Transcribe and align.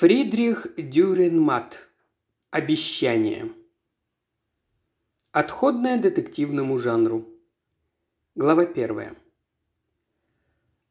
Фридрих 0.00 0.66
Дюренмат. 0.78 1.86
Обещание. 2.50 3.50
Отходное 5.30 5.98
детективному 5.98 6.78
жанру. 6.78 7.28
Глава 8.34 8.64
первая. 8.64 9.14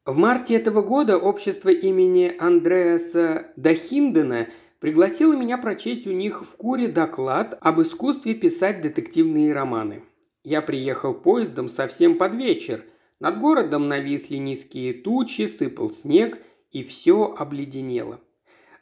В 0.04 0.16
марте 0.16 0.54
этого 0.54 0.82
года 0.82 1.18
общество 1.18 1.70
имени 1.70 2.32
Андреаса 2.38 3.52
Дахиндена 3.56 4.46
пригласило 4.78 5.36
меня 5.36 5.58
прочесть 5.58 6.06
у 6.06 6.12
них 6.12 6.46
в 6.46 6.56
Куре 6.56 6.86
доклад 6.86 7.58
об 7.62 7.82
искусстве 7.82 8.36
писать 8.36 8.80
детективные 8.80 9.52
романы. 9.52 10.04
Я 10.44 10.62
приехал 10.62 11.14
поездом 11.14 11.68
совсем 11.68 12.16
под 12.16 12.36
вечер. 12.36 12.84
Над 13.18 13.40
городом 13.40 13.88
нависли 13.88 14.36
низкие 14.36 14.92
тучи, 14.92 15.48
сыпал 15.48 15.90
снег, 15.90 16.40
и 16.70 16.84
все 16.84 17.34
обледенело– 17.36 18.20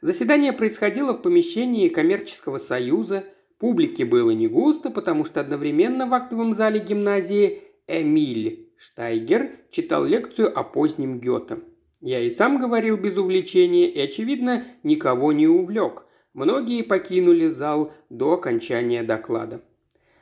Заседание 0.01 0.53
происходило 0.53 1.13
в 1.13 1.21
помещении 1.21 1.89
коммерческого 1.89 2.57
союза. 2.57 3.25
Публики 3.57 4.03
было 4.03 4.31
не 4.31 4.47
густо, 4.47 4.91
потому 4.91 5.25
что 5.25 5.41
одновременно 5.41 6.07
в 6.07 6.13
актовом 6.13 6.53
зале 6.53 6.79
гимназии 6.79 7.63
Эмиль 7.85 8.69
Штайгер 8.77 9.51
читал 9.71 10.05
лекцию 10.05 10.57
о 10.57 10.63
позднем 10.63 11.19
Гёте. 11.19 11.59
Я 11.99 12.21
и 12.21 12.29
сам 12.29 12.59
говорил 12.59 12.95
без 12.95 13.17
увлечения 13.17 13.89
и, 13.89 13.99
очевидно, 13.99 14.63
никого 14.83 15.33
не 15.33 15.47
увлек. 15.47 16.05
Многие 16.33 16.83
покинули 16.83 17.47
зал 17.47 17.91
до 18.09 18.35
окончания 18.35 19.03
доклада. 19.03 19.61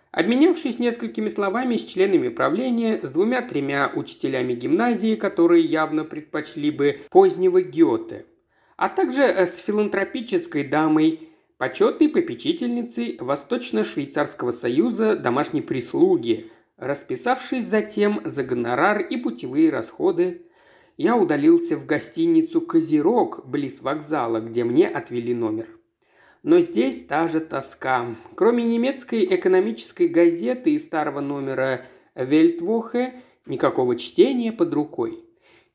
Обменявшись 0.09 0.79
несколькими 0.79 1.27
словами 1.27 1.75
с 1.75 1.85
членами 1.85 2.29
правления, 2.29 2.99
с 3.03 3.11
двумя-тремя 3.11 3.91
учителями 3.93 4.53
гимназии, 4.53 5.13
которые 5.13 5.63
явно 5.63 6.03
предпочли 6.03 6.71
бы 6.71 7.01
позднего 7.11 7.61
Гёте– 7.61 8.25
а 8.77 8.89
также 8.89 9.23
э, 9.23 9.45
с 9.45 9.57
филантропической 9.57 10.63
дамой, 10.63 11.29
почетной 11.57 12.09
попечительницей 12.09 13.17
Восточно-Швейцарского 13.19 14.51
союза 14.51 15.17
домашней 15.17 15.61
прислуги, 15.61 16.51
расписавшись 16.77 17.65
затем 17.65 18.21
за 18.23 18.43
гонорар 18.43 19.01
и 19.01 19.17
путевые 19.17 19.71
расходы, 19.71 20.43
я 20.95 21.17
удалился 21.17 21.75
в 21.75 21.85
гостиницу 21.85 22.61
«Козерог» 22.61 23.45
близ 23.45 23.81
вокзала, 23.81 24.39
где 24.39 24.63
мне 24.63 24.87
отвели 24.87 25.33
номер. 25.33 25.67
Но 26.43 26.59
здесь 26.59 27.05
та 27.05 27.27
же 27.27 27.39
тоска. 27.39 28.15
Кроме 28.35 28.63
немецкой 28.63 29.25
экономической 29.25 30.07
газеты 30.07 30.71
и 30.71 30.79
старого 30.79 31.19
номера 31.19 31.85
«Вельтвохе» 32.15 33.13
никакого 33.45 33.95
чтения 33.95 34.51
под 34.51 34.73
рукой. 34.73 35.26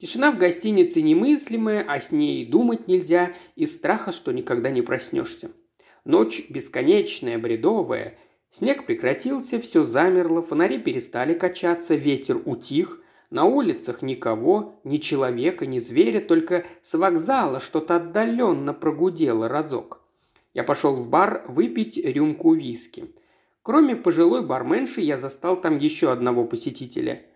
Тишина 0.02 0.32
в 0.32 0.36
гостинице 0.36 1.00
немыслимая, 1.00 1.84
а 1.86 2.00
с 2.00 2.10
ней 2.10 2.44
думать 2.44 2.88
нельзя 2.88 3.34
из 3.54 3.76
страха, 3.76 4.10
что 4.10 4.32
никогда 4.32 4.70
не 4.70 4.82
проснешься. 4.82 5.52
Ночь 6.04 6.44
бесконечная, 6.50 7.38
бредовая. 7.38 8.18
Снег 8.50 8.84
прекратился, 8.84 9.60
все 9.60 9.84
замерло, 9.84 10.42
фонари 10.42 10.78
перестали 10.78 11.34
качаться, 11.34 11.94
ветер 11.94 12.42
утих. 12.44 13.00
На 13.30 13.44
улицах 13.44 14.02
никого, 14.02 14.80
ни 14.82 14.96
человека, 14.96 15.66
ни 15.66 15.78
зверя, 15.78 16.20
только 16.20 16.64
с 16.80 16.94
вокзала 16.94 17.60
что-то 17.60 17.94
отдаленно 17.94 18.74
прогудело 18.74 19.46
разок. 19.46 20.00
Я 20.52 20.64
пошел 20.64 20.96
в 20.96 21.08
бар 21.08 21.44
выпить 21.46 21.96
рюмку 21.96 22.54
виски. 22.54 23.14
Кроме 23.62 23.94
пожилой 23.94 24.44
барменши, 24.44 25.00
я 25.00 25.16
застал 25.16 25.60
там 25.60 25.78
еще 25.78 26.10
одного 26.10 26.44
посетителя– 26.44 27.22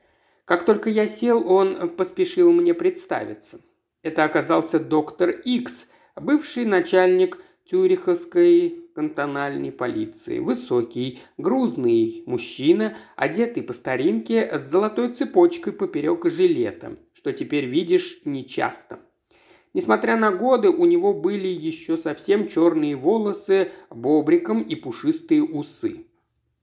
как 0.47 0.65
только 0.65 0.91
я 0.91 1.09
сел, 1.09 1.51
он 1.51 1.91
поспешил 1.91 2.53
мне 2.53 2.73
представиться. 2.73 3.61
Это 4.03 4.23
оказался 4.23 4.79
доктор 4.79 5.31
Икс, 5.31 5.89
бывший 6.15 6.65
начальник 6.65 7.43
Тюриховской 7.65 8.85
кантональной 8.95 9.73
полиции. 9.73 10.39
Высокий, 10.39 11.19
грузный 11.37 12.23
мужчина, 12.27 12.97
одетый 13.17 13.65
по 13.65 13.73
старинке 13.73 14.49
с 14.57 14.71
золотой 14.71 15.13
цепочкой 15.13 15.73
поперек 15.73 16.25
жилета, 16.31 16.97
что 17.13 17.33
теперь 17.33 17.67
видишь 17.67 18.21
нечасто. 18.25 19.01
Несмотря 19.75 20.17
на 20.17 20.31
годы, 20.31 20.69
у 20.69 20.87
него 20.87 21.13
были 21.13 21.49
еще 21.49 21.97
совсем 21.97 22.47
черные 22.47 22.95
волосы, 22.95 23.73
бобриком 23.91 24.63
и 24.63 24.77
пушистые 24.77 25.43
усы. 25.43 26.07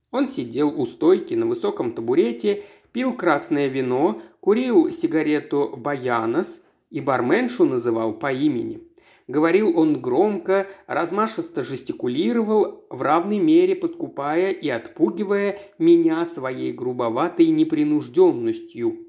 Он 0.10 0.28
сидел 0.28 0.70
у 0.80 0.86
стойки 0.86 1.34
на 1.34 1.48
высоком 1.48 1.92
табурете 1.92 2.64
пил 2.94 3.18
красное 3.18 3.68
вино, 3.68 4.22
курил 4.40 4.90
сигарету 4.92 5.74
«Баянос» 5.76 6.62
и 6.90 7.02
барменшу 7.02 7.66
называл 7.66 8.14
по 8.14 8.32
имени. 8.32 8.82
Говорил 9.28 9.78
он 9.78 10.02
громко, 10.02 10.68
размашисто 10.86 11.62
жестикулировал, 11.62 12.86
в 12.90 13.02
равной 13.02 13.40
мере 13.40 13.76
подкупая 13.76 14.52
и 14.52 14.70
отпугивая 14.70 15.58
меня 15.80 16.24
своей 16.26 16.74
грубоватой 16.74 17.48
непринужденностью. 17.48 19.08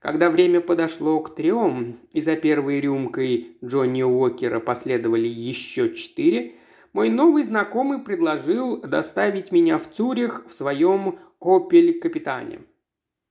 Когда 0.00 0.30
время 0.30 0.62
подошло 0.62 1.20
к 1.20 1.34
трем, 1.34 2.00
и 2.12 2.22
за 2.22 2.36
первой 2.36 2.80
рюмкой 2.80 3.58
Джонни 3.62 4.02
Уокера 4.02 4.58
последовали 4.58 5.28
еще 5.28 5.92
четыре, 5.94 6.54
мой 6.94 7.10
новый 7.10 7.44
знакомый 7.44 7.98
предложил 7.98 8.80
доставить 8.80 9.52
меня 9.52 9.78
в 9.78 9.88
Цюрих 9.90 10.46
в 10.48 10.54
своем 10.54 11.18
«Опель-капитане». 11.38 12.60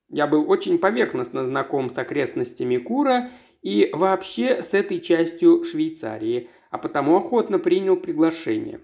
Я 0.09 0.25
был 0.25 0.49
очень 0.49 0.79
поверхностно 0.79 1.45
знаком 1.45 1.89
с 1.89 1.97
окрестностями 1.97 2.77
Кура 2.77 3.29
и 3.61 3.89
вообще 3.93 4.63
с 4.63 4.73
этой 4.73 4.99
частью 4.99 5.63
Швейцарии, 5.63 6.49
а 6.71 6.77
потому 6.77 7.15
охотно 7.15 7.59
принял 7.59 7.95
приглашение. 7.95 8.81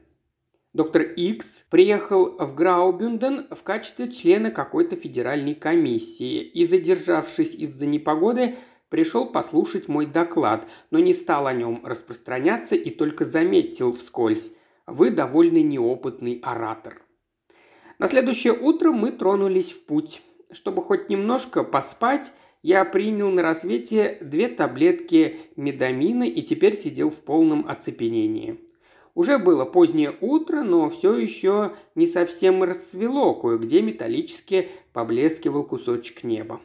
Доктор 0.74 1.04
Икс 1.04 1.66
приехал 1.70 2.36
в 2.38 2.54
Граубюнден 2.54 3.48
в 3.50 3.64
качестве 3.64 4.12
члена 4.12 4.52
какой-то 4.52 4.98
федеральной 4.98 5.56
комиссии 5.56 6.42
и, 6.42 6.66
задержавшись 6.66 7.56
из-за 7.56 7.86
непогоды, 7.86 8.56
пришел 8.90 9.26
послушать 9.26 9.88
мой 9.88 10.06
доклад, 10.06 10.68
но 10.92 11.00
не 11.00 11.14
стал 11.14 11.48
о 11.48 11.54
нем 11.54 11.82
распространяться 11.86 12.76
и 12.76 12.90
только 12.90 13.24
заметил 13.24 13.94
вскользь. 13.94 14.52
Вы 14.86 15.12
довольно 15.12 15.64
неопытный 15.64 16.42
оратор. 16.44 17.02
На 17.98 18.10
следующее 18.10 18.54
утро 18.54 18.92
мы 18.92 19.12
тронулись 19.12 19.72
в 19.72 19.86
путь. 19.86 20.22
Чтобы 20.52 20.82
хоть 20.82 21.10
немножко 21.10 21.64
поспать, 21.64 22.34
я 22.62 22.84
принял 22.86 23.30
на 23.30 23.42
рассвете 23.42 24.18
две 24.22 24.48
таблетки 24.48 25.38
медамина 25.56 26.24
и 26.24 26.42
теперь 26.42 26.74
сидел 26.74 27.10
в 27.10 27.22
полном 27.22 27.66
оцепенении. 27.68 28.60
Уже 29.14 29.38
было 29.38 29.64
позднее 29.64 30.14
утро, 30.20 30.64
но 30.64 30.90
все 30.90 31.16
еще 31.16 31.74
не 31.96 32.06
совсем 32.06 32.64
расцвело, 32.64 33.34
кое-где 33.34 33.82
металлически 33.82 34.70
поблескивал 34.94 35.64
кусочек 35.64 36.24
неба. 36.24 36.60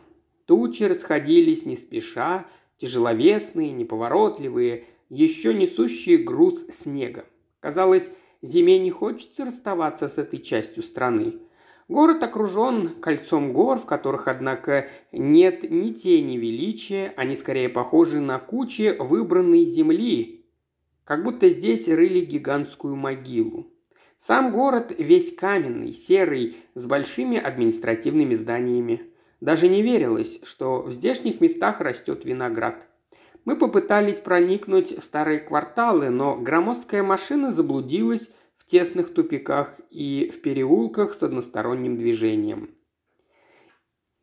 Тучи 0.46 0.82
расходились 0.82 1.64
не 1.64 1.76
спеша, 1.76 2.46
тяжеловесные, 2.76 3.70
неповоротливые, 3.70 4.84
еще 5.10 5.54
несущие 5.54 6.19
груз 6.19 6.66
снега. 6.70 7.24
Казалось, 7.60 8.10
зиме 8.42 8.78
не 8.78 8.90
хочется 8.90 9.44
расставаться 9.44 10.08
с 10.08 10.19
этой 10.19 10.40
частью 10.40 10.82
страны. 10.82 11.34
Город 11.90 12.22
окружен 12.22 13.00
кольцом 13.00 13.52
гор, 13.52 13.76
в 13.76 13.84
которых, 13.84 14.28
однако, 14.28 14.88
нет 15.10 15.68
ни 15.68 15.90
тени 15.90 16.36
величия, 16.36 17.12
они 17.16 17.34
скорее 17.34 17.68
похожи 17.68 18.20
на 18.20 18.38
кучи 18.38 18.94
выбранной 18.96 19.64
земли, 19.64 20.46
как 21.02 21.24
будто 21.24 21.48
здесь 21.48 21.88
рыли 21.88 22.20
гигантскую 22.20 22.94
могилу. 22.94 23.72
Сам 24.16 24.52
город 24.52 24.94
весь 24.96 25.34
каменный, 25.34 25.92
серый, 25.92 26.58
с 26.74 26.86
большими 26.86 27.36
административными 27.36 28.36
зданиями. 28.36 29.02
Даже 29.40 29.66
не 29.66 29.82
верилось, 29.82 30.38
что 30.44 30.82
в 30.82 30.92
здешних 30.92 31.40
местах 31.40 31.80
растет 31.80 32.24
виноград. 32.24 32.86
Мы 33.44 33.56
попытались 33.56 34.20
проникнуть 34.20 34.96
в 34.96 35.02
старые 35.02 35.40
кварталы, 35.40 36.10
но 36.10 36.36
громоздкая 36.36 37.02
машина 37.02 37.50
заблудилась 37.50 38.31
тесных 38.70 39.12
тупиках 39.12 39.81
и 39.90 40.31
в 40.32 40.40
переулках 40.43 41.12
с 41.12 41.22
односторонним 41.22 41.99
движением. 41.99 42.70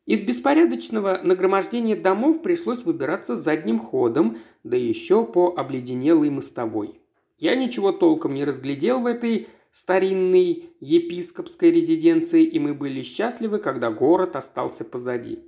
Из 0.06 0.22
беспорядочного 0.22 1.20
нагромождения 1.22 1.98
домов 1.98 2.42
пришлось 2.42 2.86
выбираться 2.86 3.36
задним 3.36 3.78
ходом, 3.78 4.38
да 4.64 4.78
еще 4.78 5.26
по 5.26 5.54
обледенелой 5.58 6.30
мостовой. 6.30 7.02
Я 7.38 7.56
ничего 7.56 7.92
толком 7.92 8.34
не 8.34 8.46
разглядел 8.46 9.02
в 9.02 9.06
этой 9.06 9.50
старинной 9.72 10.70
епископской 10.80 11.72
резиденции, 11.72 12.44
и 12.46 12.58
мы 12.58 12.74
были 12.74 13.02
счастливы, 13.02 13.60
когда 13.60 13.92
город 13.92 14.38
остался 14.38 14.86
позади. 14.86 15.40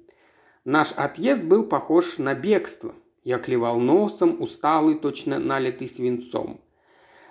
Наш 0.66 0.92
отъезд 0.92 1.44
был 1.44 1.64
похож 1.64 2.18
на 2.18 2.36
бегство. 2.36 2.94
Я 3.24 3.40
клевал 3.40 3.80
носом, 3.80 4.42
усталый, 4.42 4.96
точно 4.96 5.40
налитый 5.40 5.88
свинцом. 5.88 6.60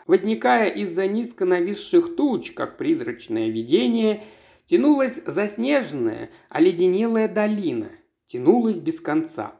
Возникая 0.08 0.70
из-за 0.70 1.06
низко 1.06 1.44
нависших 1.44 2.16
туч, 2.16 2.52
как 2.52 2.78
призрачное 2.78 3.50
видение, 3.50 4.22
тянулась 4.64 5.20
заснеженная, 5.26 6.30
оледенелая 6.48 7.28
долина. 7.28 7.90
Тянулась 8.26 8.78
без 8.78 9.00
конца. 9.00 9.52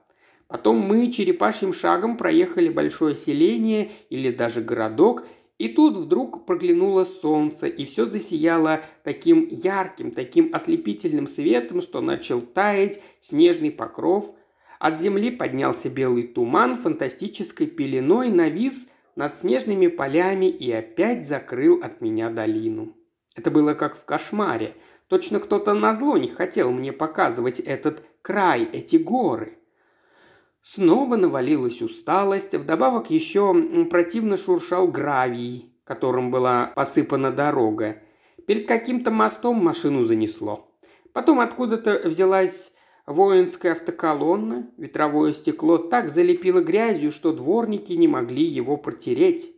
Потом 0.47 0.79
мы 0.79 1.13
черепашьим 1.13 1.75
шагом 1.75 2.17
проехали 2.17 2.71
большое 2.71 3.15
селение 3.15 3.91
или 4.09 4.31
даже 4.31 4.63
городок, 4.63 5.27
и 5.59 5.69
тут 5.69 5.99
вдруг 5.99 6.47
проглянуло 6.47 7.05
солнце, 7.05 7.67
и 7.67 7.85
все 7.85 8.07
засияло 8.07 8.81
таким 9.05 9.49
ярким, 9.51 10.13
таким 10.13 10.55
ослепительным 10.55 11.27
светом, 11.27 11.83
что 11.83 12.01
начал 12.01 12.41
таять 12.41 13.01
снежный 13.21 13.71
покров. 13.71 14.35
От 14.79 14.99
земли 14.99 15.31
поднялся 15.31 15.91
белый 15.91 16.23
туман, 16.23 16.75
фантастической 16.75 17.67
пеленой 17.67 18.31
навис 18.31 18.87
над 19.19 19.35
снежными 19.35 19.89
полями 19.89 20.47
и 20.47 20.71
опять 20.71 21.27
закрыл 21.27 21.81
от 21.83 22.01
меня 22.01 22.31
долину. 22.31 22.97
Это 23.35 23.51
было 23.51 23.75
как 23.75 23.97
в 23.97 24.05
кошмаре. 24.05 24.75
Точно 25.09 25.41
кто-то 25.41 25.75
назло 25.75 26.17
не 26.17 26.29
хотел 26.29 26.71
мне 26.71 26.93
показывать 26.93 27.59
этот 27.59 28.05
край, 28.23 28.63
эти 28.73 28.95
горы. 28.95 29.59
Снова 30.63 31.17
навалилась 31.17 31.83
усталость, 31.83 32.55
вдобавок 32.55 33.11
еще 33.11 33.87
противно 33.91 34.37
шуршал 34.37 34.87
гравий, 34.87 35.75
которым 35.83 36.31
была 36.31 36.73
посыпана 36.77 37.33
дорога. 37.33 37.97
Перед 38.47 38.69
каким-то 38.69 39.11
мостом 39.11 39.57
машину 39.57 40.05
занесло. 40.05 40.73
Потом 41.13 41.41
откуда-то 41.41 42.03
взялась 42.09 42.73
воинская 43.09 43.73
автоколонна, 43.73 44.71
ветровое 44.77 45.33
стекло 45.33 45.79
так 45.79 46.11
залепило 46.11 46.61
грязью, 46.61 47.11
что 47.11 47.33
дворники 47.33 47.95
не 47.95 48.07
могли 48.07 48.45
его 48.45 48.77
протереть. 48.77 49.51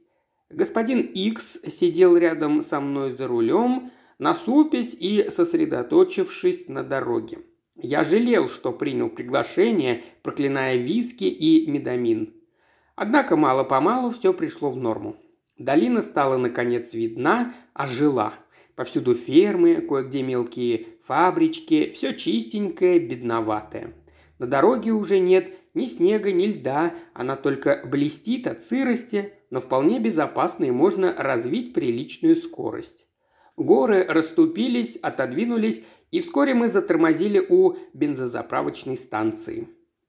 Господин 0.48 1.00
Икс 1.00 1.58
сидел 1.66 2.16
рядом 2.16 2.62
со 2.62 2.80
мной 2.80 3.10
за 3.10 3.26
рулем, 3.26 3.90
насупясь 4.18 4.94
и 4.98 5.28
сосредоточившись 5.28 6.68
на 6.68 6.84
дороге. 6.84 7.38
Я 7.74 8.04
жалел, 8.04 8.48
что 8.48 8.72
принял 8.72 9.08
приглашение, 9.08 10.02
проклиная 10.22 10.76
виски 10.76 11.24
и 11.24 11.68
медамин. 11.68 12.34
Однако 12.94 13.36
мало-помалу 13.36 14.10
все 14.10 14.32
пришло 14.32 14.70
в 14.70 14.76
норму. 14.76 15.16
Долина 15.58 16.02
стала 16.02 16.36
наконец 16.36 16.94
видна, 16.94 17.54
ожила. 17.72 18.34
Повсюду 18.76 19.14
фермы, 19.14 19.76
кое-где 19.76 20.22
мелкие 20.22 20.86
фабрички, 21.10 21.90
все 21.90 22.14
чистенькое, 22.14 23.00
бедноватое. 23.00 23.94
На 24.38 24.46
дороге 24.46 24.92
уже 24.92 25.18
нет 25.18 25.52
ни 25.74 25.86
снега, 25.86 26.30
ни 26.30 26.46
льда, 26.46 26.94
она 27.14 27.34
только 27.34 27.82
блестит 27.84 28.46
от 28.46 28.62
сырости, 28.62 29.32
но 29.50 29.60
вполне 29.60 29.98
безопасно 29.98 30.66
и 30.66 30.70
можно 30.70 31.12
развить 31.18 31.74
приличную 31.74 32.36
скорость. 32.36 33.08
Горы 33.56 34.06
расступились, 34.08 34.98
отодвинулись 35.02 35.82
и 36.12 36.20
вскоре 36.20 36.54
мы 36.54 36.68
затормозили 36.68 37.44
у 37.44 37.74
бензозаправочной 37.92 38.96
станции. 38.96 39.66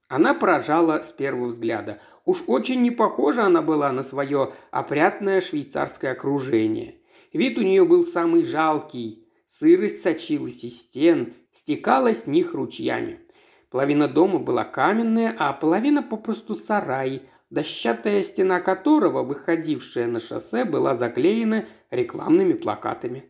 Она 0.07 0.36
поражала 0.36 1.01
с 1.01 1.12
первого 1.12 1.48
взгляда. 1.48 2.00
Уж 2.25 2.44
очень 2.45 2.83
не 2.83 2.92
похожа 2.92 3.45
она 3.45 3.63
была 3.63 3.92
на 3.92 4.03
свое 4.03 4.53
опрятное 4.69 5.42
швейцарское 5.42 6.12
окружение. 6.12 6.98
Вид 7.33 7.57
у 7.57 7.62
нее 7.62 7.86
был 7.86 8.06
самый 8.06 8.44
жалкий. 8.44 9.20
Сырость 9.53 10.01
сочилась 10.01 10.63
из 10.63 10.80
стен, 10.80 11.33
стекала 11.51 12.13
с 12.13 12.25
них 12.25 12.53
ручьями. 12.53 13.19
Половина 13.69 14.07
дома 14.07 14.39
была 14.39 14.63
каменная, 14.63 15.36
а 15.38 15.51
половина 15.51 16.01
попросту 16.01 16.56
сарай, 16.56 17.24
дощатая 17.50 18.24
стена 18.24 18.62
которого, 18.62 19.24
выходившая 19.24 20.07
на 20.07 20.21
шоссе, 20.21 20.63
была 20.63 20.94
заклеена 20.94 21.65
рекламными 21.89 22.53
плакатами. 22.53 23.25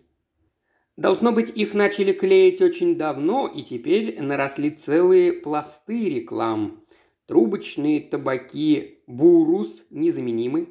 Должно 0.96 1.32
быть, 1.32 1.50
их 1.50 1.74
начали 1.74 2.14
клеить 2.14 2.62
очень 2.62 3.00
давно, 3.00 3.48
и 3.48 3.64
теперь 3.64 4.22
наросли 4.22 4.70
целые 4.70 5.34
пласты 5.34 6.08
реклам. 6.08 6.86
Трубочные 7.26 8.00
табаки 8.00 9.00
«Бурус» 9.08 9.86
незаменимы. 9.90 10.70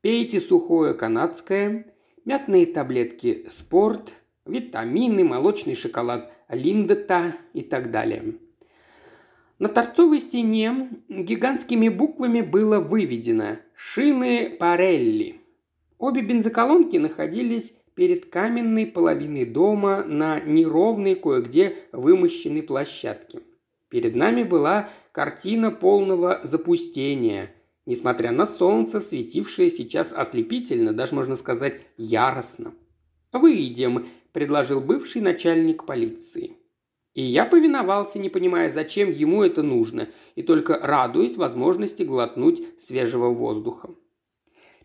Пейте 0.00 0.40
сухое 0.40 0.94
канадское, 0.94 1.94
мятные 2.24 2.64
таблетки 2.64 3.44
«Спорт», 3.50 4.14
витамины, 4.48 5.24
молочный 5.24 5.74
шоколад 5.74 6.32
«Линдета» 6.48 7.36
и 7.52 7.62
так 7.62 7.90
далее. 7.90 8.34
На 9.58 9.68
торцовой 9.68 10.20
стене 10.20 10.90
гигантскими 11.08 11.88
буквами 11.88 12.40
было 12.40 12.78
выведено 12.78 13.58
«Шины 13.74 14.56
Парелли». 14.58 15.40
Обе 15.98 16.22
бензоколонки 16.22 16.96
находились 16.96 17.74
перед 17.94 18.26
каменной 18.26 18.86
половиной 18.86 19.44
дома 19.44 20.04
на 20.04 20.38
неровной 20.38 21.16
кое-где 21.16 21.76
вымощенной 21.90 22.62
площадке. 22.62 23.40
Перед 23.88 24.14
нами 24.14 24.44
была 24.44 24.88
картина 25.10 25.72
полного 25.72 26.40
запустения, 26.44 27.50
несмотря 27.86 28.30
на 28.30 28.46
солнце, 28.46 29.00
светившее 29.00 29.70
сейчас 29.70 30.12
ослепительно, 30.12 30.92
даже 30.92 31.16
можно 31.16 31.34
сказать 31.34 31.80
яростно. 31.96 32.74
«Выйдем»,– 33.32 34.06
предложил 34.38 34.80
бывший 34.80 35.20
начальник 35.20 35.84
полиции. 35.84 36.58
И 37.12 37.22
я 37.22 37.44
повиновался, 37.44 38.20
не 38.20 38.28
понимая, 38.28 38.70
зачем 38.70 39.10
ему 39.10 39.42
это 39.42 39.64
нужно, 39.64 40.06
и 40.36 40.42
только 40.42 40.78
радуясь 40.80 41.36
возможности 41.36 42.04
глотнуть 42.04 42.62
свежего 42.78 43.30
воздуха. 43.30 43.90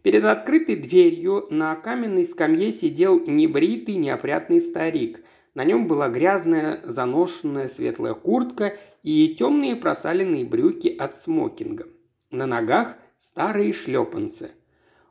Перед 0.01 0.23
открытой 0.23 0.77
дверью 0.77 1.45
на 1.51 1.75
каменной 1.75 2.25
скамье 2.25 2.71
сидел 2.71 3.19
небритый, 3.27 3.97
неопрятный 3.97 4.59
старик. 4.59 5.23
На 5.53 5.63
нем 5.65 5.87
была 5.87 6.09
грязная, 6.09 6.81
заношенная 6.83 7.67
светлая 7.67 8.15
куртка 8.15 8.75
и 9.03 9.35
темные 9.37 9.75
просаленные 9.75 10.45
брюки 10.45 10.87
от 10.87 11.15
смокинга. 11.15 11.85
На 12.31 12.47
ногах 12.47 12.97
старые 13.19 13.71
шлепанцы. 13.71 14.49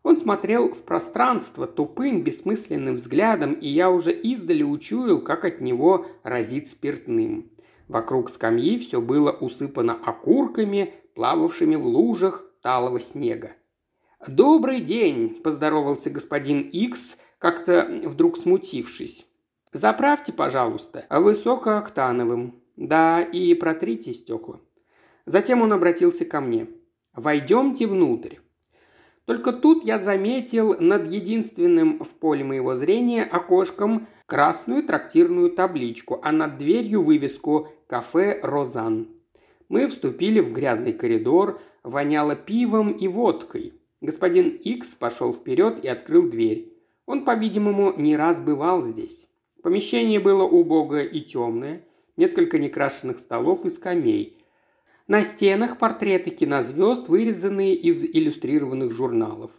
Он 0.02 0.16
смотрел 0.16 0.72
в 0.72 0.82
пространство 0.82 1.66
тупым, 1.66 2.22
бессмысленным 2.22 2.96
взглядом, 2.96 3.52
и 3.52 3.68
я 3.68 3.90
уже 3.90 4.12
издали 4.12 4.62
учуял, 4.62 5.20
как 5.20 5.44
от 5.44 5.60
него 5.60 6.06
разит 6.24 6.68
спиртным. 6.68 7.50
Вокруг 7.88 8.30
скамьи 8.30 8.78
все 8.78 9.00
было 9.00 9.30
усыпано 9.30 9.92
окурками, 9.92 10.94
плававшими 11.14 11.76
в 11.76 11.86
лужах 11.86 12.44
талого 12.62 12.98
снега. 13.00 13.52
«Добрый 14.26 14.80
день!»– 14.80 15.40
поздоровался 15.44 16.08
господин 16.08 16.62
Икс, 16.62 17.16
как-то 17.38 18.00
вдруг 18.04 18.38
смутившись. 18.38 19.26
«Заправьте, 19.72 20.32
пожалуйста, 20.32 21.06
высокооктановым. 21.10 22.60
Да, 22.76 23.20
и 23.20 23.54
протрите 23.54 24.12
стекла». 24.12 24.60
Затем 25.26 25.62
он 25.62 25.72
обратился 25.72 26.24
ко 26.24 26.40
мне. 26.40 26.68
«Войдемте 27.14 27.86
внутрь». 27.86 28.36
Только 29.24 29.52
тут 29.52 29.84
я 29.84 29.98
заметил 29.98 30.76
над 30.78 31.10
единственным 31.10 32.02
в 32.02 32.14
поле 32.14 32.44
моего 32.44 32.74
зрения 32.74 33.22
окошком 33.22 34.08
красную 34.26 34.82
трактирную 34.82 35.50
табличку, 35.50 36.20
а 36.22 36.32
над 36.32 36.58
дверью 36.58 37.02
вывеску 37.02 37.68
«Кафе 37.86 38.40
Розан». 38.42 39.08
Мы 39.68 39.86
вступили 39.86 40.40
в 40.40 40.52
грязный 40.52 40.92
коридор, 40.92 41.60
воняло 41.82 42.36
пивом 42.36 42.92
и 42.92 43.08
водкой– 43.08 43.74
Господин 44.02 44.48
Икс 44.48 44.96
пошел 44.96 45.32
вперед 45.32 45.78
и 45.84 45.86
открыл 45.86 46.28
дверь. 46.28 46.76
Он, 47.06 47.24
по-видимому, 47.24 47.94
не 47.96 48.16
раз 48.16 48.40
бывал 48.40 48.82
здесь. 48.82 49.28
Помещение 49.62 50.18
было 50.18 50.42
убогое 50.42 51.04
и 51.04 51.20
темное, 51.20 51.84
несколько 52.16 52.58
некрашенных 52.58 53.20
столов 53.20 53.64
и 53.64 53.70
скамей. 53.70 54.36
На 55.08 55.24
стенах 55.24 55.78
портреты 55.78 56.30
кинозвезд, 56.30 57.08
вырезанные 57.08 57.74
из 57.74 58.04
иллюстрированных 58.04 58.92
журналов. 58.92 59.50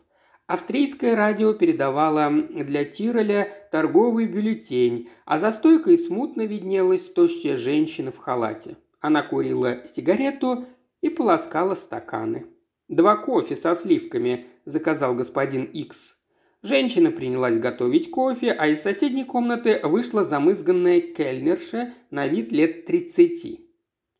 Австрийское 0.48 1.16
радио 1.16 1.54
передавало 1.54 2.30
для 2.32 2.86
Тироля 2.86 3.48
торговый 3.72 4.26
бюллетень, 4.26 5.10
а 5.26 5.40
за 5.40 5.52
стойкой 5.52 5.98
смутно 5.98 6.44
виднелась 6.44 7.10
тощая 7.10 7.58
женщина 7.58 8.12
в 8.12 8.18
халате. 8.18 8.78
Она 9.00 9.22
курила 9.22 9.86
сигарету 9.86 10.66
и 11.02 11.10
полоскала 11.10 11.76
стаканы. 11.76 12.46
«Два 12.88 13.16
кофе 13.16 13.56
со 13.56 13.74
сливками»,– 13.76 14.48
заказал 14.66 15.16
господин 15.16 15.64
Икс. 15.66 16.18
Женщина 16.62 17.12
принялась 17.12 17.58
готовить 17.58 18.10
кофе, 18.10 18.52
а 18.52 18.68
из 18.68 18.82
соседней 18.82 19.26
комнаты 19.26 19.82
вышла 19.84 20.24
замызганная 20.24 21.02
кельнерша 21.02 21.94
на 22.12 22.28
вид 22.28 22.54
лет 22.54 22.86
тридцати. 22.86 23.63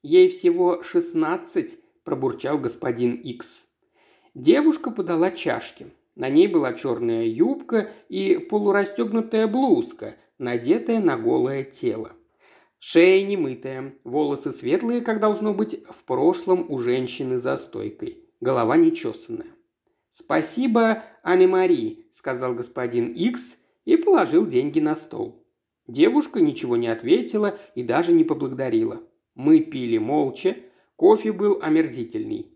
«Ей 0.04 0.30
всего 0.30 0.84
шестнадцать»,– 0.84 1.80
пробурчал 2.04 2.60
господин 2.60 3.16
Икс. 3.16 3.68
Девушка 4.36 4.92
подала 4.92 5.32
чашки. 5.32 5.88
На 6.16 6.30
ней 6.30 6.48
была 6.48 6.74
черная 6.74 7.24
юбка 7.24 7.90
и 8.10 8.38
полурастегнутая 8.38 9.48
блузка, 9.48 10.16
надетая 10.38 11.00
на 11.00 11.18
голое 11.18 11.64
тело. 11.64 12.12
Шея 12.78 13.26
немытая, 13.26 13.96
волосы 14.04 14.52
светлые, 14.52 15.02
как 15.02 15.20
должно 15.20 15.54
быть 15.54 15.84
в 15.88 16.04
прошлом 16.04 16.70
у 16.70 16.78
женщины 16.78 17.38
за 17.38 17.56
стойкой 17.58 18.24
голова 18.44 18.78
нечесанная. 18.78 19.48
«Спасибо, 20.10 21.04
Анне-Мари»,– 21.24 22.06
сказал 22.12 22.54
господин 22.54 23.12
Икс 23.14 23.58
и 23.86 23.96
положил 23.96 24.46
деньги 24.46 24.80
на 24.80 24.96
стол. 24.96 25.44
Девушка 25.88 26.40
ничего 26.40 26.76
не 26.76 26.88
ответила 26.88 27.58
и 27.74 27.84
даже 27.84 28.12
не 28.14 28.24
поблагодарила. 28.24 29.02
Мы 29.36 29.62
пили 29.62 29.98
молча. 29.98 30.56
Кофе 30.96 31.32
был 31.32 31.60
омерзительный. 31.62 32.48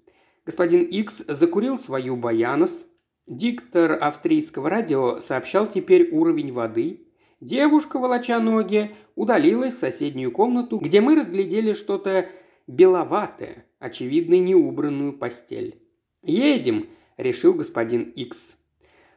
Господин 0.46 0.84
Икс 0.84 1.24
закурил 1.28 1.78
свою 1.78 2.16
баянос. 2.16 2.88
Диктор 3.26 3.98
австрийского 4.00 4.70
радио 4.70 5.20
сообщал 5.20 5.68
теперь 5.68 6.10
уровень 6.12 6.54
воды. 6.54 7.08
Девушка, 7.42 8.00
волоча 8.00 8.40
ноги, 8.40 8.92
удалилась 9.16 9.74
в 9.74 9.80
соседнюю 9.80 10.32
комнату, 10.32 10.78
где 10.78 11.02
мы 11.02 11.16
разглядели 11.16 11.74
что-то 11.74 12.30
беловатое, 12.68 13.66
очевидно, 13.80 14.36
неубранную 14.40 15.14
постель. 15.14 15.82
«Едем»,– 16.24 16.88
решил 17.18 17.54
господин 17.54 18.04
Икс. 18.04 18.58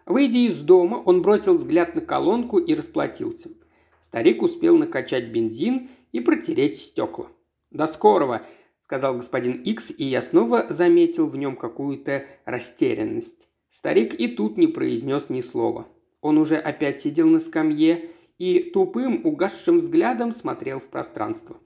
Выйдя 0.06 0.38
из 0.38 0.60
дома, 0.60 0.96
он 0.96 1.22
бросил 1.22 1.56
взгляд 1.56 1.94
на 1.94 2.00
колонку 2.00 2.58
и 2.58 2.74
расплатился. 2.74 3.50
Старик 4.00 4.42
успел 4.42 4.76
накачать 4.76 5.28
бензин 5.28 5.88
и 6.10 6.20
протереть 6.20 6.78
стекла. 6.78 7.28
«До 7.70 7.86
скорого!»– 7.86 8.42
сказал 8.80 9.14
господин 9.16 9.62
Икс, 9.62 9.92
и 9.96 10.04
я 10.04 10.22
снова 10.22 10.66
заметил 10.68 11.28
в 11.28 11.36
нем 11.36 11.56
какую-то 11.56 12.24
растерянность. 12.44 13.48
Старик 13.68 14.14
и 14.14 14.26
тут 14.26 14.56
не 14.56 14.66
произнес 14.66 15.28
ни 15.28 15.40
слова. 15.40 15.86
Он 16.20 16.38
уже 16.38 16.56
опять 16.56 17.00
сидел 17.00 17.28
на 17.28 17.38
скамье 17.38 18.10
и 18.38 18.58
тупым, 18.58 19.24
угасшим 19.24 19.78
взглядом 19.78 20.32
смотрел 20.32 20.80
в 20.80 20.88
пространство. 20.88 21.58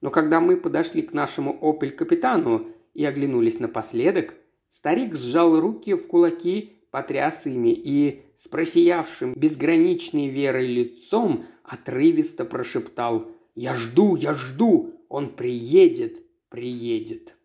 Но 0.00 0.10
когда 0.10 0.40
мы 0.40 0.56
подошли 0.56 1.02
к 1.02 1.12
нашему 1.12 1.56
«Опель-капитану» 1.62 2.66
и 2.94 3.04
оглянулись 3.04 3.60
напоследок, 3.60 4.34
старик 4.68 5.14
сжал 5.14 5.60
руки 5.60 5.94
в 5.94 6.08
кулаки 6.08 6.82
потряс 6.90 7.46
ими 7.46 7.72
и 7.72 8.22
с 8.34 8.48
просиявшим 8.48 9.34
безграничной 9.34 10.28
верой 10.28 10.66
лицом 10.66 11.46
отрывисто 11.62 12.44
прошептал 12.44 13.28
«Я 13.54 13.74
жду, 13.74 14.16
я 14.16 14.34
жду! 14.34 15.01
Он 15.12 15.28
приедет, 15.28 16.22
приедет!» 16.48 17.36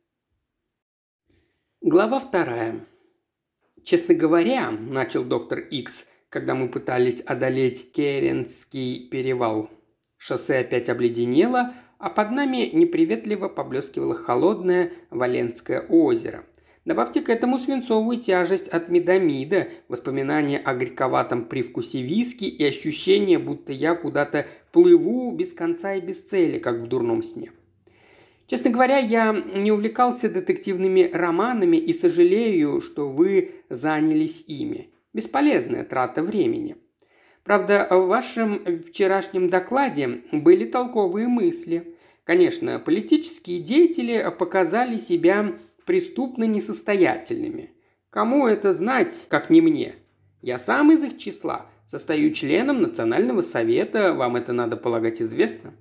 Глава 1.81 2.21
вторая. 2.21 2.85
Честно 3.83 4.15
говоря, 4.15 4.71
начал 4.71 5.25
доктор 5.25 5.59
Икс, 5.59 6.05
когда 6.29 6.55
мы 6.55 6.69
пытались 6.69 7.19
одолеть 7.19 7.91
Керенский 7.91 9.09
перевал. 9.09 9.69
Шоссе 10.15 10.59
опять 10.59 10.87
обледенело, 10.87 11.73
а 11.97 12.09
под 12.09 12.31
нами 12.31 12.69
неприветливо 12.71 13.49
поблескивало 13.49 14.15
холодное 14.15 14.93
Валенское 15.09 15.81
озеро– 15.81 16.45
Добавьте 16.87 17.19
к 17.19 17.27
этому 17.27 17.57
свинцовую 17.57 18.17
тяжесть 18.17 18.69
от 18.69 18.87
медамида, 18.87 19.67
воспоминания 19.89 20.57
о 20.57 20.73
горьковатом 20.73 21.43
привкусе 21.43 22.01
виски 22.01 22.45
и 22.45 22.63
ощущение, 22.63 23.39
будто 23.39 23.73
я 23.73 23.93
куда-то 23.93 24.45
плыву 24.71 25.33
без 25.33 25.51
конца 25.51 25.95
и 25.95 25.99
без 25.99 26.21
цели, 26.21 26.59
как 26.59 26.77
в 26.77 26.87
дурном 26.87 27.23
сне. 27.23 27.51
Честно 28.47 28.69
говоря, 28.69 28.97
я 28.97 29.33
не 29.33 29.73
увлекался 29.73 30.29
детективными 30.29 31.09
романами 31.11 31.75
и 31.75 31.91
сожалею, 31.93 32.79
что 32.79 33.09
вы 33.09 33.51
занялись 33.69 34.43
ими. 34.47 34.89
Бесполезная 35.13 35.83
трата 35.83 36.23
времени. 36.23 36.77
Правда, 37.43 37.87
в 37.89 38.07
вашем 38.07 38.65
вчерашнем 38.85 39.49
докладе 39.49 40.21
были 40.31 40.63
толковые 40.63 41.27
мысли. 41.27 41.95
Конечно, 42.23 42.79
политические 42.79 43.59
деятели 43.59 44.33
показали 44.37 44.97
себя 44.97 45.53
преступно 45.85 46.45
несостоятельными. 46.45 47.71
Кому 48.09 48.47
это 48.47 48.71
знать, 48.73 49.27
как 49.29 49.49
не 49.49 49.61
мне? 49.61 49.95
Я 50.41 50.59
сам 50.59 50.91
из 50.91 51.03
их 51.03 51.17
числа, 51.17 51.65
состою 51.85 52.31
членом 52.31 52.81
Национального 52.81 53.41
совета, 53.41 54.13
вам 54.13 54.35
это, 54.37 54.53
надо 54.53 54.77
полагать, 54.77 55.21
известно. 55.21 55.73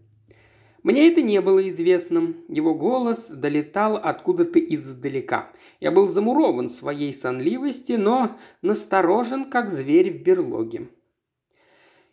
Мне 0.86 1.08
это 1.08 1.20
не 1.20 1.40
было 1.40 1.68
известным. 1.68 2.44
Его 2.46 2.72
голос 2.72 3.26
долетал 3.26 3.96
откуда-то 3.96 4.60
издалека. 4.60 5.50
Я 5.80 5.90
был 5.90 6.06
замурован 6.06 6.68
своей 6.68 7.12
сонливости, 7.12 7.94
но 7.94 8.38
насторожен, 8.62 9.50
как 9.50 9.68
зверь 9.68 10.12
в 10.12 10.22
берлоге. 10.22 10.86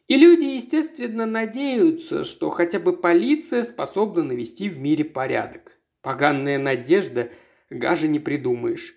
И 0.07 0.15
люди, 0.17 0.45
естественно, 0.45 1.27
надеются, 1.27 2.23
что 2.23 2.49
хотя 2.49 2.79
бы 2.79 2.97
полиция 2.97 3.61
способна 3.61 4.23
навести 4.23 4.69
в 4.69 4.79
мире 4.79 5.05
порядок. 5.05 5.77
Поганная 6.01 6.57
надежда 6.57 7.29
Гаже 7.69 8.07
не 8.07 8.17
придумаешь. 8.17 8.95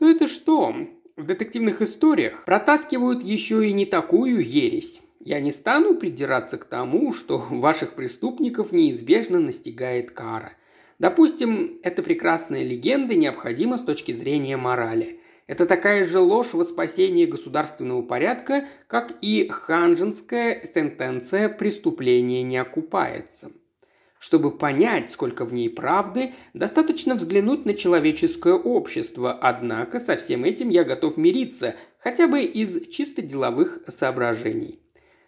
Но 0.00 0.10
это 0.10 0.26
что? 0.26 0.74
В 1.14 1.24
детективных 1.24 1.80
историях 1.80 2.44
протаскивают 2.44 3.22
еще 3.22 3.68
и 3.68 3.72
не 3.72 3.86
такую 3.86 4.44
ересь. 4.44 5.00
Я 5.24 5.38
не 5.38 5.52
стану 5.52 5.94
придираться 5.94 6.58
к 6.58 6.64
тому, 6.64 7.12
что 7.12 7.38
ваших 7.38 7.92
преступников 7.92 8.72
неизбежно 8.72 9.38
настигает 9.38 10.10
кара. 10.10 10.54
Допустим, 10.98 11.78
эта 11.84 12.02
прекрасная 12.02 12.64
легенда 12.64 13.14
необходима 13.14 13.76
с 13.76 13.82
точки 13.82 14.10
зрения 14.10 14.56
морали. 14.56 15.20
Это 15.46 15.66
такая 15.66 16.04
же 16.04 16.18
ложь 16.18 16.54
во 16.54 16.64
спасение 16.64 17.28
государственного 17.28 18.02
порядка, 18.02 18.64
как 18.88 19.12
и 19.20 19.46
ханжинская 19.48 20.60
сентенция 20.64 21.48
«преступление 21.48 22.42
не 22.42 22.56
окупается». 22.56 23.52
Чтобы 24.18 24.50
понять, 24.50 25.08
сколько 25.08 25.44
в 25.44 25.52
ней 25.52 25.70
правды, 25.70 26.32
достаточно 26.52 27.14
взглянуть 27.14 27.64
на 27.64 27.74
человеческое 27.74 28.54
общество, 28.54 29.32
однако 29.32 30.00
со 30.00 30.16
всем 30.16 30.42
этим 30.44 30.68
я 30.68 30.82
готов 30.82 31.16
мириться, 31.16 31.76
хотя 31.98 32.26
бы 32.26 32.42
из 32.42 32.88
чисто 32.88 33.22
деловых 33.22 33.82
соображений. 33.88 34.81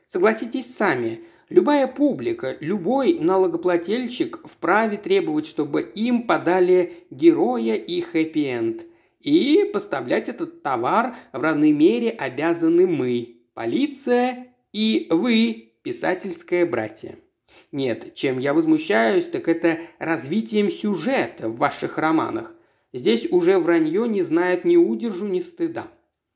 Согласитесь 0.07 0.75
сами, 0.75 1.21
любая 1.49 1.87
публика, 1.87 2.57
любой 2.61 3.19
налогоплательщик 3.19 4.47
вправе 4.47 4.97
требовать, 4.97 5.47
чтобы 5.47 5.83
им 5.83 6.27
подали 6.27 7.05
героя 7.11 7.75
и 7.75 8.01
хэппи-энд. 8.01 8.85
И 9.21 9.71
поставлять 9.73 10.29
этот 10.29 10.63
товар 10.63 11.17
в 11.33 11.41
равной 11.41 11.73
мере 11.73 12.11
обязаны 12.11 12.87
мы, 12.87 13.39
полиция 13.55 14.49
и 14.73 15.07
вы, 15.11 15.73
писательское 15.83 16.67
братья. 16.67 17.17
Нет, 17.73 18.15
чем 18.15 18.39
я 18.39 18.53
возмущаюсь, 18.53 19.27
так 19.27 19.49
это 19.49 19.79
развитием 19.99 20.71
сюжета 20.71 21.49
в 21.49 21.57
ваших 21.57 21.97
романах. 21.99 22.55
Здесь 22.93 23.27
уже 23.31 23.59
вранье 23.59 24.07
не 24.07 24.23
знает 24.23 24.65
ни 24.65 24.77
удержу, 24.77 25.27
ни 25.27 25.41
стыда. 25.41 25.89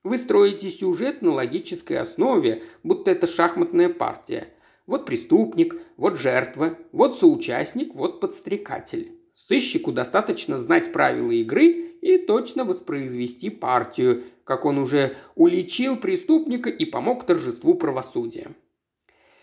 Вы 0.05 0.17
строите 0.17 0.71
сюжет 0.71 1.23
на 1.23 1.33
логической 1.33 1.99
основе, 1.99 2.63
будто 2.83 3.11
это 3.11 3.27
шахматная 3.27 3.89
партия. 3.89 4.49
Вот 4.87 5.07
преступник, 5.07 5.77
вот 5.97 6.19
жертва, 6.19 6.79
вот 6.93 7.19
соучастник, 7.19 7.95
вот 7.95 8.21
подстрекатель. 8.21 9.19
Сыщику 9.35 9.93
достаточно 9.93 10.59
знать 10.59 10.93
правила 10.93 11.31
игры 11.31 11.67
и 12.01 12.19
точно 12.19 12.65
воспроизвести 12.65 13.51
партию, 13.51 14.25
как 14.45 14.65
он 14.65 14.79
уже 14.79 15.17
уличил 15.35 15.97
преступника 15.97 16.71
и 16.71 16.85
помог 16.85 17.27
торжеству 17.27 17.75
правосудия. 17.75 18.53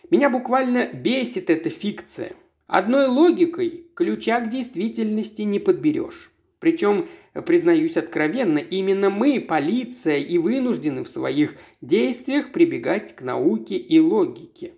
Меня 0.10 0.30
буквально 0.30 0.88
бесит 0.88 1.50
эта 1.50 1.70
фикция. 1.70 2.34
Одной 2.68 3.08
логикой 3.08 3.88
ключа 3.94 4.40
к 4.40 4.50
действительности 4.50 5.44
не 5.44 5.60
подберешь. 5.60 6.32
Причем, 6.60 7.08
признаюсь 7.42 7.98
откровенно, 7.98 8.60
именно 8.60 9.10
мы, 9.10 9.42
полиция, 9.42 10.18
и 10.18 10.38
вынуждены 10.38 11.04
в 11.04 11.10
своих 11.10 11.56
действиях 11.82 12.52
прибегать 12.52 13.16
к 13.16 13.22
науке 13.22 13.76
и 13.76 14.00
логике. 14.00 14.74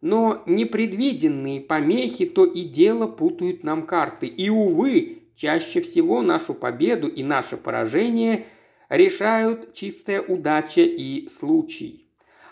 Но 0.00 0.42
непредвиденные 0.46 1.60
помехи 1.60 2.26
то 2.26 2.44
и 2.44 2.62
дело 2.62 3.06
путают 3.06 3.64
нам 3.64 3.86
карты. 3.86 4.26
И, 4.26 4.48
увы, 4.50 5.22
чаще 5.34 5.80
всего 5.80 6.22
нашу 6.22 6.54
победу 6.54 7.08
и 7.08 7.22
наше 7.22 7.56
поражение 7.56 8.46
решают 8.88 9.74
чистая 9.74 10.20
удача 10.20 10.82
и 10.82 11.28
случай. 11.28 12.06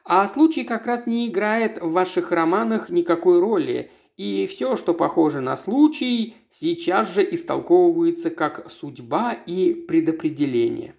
А 0.05 0.27
случай 0.29 0.65
как 0.65 0.87
раз 0.87 1.07
не 1.07 1.29
играет 1.29 1.81
в 1.81 1.93
ваших 1.93 2.31
романах 2.31 2.91
никакой 2.91 3.41
роли, 3.41 3.91
и 4.17 4.47
все, 4.47 4.77
что 4.77 4.95
похоже 4.95 5.41
на 5.41 5.57
случай, 5.57 6.37
сейчас 6.51 7.13
же 7.13 7.27
истолковывается 7.29 8.31
как 8.31 8.71
судьба 8.71 9.33
и 9.33 9.75
предопределение. 9.75 10.95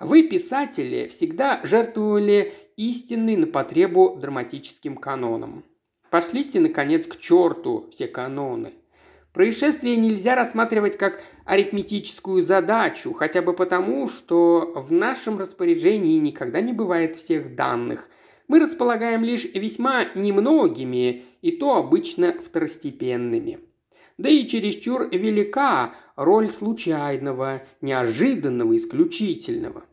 Вы, 0.00 0.24
писатели, 0.24 1.06
всегда 1.06 1.60
жертвовали 1.62 2.52
истинной 2.76 3.36
на 3.36 3.46
потребу 3.46 4.18
драматическим 4.20 4.96
канонам. 4.96 5.64
Пошлите, 6.10 6.58
наконец, 6.58 7.06
к 7.06 7.16
черту 7.16 7.88
все 7.92 8.08
каноны. 8.08 8.72
Происшествие 9.32 9.96
нельзя 9.96 10.34
рассматривать 10.34 10.98
как 10.98 11.22
арифметическую 11.44 12.42
задачу, 12.42 13.14
хотя 13.14 13.40
бы 13.40 13.54
потому, 13.54 14.08
что 14.08 14.72
в 14.74 14.92
нашем 14.92 15.38
распоряжении 15.38 16.18
никогда 16.18 16.60
не 16.60 16.72
бывает 16.72 17.16
всех 17.16 17.54
данных– 17.54 18.08
мы 18.48 18.60
располагаем 18.60 19.24
лишь 19.24 19.44
весьма 19.44 20.06
немногими, 20.14 21.24
и 21.42 21.52
то 21.52 21.76
обычно 21.76 22.34
второстепенными. 22.34 23.60
Да 24.18 24.28
и 24.28 24.46
чересчур 24.46 25.08
велика 25.10 25.94
роль 26.16 26.48
случайного, 26.48 27.62
неожиданного, 27.80 28.76
исключительного. 28.76 29.84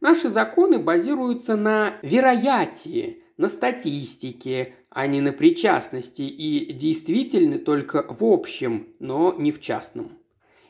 Наши 0.00 0.28
законы 0.28 0.78
базируются 0.78 1.56
на 1.56 1.94
вероятии, 2.02 3.22
на 3.36 3.48
статистике, 3.48 4.74
а 4.90 5.06
не 5.06 5.20
на 5.20 5.32
причастности 5.32 6.22
и 6.22 6.72
действительны 6.72 7.58
только 7.58 8.06
в 8.08 8.24
общем, 8.24 8.88
но 8.98 9.34
не 9.38 9.52
в 9.52 9.60
частном. 9.60 10.18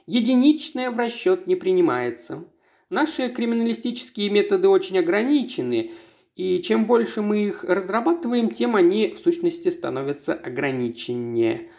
единичное 0.07 0.91
в 0.91 0.99
расчет 0.99 1.47
не 1.47 1.57
принимается. 1.57 2.45
Наши 2.91 3.29
криминалистические 3.29 4.31
методы 4.31 4.69
очень 4.69 4.99
ограничены, 4.99 5.91
и 6.37 6.63
чем 6.63 6.85
больше 6.85 7.23
мы 7.23 7.47
их 7.47 7.65
разрабатываем, 7.65 8.51
тем 8.51 8.77
они 8.77 9.15
в 9.15 9.19
сущности 9.19 9.69
становятся 9.69 10.35
ограниченнее. 10.35 11.71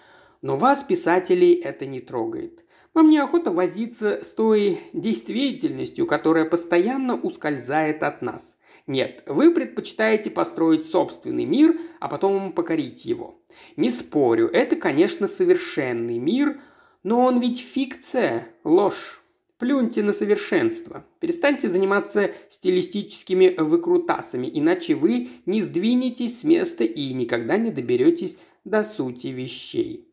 Но 0.42 0.58
вас, 0.58 0.84
писателей, 0.84 1.54
это 1.54 1.86
не 1.86 2.00
трогает. 2.00 2.66
Вам 2.96 3.12
неохота 3.12 3.52
возиться 3.52 4.24
с 4.24 4.34
той 4.34 4.80
действительностью, 4.92 6.08
которая 6.08 6.46
постоянно 6.46 7.16
ускользает 7.16 8.02
от 8.02 8.24
нас. 8.24 8.58
Нет, 8.88 9.22
вы 9.28 9.52
предпочитаете 9.52 10.32
построить 10.32 10.90
собственный 10.90 11.46
мир, 11.46 11.80
а 12.00 12.08
потом 12.08 12.52
покорить 12.52 13.06
его. 13.06 13.40
Не 13.76 13.92
спорю, 13.92 14.48
это, 14.48 14.76
конечно, 14.76 15.28
совершенный 15.28 16.18
мир, 16.18 16.60
но 17.04 17.22
он 17.22 17.40
ведь 17.40 17.60
фикция, 17.60 18.48
ложь. 18.64 19.22
Плюньте 19.58 20.04
на 20.04 20.14
совершенство. 20.14 21.04
Перестаньте 21.20 21.68
заниматься 21.68 22.32
стилистическими 22.50 23.56
выкрутасами, 23.58 24.50
иначе 24.54 24.94
вы 24.94 25.30
не 25.48 25.64
сдвинетесь 25.64 26.42
с 26.42 26.44
места 26.44 26.84
и 26.84 27.12
никогда 27.14 27.58
не 27.58 27.72
доберетесь 27.72 28.38
до 28.66 28.84
сути 28.84 29.28
вещей. 29.28 30.08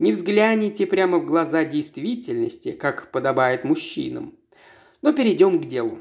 Не 0.00 0.12
взгляните 0.12 0.84
прямо 0.86 1.18
в 1.18 1.26
глаза 1.26 1.64
действительности, 1.64 2.72
как 2.72 3.12
подобает 3.12 3.62
мужчинам. 3.62 4.34
Но 5.00 5.12
перейдем 5.12 5.60
к 5.60 5.66
делу. 5.66 5.98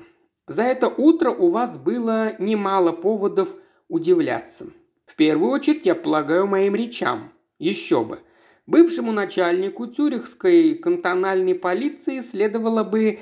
За 0.48 0.64
это 0.64 0.88
утро 0.88 1.30
у 1.30 1.50
вас 1.50 1.78
было 1.78 2.36
немало 2.40 2.94
поводов 2.94 3.56
удивляться. 3.90 4.68
В 5.06 5.16
первую 5.16 5.52
очередь, 5.52 5.86
я 5.86 5.94
полагаю, 5.94 6.48
моим 6.48 6.76
речам. 6.76 7.32
Еще 7.60 8.04
бы. 8.04 8.20
Бывшему 8.68 9.14
начальнику 9.14 9.88
Тюрихской 9.88 10.76
кантональной 10.76 11.56
полиции 11.56 12.20
следовало 12.20 12.84
бы 12.84 13.20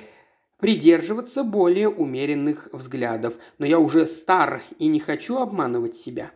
придерживаться 0.59 1.43
более 1.43 1.87
умеренных 1.87 2.69
взглядов, 2.73 3.35
но 3.59 3.67
я 3.67 3.77
уже 3.77 4.07
стар 4.07 4.63
и 4.79 4.87
не 4.87 4.99
хочу 4.99 5.37
обманывать 5.37 5.93
себя. 5.93 6.31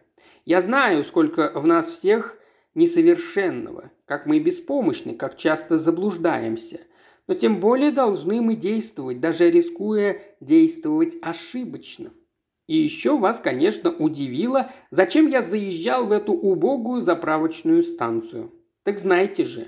Я 0.46 0.62
знаю, 0.62 1.04
сколько 1.04 1.52
в 1.56 1.66
нас 1.66 1.88
всех 1.88 2.38
несовершенного, 2.76 3.92
как 4.06 4.28
мы 4.28 4.40
беспомощны, 4.40 5.16
как 5.16 5.38
часто 5.38 5.78
заблуждаемся. 5.78 6.82
Но 7.26 7.34
тем 7.34 7.60
более 7.60 7.92
должны 7.92 8.42
мы 8.42 8.56
действовать, 8.56 9.20
даже 9.20 9.50
рискуя 9.50 10.22
действовать 10.40 11.18
ошибочно. 11.24 12.12
И 12.68 12.76
еще 12.76 13.18
вас, 13.18 13.40
конечно, 13.40 13.92
удивило, 13.92 14.70
зачем 14.92 15.26
я 15.28 15.42
заезжал 15.42 16.06
в 16.06 16.12
эту 16.12 16.34
убогую 16.34 17.02
заправочную 17.02 17.82
станцию. 17.82 18.54
Так 18.90 18.98
знаете 18.98 19.46
же, 19.46 19.68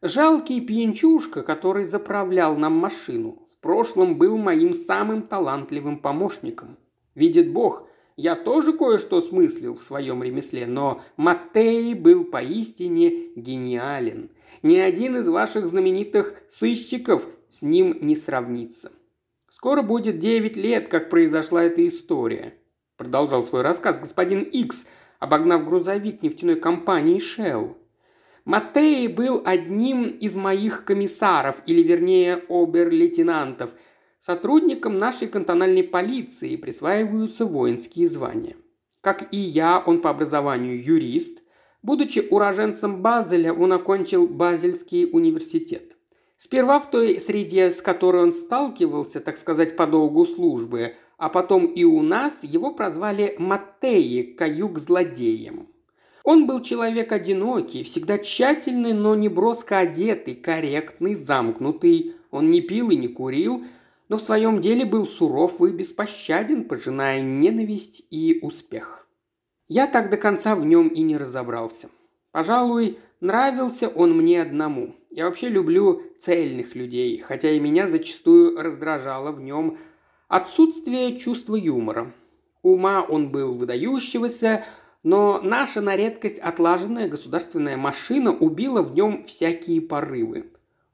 жалкий 0.00 0.62
пьянчушка, 0.62 1.42
который 1.42 1.84
заправлял 1.84 2.56
нам 2.56 2.72
машину, 2.72 3.46
в 3.52 3.60
прошлом 3.60 4.16
был 4.16 4.38
моим 4.38 4.72
самым 4.72 5.24
талантливым 5.24 5.98
помощником. 5.98 6.78
Видит 7.14 7.52
Бог, 7.52 7.86
я 8.16 8.34
тоже 8.34 8.72
кое-что 8.72 9.20
смыслил 9.20 9.74
в 9.74 9.82
своем 9.82 10.22
ремесле, 10.22 10.64
но 10.64 11.02
Маттей 11.18 11.92
был 11.92 12.24
поистине 12.24 13.34
гениален. 13.36 14.30
Ни 14.62 14.78
один 14.78 15.18
из 15.18 15.28
ваших 15.28 15.68
знаменитых 15.68 16.40
сыщиков 16.48 17.26
с 17.50 17.60
ним 17.60 17.98
не 18.00 18.16
сравнится. 18.16 18.90
Скоро 19.50 19.82
будет 19.82 20.18
девять 20.18 20.56
лет, 20.56 20.88
как 20.88 21.10
произошла 21.10 21.62
эта 21.62 21.86
история. 21.86 22.54
Продолжал 22.96 23.42
свой 23.42 23.60
рассказ 23.60 23.98
господин 23.98 24.44
Икс, 24.44 24.86
обогнав 25.18 25.66
грузовик 25.66 26.22
нефтяной 26.22 26.56
компании 26.56 27.20
Shell. 27.20 27.76
Матей 28.46 29.08
был 29.08 29.42
одним 29.44 30.04
из 30.04 30.36
моих 30.36 30.84
комиссаров, 30.84 31.56
или 31.66 31.82
вернее 31.82 32.44
обер-лейтенантов. 32.48 33.74
Сотрудникам 34.20 34.98
нашей 34.98 35.26
кантональной 35.26 35.82
полиции 35.82 36.54
присваиваются 36.54 37.44
воинские 37.44 38.06
звания. 38.06 38.54
Как 39.00 39.34
и 39.34 39.36
я, 39.36 39.82
он 39.84 40.00
по 40.00 40.10
образованию 40.10 40.80
юрист. 40.80 41.42
Будучи 41.82 42.20
уроженцем 42.30 43.02
Базеля, 43.02 43.52
он 43.52 43.72
окончил 43.72 44.28
Базельский 44.28 45.10
университет. 45.12 45.96
Сперва 46.36 46.78
в 46.78 46.88
той 46.88 47.18
среде, 47.18 47.72
с 47.72 47.82
которой 47.82 48.22
он 48.22 48.32
сталкивался, 48.32 49.18
так 49.18 49.38
сказать, 49.38 49.74
по 49.74 49.88
долгу 49.88 50.24
службы, 50.24 50.94
а 51.18 51.30
потом 51.30 51.66
и 51.66 51.82
у 51.82 52.00
нас 52.00 52.44
его 52.44 52.72
прозвали 52.72 53.34
Маттеи, 53.38 54.36
каюк-злодеем. 54.38 55.66
Он 56.26 56.48
был 56.48 56.60
человек 56.60 57.12
одинокий, 57.12 57.84
всегда 57.84 58.18
тщательный, 58.18 58.94
но 58.94 59.14
не 59.14 59.28
броско 59.28 59.78
одетый, 59.78 60.34
корректный, 60.34 61.14
замкнутый. 61.14 62.16
Он 62.32 62.50
не 62.50 62.60
пил 62.60 62.90
и 62.90 62.96
не 62.96 63.06
курил, 63.06 63.64
но 64.08 64.16
в 64.16 64.22
своем 64.22 64.60
деле 64.60 64.84
был 64.84 65.06
суров 65.06 65.62
и 65.62 65.68
беспощаден, 65.68 66.64
пожиная 66.64 67.20
ненависть 67.20 68.02
и 68.10 68.40
успех. 68.42 69.06
Я 69.68 69.86
так 69.86 70.10
до 70.10 70.16
конца 70.16 70.56
в 70.56 70.64
нем 70.64 70.88
и 70.88 71.02
не 71.02 71.16
разобрался. 71.16 71.90
Пожалуй, 72.32 72.98
нравился 73.20 73.86
он 73.88 74.16
мне 74.16 74.42
одному. 74.42 74.96
Я 75.10 75.26
вообще 75.26 75.48
люблю 75.48 76.02
цельных 76.18 76.74
людей, 76.74 77.18
хотя 77.18 77.52
и 77.52 77.60
меня 77.60 77.86
зачастую 77.86 78.60
раздражало 78.60 79.30
в 79.30 79.40
нем 79.40 79.78
отсутствие 80.26 81.16
чувства 81.18 81.54
юмора. 81.54 82.12
Ума 82.62 83.06
он 83.08 83.30
был 83.30 83.54
выдающегося, 83.54 84.64
но 85.06 85.40
наша 85.40 85.80
на 85.80 85.94
редкость 85.94 86.40
отлаженная 86.40 87.06
государственная 87.06 87.76
машина 87.76 88.32
убила 88.32 88.82
в 88.82 88.92
нем 88.92 89.22
всякие 89.22 89.80
порывы. 89.80 90.46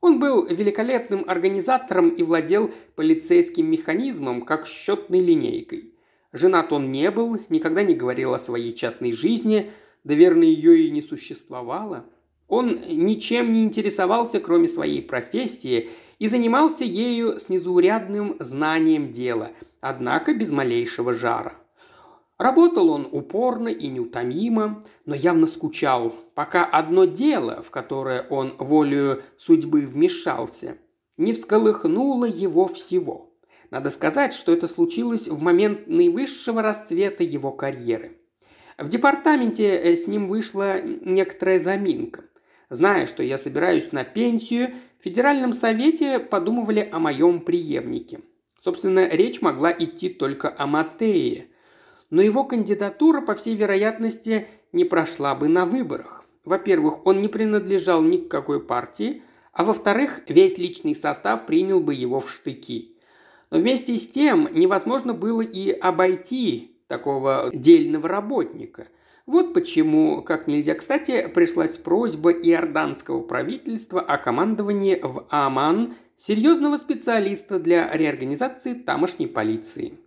Он 0.02 0.20
был 0.20 0.44
великолепным 0.44 1.24
организатором 1.26 2.10
и 2.10 2.22
владел 2.22 2.70
полицейским 2.94 3.70
механизмом, 3.70 4.42
как 4.42 4.66
счетной 4.66 5.20
линейкой. 5.20 5.94
Женат 6.34 6.74
он 6.74 6.92
не 6.92 7.10
был, 7.10 7.38
никогда 7.48 7.82
не 7.82 7.94
говорил 7.94 8.34
о 8.34 8.38
своей 8.38 8.74
частной 8.74 9.12
жизни, 9.12 9.70
да 10.04 10.12
верно 10.12 10.42
ее 10.42 10.82
и 10.82 10.90
не 10.90 11.00
существовало. 11.00 12.04
Он 12.48 12.78
ничем 12.90 13.50
не 13.50 13.64
интересовался, 13.64 14.40
кроме 14.40 14.68
своей 14.68 15.00
профессии, 15.00 15.88
и 16.18 16.28
занимался 16.28 16.84
ею 16.84 17.40
с 17.40 17.48
незаурядным 17.48 18.36
знанием 18.40 19.10
дела, 19.10 19.52
однако 19.80 20.34
без 20.34 20.50
малейшего 20.50 21.14
жара. 21.14 21.54
Работал 22.42 22.90
он 22.90 23.06
упорно 23.12 23.68
и 23.68 23.86
неутомимо, 23.86 24.82
но 25.06 25.14
явно 25.14 25.46
скучал, 25.46 26.12
пока 26.34 26.64
одно 26.64 27.04
дело, 27.04 27.62
в 27.62 27.70
которое 27.70 28.22
он 28.22 28.56
волею 28.58 29.22
судьбы 29.36 29.82
вмешался, 29.82 30.76
не 31.16 31.34
всколыхнуло 31.34 32.24
его 32.24 32.66
всего. 32.66 33.32
Надо 33.70 33.90
сказать, 33.90 34.34
что 34.34 34.52
это 34.52 34.66
случилось 34.66 35.28
в 35.28 35.40
момент 35.40 35.86
наивысшего 35.86 36.62
расцвета 36.62 37.22
его 37.22 37.52
карьеры. 37.52 38.18
В 38.76 38.88
департаменте 38.88 39.76
э, 39.76 39.94
с 39.94 40.08
ним 40.08 40.26
вышла 40.26 40.82
некоторая 40.82 41.60
заминка. 41.60 42.24
Зная, 42.70 43.06
что 43.06 43.22
я 43.22 43.38
собираюсь 43.38 43.92
на 43.92 44.02
пенсию, 44.02 44.74
в 44.98 45.04
Федеральном 45.04 45.52
совете 45.52 46.18
подумывали 46.18 46.88
о 46.90 46.98
моем 46.98 47.42
преемнике. 47.42 48.18
Собственно, 48.60 49.06
речь 49.06 49.42
могла 49.42 49.70
идти 49.70 50.08
только 50.08 50.52
о 50.58 50.66
Матее– 50.66 51.46
но 52.12 52.20
его 52.20 52.44
кандидатура, 52.44 53.22
по 53.22 53.34
всей 53.34 53.56
вероятности, 53.56 54.46
не 54.72 54.84
прошла 54.84 55.34
бы 55.34 55.48
на 55.48 55.64
выборах. 55.64 56.26
Во-первых, 56.44 57.06
он 57.06 57.22
не 57.22 57.28
принадлежал 57.28 58.02
ни 58.02 58.18
к 58.18 58.28
какой 58.28 58.60
партии, 58.60 59.22
а 59.54 59.64
во-вторых, 59.64 60.20
весь 60.28 60.58
личный 60.58 60.94
состав 60.94 61.46
принял 61.46 61.80
бы 61.80 61.94
его 61.94 62.20
в 62.20 62.30
штыки. 62.30 62.98
Но 63.50 63.58
вместе 63.58 63.96
с 63.96 64.06
тем 64.06 64.46
невозможно 64.52 65.14
было 65.14 65.40
и 65.40 65.70
обойти 65.70 66.76
такого 66.86 67.50
дельного 67.54 68.08
работника. 68.08 68.88
Вот 69.24 69.54
почему, 69.54 70.20
как 70.20 70.46
нельзя 70.46 70.74
кстати, 70.74 71.30
пришлась 71.34 71.78
просьба 71.78 72.30
иорданского 72.30 73.22
правительства 73.22 74.02
о 74.02 74.18
командовании 74.18 75.00
в 75.02 75.26
Аман 75.30 75.94
серьезного 76.18 76.76
специалиста 76.76 77.58
для 77.58 77.90
реорганизации 77.90 78.74
тамошней 78.74 79.28
полиции. 79.28 79.98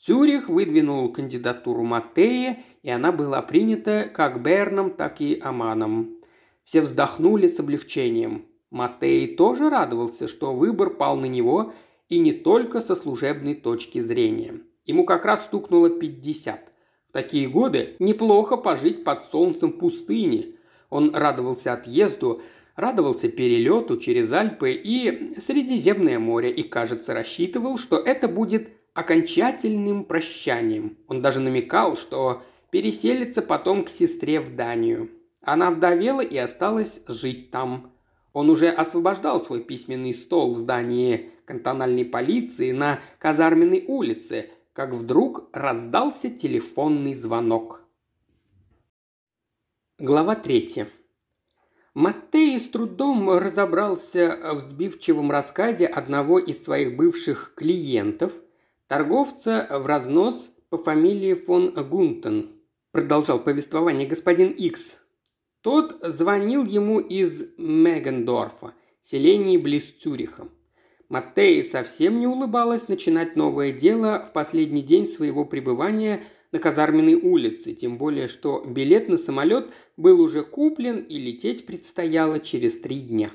Цюрих 0.00 0.48
выдвинул 0.48 1.12
кандидатуру 1.12 1.82
Матея, 1.82 2.58
и 2.82 2.90
она 2.90 3.10
была 3.10 3.42
принята 3.42 4.08
как 4.12 4.40
Берном, 4.42 4.90
так 4.90 5.20
и 5.20 5.40
Аманом. 5.42 6.18
Все 6.64 6.80
вздохнули 6.80 7.48
с 7.48 7.58
облегчением. 7.58 8.46
Матей 8.70 9.34
тоже 9.34 9.70
радовался, 9.70 10.28
что 10.28 10.54
выбор 10.54 10.90
пал 10.90 11.16
на 11.16 11.26
него, 11.26 11.72
и 12.08 12.18
не 12.18 12.32
только 12.32 12.80
со 12.80 12.94
служебной 12.94 13.54
точки 13.54 13.98
зрения. 13.98 14.60
Ему 14.84 15.04
как 15.04 15.24
раз 15.24 15.44
стукнуло 15.44 15.90
50. 15.90 16.72
В 17.08 17.12
такие 17.12 17.48
годы 17.48 17.96
неплохо 17.98 18.56
пожить 18.56 19.02
под 19.04 19.24
солнцем 19.24 19.72
пустыни. 19.72 20.56
Он 20.90 21.14
радовался 21.14 21.72
отъезду, 21.72 22.42
радовался 22.76 23.28
перелету 23.28 23.96
через 23.96 24.30
Альпы 24.32 24.72
и 24.72 25.38
Средиземное 25.40 26.18
море 26.18 26.50
и, 26.50 26.62
кажется, 26.62 27.14
рассчитывал, 27.14 27.78
что 27.78 27.96
это 27.96 28.28
будет 28.28 28.70
окончательным 28.98 30.02
прощанием. 30.02 30.98
Он 31.06 31.22
даже 31.22 31.38
намекал, 31.38 31.96
что 31.96 32.42
переселится 32.70 33.42
потом 33.42 33.84
к 33.84 33.90
сестре 33.90 34.40
в 34.40 34.56
Данию. 34.56 35.08
Она 35.40 35.70
вдовела 35.70 36.20
и 36.20 36.36
осталась 36.36 37.00
жить 37.06 37.52
там. 37.52 37.92
Он 38.32 38.50
уже 38.50 38.68
освобождал 38.68 39.40
свой 39.40 39.62
письменный 39.62 40.12
стол 40.12 40.52
в 40.52 40.58
здании 40.58 41.30
кантональной 41.44 42.04
полиции 42.04 42.72
на 42.72 42.98
Казарменной 43.20 43.84
улице, 43.86 44.50
как 44.72 44.92
вдруг 44.92 45.48
раздался 45.52 46.28
телефонный 46.28 47.14
звонок. 47.14 47.84
Глава 50.00 50.34
третья. 50.34 50.88
Маттей 51.94 52.58
с 52.58 52.68
трудом 52.68 53.30
разобрался 53.30 54.40
в 54.54 54.58
сбивчивом 54.58 55.30
рассказе 55.30 55.86
одного 55.86 56.40
из 56.40 56.64
своих 56.64 56.96
бывших 56.96 57.54
клиентов, 57.54 58.32
торговца 58.88 59.68
в 59.70 59.86
разнос 59.86 60.50
по 60.70 60.78
фамилии 60.78 61.34
фон 61.34 61.72
Гунтен. 61.72 62.50
Продолжал 62.90 63.38
повествование 63.38 64.08
господин 64.08 64.50
Икс. 64.50 64.98
Тот 65.60 65.98
звонил 66.02 66.64
ему 66.64 66.98
из 66.98 67.44
Мегендорфа, 67.56 68.74
селении 69.00 69.56
близ 69.56 69.92
Цюриха. 69.92 70.48
Маттей 71.08 71.62
совсем 71.62 72.18
не 72.18 72.26
улыбалась 72.26 72.88
начинать 72.88 73.36
новое 73.36 73.72
дело 73.72 74.24
в 74.26 74.32
последний 74.32 74.82
день 74.82 75.06
своего 75.06 75.44
пребывания– 75.44 76.24
на 76.52 76.58
казарменной 76.58 77.14
улице, 77.14 77.74
тем 77.74 77.98
более, 77.98 78.28
что 78.28 78.64
билет 78.66 79.08
на 79.08 79.16
самолет 79.16 79.70
был 79.96 80.20
уже 80.20 80.42
куплен 80.42 80.98
и 80.98 81.18
лететь 81.18 81.66
предстояло 81.66 82.40
через 82.40 82.80
три 82.80 83.00
дня. 83.00 83.30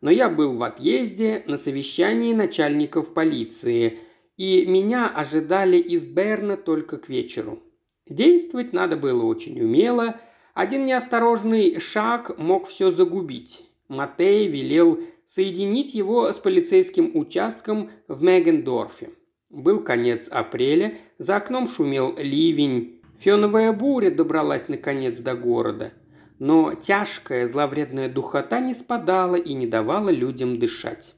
Но 0.00 0.10
я 0.10 0.28
был 0.28 0.56
в 0.56 0.62
отъезде 0.62 1.42
на 1.46 1.56
совещании 1.56 2.34
начальников 2.34 3.14
полиции, 3.14 3.98
и 4.36 4.66
меня 4.66 5.08
ожидали 5.08 5.76
из 5.76 6.04
Берна 6.04 6.56
только 6.56 6.98
к 6.98 7.08
вечеру. 7.08 7.62
Действовать 8.08 8.72
надо 8.72 8.96
было 8.96 9.24
очень 9.24 9.60
умело, 9.60 10.20
один 10.52 10.84
неосторожный 10.84 11.80
шаг 11.80 12.36
мог 12.38 12.66
все 12.66 12.90
загубить. 12.90 13.68
Матей 13.88 14.48
велел 14.48 15.00
соединить 15.26 15.94
его 15.94 16.32
с 16.32 16.38
полицейским 16.38 17.12
участком 17.14 17.90
в 18.08 18.22
Мегендорфе. 18.22 19.10
Был 19.50 19.82
конец 19.82 20.28
апреля, 20.28 20.96
за 21.18 21.36
окном 21.36 21.68
шумел 21.68 22.14
ливень, 22.16 23.00
феновая 23.18 23.72
буря 23.72 24.10
добралась 24.10 24.68
наконец 24.68 25.18
до 25.20 25.34
города. 25.34 25.92
Но 26.38 26.74
тяжкая 26.74 27.46
зловредная 27.46 28.08
духота 28.08 28.60
не 28.60 28.74
спадала 28.74 29.36
и 29.36 29.54
не 29.54 29.66
давала 29.66 30.10
людям 30.10 30.58
дышать. 30.58 31.14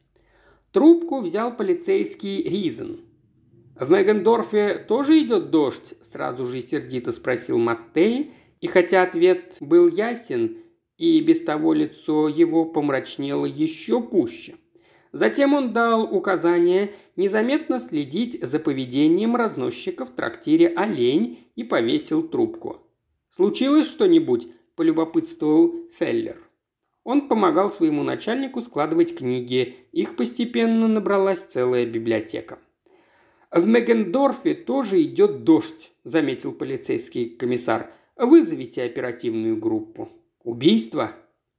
Трубку 0.73 1.21
взял 1.21 1.57
полицейский 1.57 2.43
Ризен. 2.43 3.06
«В 3.79 3.91
Мегендорфе 3.91 4.79
тоже 4.79 5.19
идет 5.21 5.51
дождь?»– 5.51 5.95
сразу 6.01 6.45
же 6.45 6.61
сердито 6.63 7.13
спросил 7.13 7.59
Маттей, 7.59 8.33
и 8.61 8.67
хотя 8.67 9.03
ответ 9.03 9.57
был 9.61 9.89
ясен, 9.89 10.59
и 10.97 11.21
без 11.21 11.43
того 11.43 11.75
лицо 11.75 12.29
его 12.29 12.65
помрачнело 12.65 13.45
еще 13.47 14.01
пуще– 14.01 14.55
Затем 15.17 15.55
он 15.55 15.73
дал 15.73 16.03
указание 16.15 16.93
незаметно 17.17 17.81
следить 17.81 18.39
за 18.43 18.59
поведением 18.59 19.35
разносчика 19.35 20.05
в 20.05 20.11
трактире 20.11 20.69
«Олень» 20.69 21.49
и 21.57 21.65
повесил 21.65 22.23
трубку. 22.23 22.83
«Случилось 23.31 23.87
что-нибудь?»– 23.87 24.49
полюбопытствовал 24.77 25.75
Феллер. 25.95 26.37
Он 27.03 27.29
помогал 27.29 27.73
своему 27.73 28.03
начальнику 28.03 28.61
складывать 28.61 29.17
книги. 29.17 29.77
Их 29.93 30.17
постепенно 30.17 30.87
набралась 30.87 31.41
целая 31.41 31.87
библиотека. 31.87 32.59
«В 33.51 33.67
Мегендорфе 33.67 34.55
тоже 34.55 35.03
идет 35.03 35.45
дождь»,– 35.45 35.93
заметил 36.05 36.53
полицейский 36.53 37.31
комиссар. 37.31 37.93
«Вызовите 38.17 38.83
оперативную 38.83 39.57
группу». 39.57 40.09
«Убийство? 40.43 41.11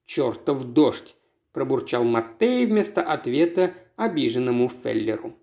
Чертов 0.05 0.63
дождь! 0.63 1.15
пробурчал 1.57 2.03
Маттей 2.03 2.67
вместо 2.67 3.01
ответа 3.01 3.73
обиженному 3.95 4.69
Феллеру. 4.69 5.33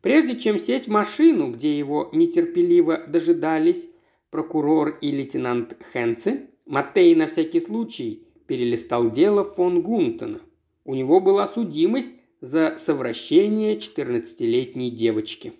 Прежде 0.00 0.38
чем 0.38 0.58
сесть 0.58 0.86
в 0.86 0.90
машину, 0.90 1.52
где 1.52 1.76
его 1.76 2.08
нетерпеливо 2.12 3.04
дожидались 3.06 3.90
прокурор 4.30 4.96
и 5.02 5.12
лейтенант 5.12 5.76
Хенце, 5.92 6.48
Маттей 6.64 7.14
на 7.14 7.26
всякий 7.26 7.60
случай 7.60 8.26
перелистал 8.46 9.10
дело 9.10 9.44
фон 9.44 9.82
Гунтона. 9.82 10.40
У 10.86 10.94
него 10.94 11.20
была 11.20 11.46
судимость 11.46 12.16
за 12.40 12.76
совращение 12.76 13.76
14-летней 13.76 14.90
девочки. 14.90 15.54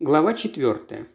Глава 0.00 0.34
4. 0.34 1.06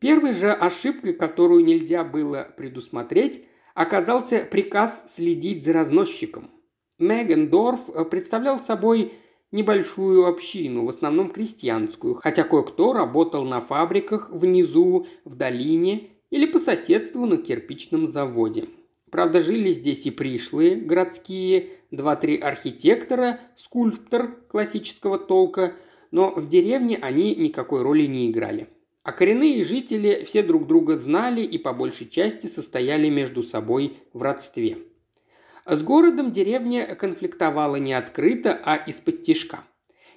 Первой 0.00 0.32
же 0.32 0.52
ошибкой, 0.52 1.14
которую 1.14 1.64
нельзя 1.64 2.04
было 2.04 2.52
предусмотреть, 2.56 3.44
оказался 3.74 4.46
приказ 4.50 5.14
следить 5.14 5.64
за 5.64 5.72
разносчиком. 5.72 6.50
Мегендорф 6.98 7.88
э, 7.88 8.04
представлял 8.04 8.58
собой 8.58 9.14
небольшую 9.50 10.26
общину, 10.26 10.84
в 10.84 10.88
основном 10.88 11.30
крестьянскую, 11.30 12.14
хотя 12.14 12.44
кое-кто 12.44 12.92
работал 12.92 13.44
на 13.44 13.60
фабриках 13.60 14.30
внизу, 14.30 15.06
в 15.24 15.36
долине 15.36 16.10
или 16.30 16.44
по 16.44 16.58
соседству 16.58 17.24
на 17.24 17.38
кирпичном 17.38 18.06
заводе. 18.06 18.68
Правда, 19.10 19.40
жили 19.40 19.72
здесь 19.72 20.06
и 20.06 20.10
пришлые, 20.10 20.76
городские, 20.76 21.70
два-три 21.90 22.36
архитектора, 22.36 23.40
скульптор 23.56 24.36
классического 24.48 25.18
толка, 25.18 25.74
но 26.10 26.32
в 26.34 26.48
деревне 26.48 26.98
они 27.00 27.34
никакой 27.34 27.82
роли 27.82 28.06
не 28.06 28.30
играли. 28.30 28.68
А 29.02 29.12
коренные 29.12 29.62
жители 29.64 30.22
все 30.24 30.42
друг 30.42 30.66
друга 30.66 30.96
знали 30.96 31.40
и 31.42 31.56
по 31.56 31.72
большей 31.72 32.08
части 32.08 32.46
состояли 32.46 33.08
между 33.08 33.42
собой 33.42 33.96
в 34.12 34.22
родстве. 34.22 34.78
С 35.64 35.82
городом 35.82 36.32
деревня 36.32 36.94
конфликтовала 36.94 37.76
не 37.76 37.92
открыто, 37.92 38.58
а 38.64 38.76
из-под 38.76 39.22
тишка. 39.22 39.64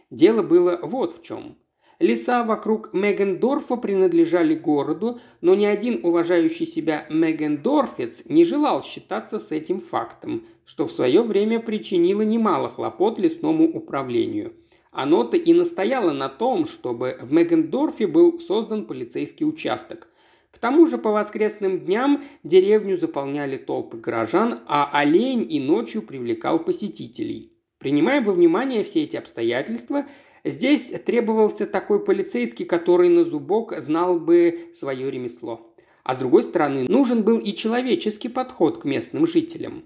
Дело 0.10 0.44
было 0.44 0.80
вот 0.82 1.18
в 1.18 1.24
чем. 1.24 1.58
Леса 2.02 2.44
вокруг 2.44 2.94
Мегендорфа 2.94 3.76
принадлежали 3.76 4.56
городу, 4.56 5.20
но 5.42 5.56
ни 5.56 5.66
один 5.66 6.04
уважающий 6.04 6.66
себя 6.66 7.06
Мегендорфец 7.10 8.24
не 8.26 8.44
желал 8.44 8.84
считаться 8.84 9.40
с 9.40 9.52
этим 9.52 9.80
фактом, 9.80 10.46
что 10.66 10.86
в 10.86 10.92
свое 10.92 11.22
время 11.22 11.60
причинило 11.60 12.22
немало 12.22 12.70
хлопот 12.70 13.20
лесному 13.20 13.66
управлению– 13.66 14.54
оно-то 14.92 15.38
и 15.38 15.54
настояло 15.54 16.12
на 16.12 16.28
том, 16.28 16.66
чтобы 16.66 17.18
в 17.22 17.32
Мегендорфе 17.32 18.08
был 18.08 18.40
создан 18.40 18.86
полицейский 18.86 19.46
участок. 19.46 20.10
К 20.52 20.60
тому 20.60 20.86
же 20.86 20.98
по 20.98 21.12
воскресным 21.12 21.80
дням 21.80 22.22
деревню 22.44 22.98
заполняли 22.98 23.56
толпы 23.56 23.98
горожан, 23.98 24.60
а 24.68 24.90
олень 24.92 25.48
и 25.50 25.62
ночью 25.62 26.02
привлекал 26.02 26.60
посетителей. 26.60 27.54
Принимая 27.78 28.22
во 28.22 28.34
внимание 28.34 28.84
все 28.84 29.04
эти 29.04 29.16
обстоятельства, 29.16 30.06
здесь 30.44 30.92
требовался 31.06 31.66
такой 31.66 32.04
полицейский, 32.04 32.66
который 32.66 33.10
на 33.10 33.24
зубок 33.24 33.74
знал 33.80 34.20
бы 34.20 34.70
свое 34.74 35.10
ремесло. 35.10 35.74
А 36.04 36.16
с 36.16 36.18
другой 36.18 36.44
стороны, 36.44 36.86
нужен 36.88 37.24
был 37.24 37.38
и 37.38 37.54
человеческий 37.54 38.30
подход 38.30 38.80
к 38.80 38.86
местным 38.86 39.28
жителям. 39.28 39.84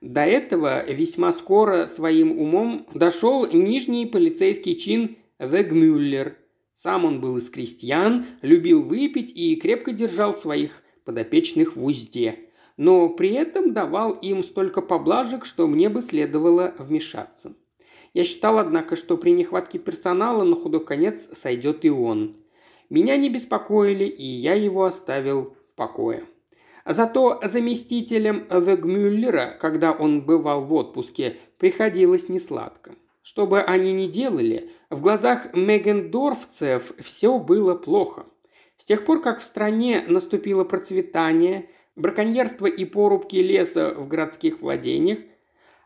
До 0.00 0.20
этого 0.20 0.88
весьма 0.90 1.32
скоро 1.32 1.86
своим 1.86 2.38
умом 2.38 2.86
дошел 2.94 3.46
нижний 3.50 4.06
полицейский 4.06 4.76
чин 4.76 5.16
Вегмюллер. 5.38 6.36
Сам 6.74 7.04
он 7.04 7.20
был 7.20 7.36
из 7.36 7.50
крестьян, 7.50 8.26
любил 8.40 8.82
выпить 8.82 9.32
и 9.34 9.56
крепко 9.56 9.92
держал 9.92 10.34
своих 10.34 10.84
подопечных 11.04 11.74
в 11.74 11.84
узде. 11.84 12.38
Но 12.76 13.08
при 13.08 13.32
этом 13.32 13.72
давал 13.72 14.12
им 14.12 14.44
столько 14.44 14.80
поблажек, 14.80 15.44
что 15.44 15.66
мне 15.66 15.88
бы 15.88 16.00
следовало 16.00 16.74
вмешаться. 16.78 17.54
Я 18.18 18.24
считал, 18.24 18.58
однако, 18.58 18.96
что 18.96 19.16
при 19.16 19.30
нехватке 19.30 19.78
персонала 19.78 20.42
на 20.42 20.56
худой 20.56 20.84
конец 20.84 21.28
сойдет 21.38 21.84
и 21.84 21.88
он. 21.88 22.36
Меня 22.90 23.16
не 23.16 23.28
беспокоили, 23.28 24.06
и 24.06 24.24
я 24.24 24.54
его 24.54 24.86
оставил 24.86 25.56
в 25.70 25.76
покое. 25.76 26.24
Зато 26.84 27.38
заместителем 27.44 28.44
Вегмюллера, 28.50 29.56
когда 29.60 29.92
он 29.92 30.22
бывал 30.22 30.64
в 30.64 30.74
отпуске, 30.74 31.36
приходилось 31.58 32.28
несладко. 32.28 32.96
Что 33.22 33.46
бы 33.46 33.60
они 33.60 33.92
ни 33.92 34.06
делали, 34.06 34.72
в 34.90 35.00
глазах 35.00 35.54
мегендорфцев 35.54 36.94
все 36.98 37.38
было 37.38 37.76
плохо. 37.76 38.26
С 38.78 38.84
тех 38.84 39.04
пор, 39.04 39.22
как 39.22 39.38
в 39.38 39.44
стране 39.44 40.02
наступило 40.08 40.64
процветание, 40.64 41.70
браконьерство 41.94 42.66
и 42.66 42.84
порубки 42.84 43.36
леса 43.36 43.94
в 43.96 44.08
городских 44.08 44.60
владениях, 44.60 45.20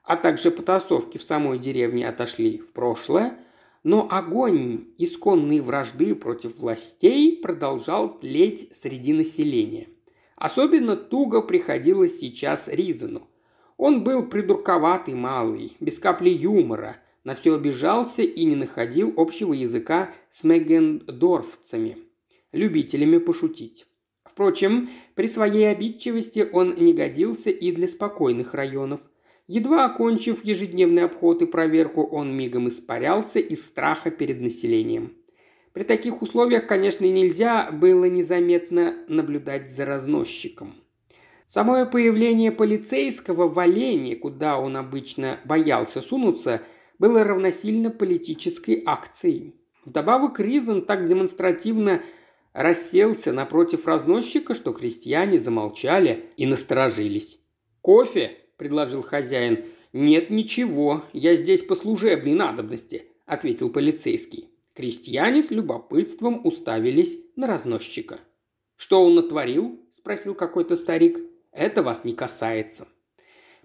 а 0.03 0.17
также 0.17 0.51
потасовки 0.51 1.19
в 1.19 1.23
самой 1.23 1.59
деревне 1.59 2.09
отошли 2.09 2.59
в 2.59 2.73
прошлое, 2.73 3.39
но 3.85 4.07
огонь 4.11 4.87
исконной 4.99 5.61
вражды 5.61 6.15
против 6.15 6.59
властей 6.59 7.37
продолжал 7.41 8.19
тлеть 8.19 8.75
среди 8.75 9.13
населения. 9.13 9.89
Особенно 10.37 10.97
туго 10.97 11.43
приходилось 11.43 12.19
сейчас 12.19 12.69
Ризану. 12.69 13.29
Он 13.77 14.05
был 14.05 14.27
придурковатый 14.27 15.15
малый, 15.15 15.77
без 15.81 15.99
капли 15.99 16.31
юмора, 16.31 16.97
на 17.25 17.35
все 17.35 17.55
обижался 17.55 18.23
и 18.23 18.45
не 18.45 18.57
находил 18.57 19.15
общего 19.17 19.53
языка 19.53 20.13
с 20.31 20.43
мегендорфцами, 20.45 21.99
любителями 22.53 23.19
пошутить. 23.19 23.87
Впрочем, 24.25 24.89
при 25.15 25.27
своей 25.27 25.71
обидчивости 25.71 26.49
он 26.53 26.75
не 26.77 26.93
годился 26.93 27.51
и 27.51 27.71
для 27.71 27.87
спокойных 27.87 28.55
районов. 28.55 29.01
Едва 29.49 29.85
окончив 29.85 30.45
ежедневный 30.45 31.05
обход 31.05 31.43
и 31.43 31.47
проверку, 31.47 32.03
он 32.03 32.37
мигом 32.37 32.69
испарялся 32.69 33.39
из 33.39 33.65
страха 33.65 34.11
перед 34.11 34.41
населением. 34.41 35.17
При 35.73 35.83
таких 35.83 36.23
условиях, 36.23 36.67
конечно, 36.67 37.05
нельзя 37.05 37.71
было 37.73 38.05
незаметно 38.05 38.95
наблюдать 39.09 39.71
за 39.71 39.85
разносчиком. 39.85 40.75
Самое 41.47 41.87
появление 41.87 42.53
полицейского 42.53 43.49
в 43.49 43.59
Олене, 43.59 44.17
куда 44.17 44.59
он 44.59 44.77
обычно 44.77 45.39
боялся 45.45 46.01
сунуться, 46.01 46.63
было 46.99 47.25
равносильно 47.25 47.91
политической 47.91 48.83
акцией. 48.87 49.57
Вдобавок 49.85 50.39
Ризен 50.41 50.83
так 50.83 51.09
демонстративно 51.09 52.01
расселся 52.53 53.33
напротив 53.33 53.87
разносчика, 53.87 54.55
что 54.55 54.73
крестьяне 54.73 55.41
замолчали 55.41 56.27
и 56.37 56.47
насторожились. 56.47 57.41
«Кофе?»– 57.81 58.39
предложил 58.63 59.03
хозяин. 59.03 59.65
«Нет 59.93 60.31
ничего, 60.31 61.03
я 61.13 61.35
здесь 61.35 61.63
по 61.63 61.75
служебной 61.75 62.35
надобности»,– 62.35 63.07
ответил 63.27 63.71
полицейский. 63.71 64.51
Крестьяне 64.73 65.43
с 65.43 65.51
любопытством 65.51 66.47
уставились 66.47 67.19
на 67.35 67.49
разносчика. 67.49 68.21
«Что 68.77 69.05
он 69.05 69.17
натворил?»– 69.17 69.81
спросил 69.91 70.37
какой-то 70.37 70.77
старик. 70.77 71.19
«Это 71.51 71.83
вас 71.83 72.05
не 72.05 72.13
касается». 72.13 72.87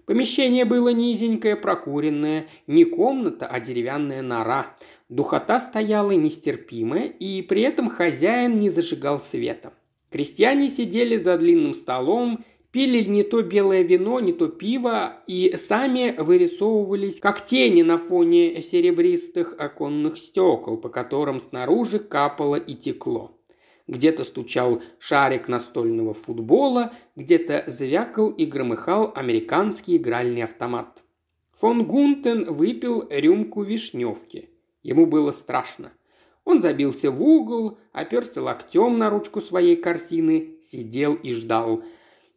Помещение 0.04 0.64
было 0.64 0.88
низенькое, 0.88 1.54
прокуренное, 1.54 2.48
не 2.66 2.84
комната, 2.84 3.46
а 3.46 3.60
деревянная 3.60 4.22
нора. 4.22 4.74
Духота 5.08 5.60
стояла 5.60 6.10
нестерпимая, 6.10 7.04
и 7.04 7.40
при 7.42 7.62
этом 7.62 7.88
хозяин 7.88 8.58
не 8.58 8.68
зажигал 8.68 9.20
света. 9.20 9.74
Крестьяне 10.10 10.68
сидели 10.68 11.16
за 11.16 11.38
длинным 11.38 11.74
столом, 11.74 12.44
пили 12.70 13.02
не 13.04 13.22
то 13.22 13.42
белое 13.42 13.82
вино, 13.82 14.20
не 14.20 14.32
то 14.32 14.48
пиво, 14.48 15.22
и 15.26 15.54
сами 15.56 16.14
вырисовывались, 16.18 17.20
как 17.20 17.44
тени 17.44 17.82
на 17.82 17.98
фоне 17.98 18.62
серебристых 18.62 19.54
оконных 19.58 20.18
стекол, 20.18 20.76
по 20.76 20.88
которым 20.88 21.40
снаружи 21.40 21.98
капало 21.98 22.56
и 22.56 22.74
текло. 22.74 23.38
Где-то 23.86 24.24
стучал 24.24 24.82
шарик 24.98 25.48
настольного 25.48 26.14
футбола, 26.14 26.92
где-то 27.16 27.64
звякал 27.66 28.30
и 28.30 28.44
громыхал 28.44 29.12
американский 29.14 29.96
игральный 29.96 30.42
автомат. 30.42 31.02
Фон 31.56 31.86
Гунтен 31.86 32.52
выпил 32.52 33.06
рюмку 33.10 33.62
вишневки– 33.62 34.50
Ему 34.82 35.06
было 35.06 35.32
страшно. 35.32 35.92
Он 36.44 36.62
забился 36.62 37.10
в 37.10 37.22
угол, 37.22 37.78
оперся 37.92 38.40
локтем 38.40 38.96
на 38.96 39.10
ручку 39.10 39.42
своей 39.42 39.76
корзины, 39.76 40.56
сидел 40.62 41.14
и 41.14 41.34
ждал. 41.34 41.82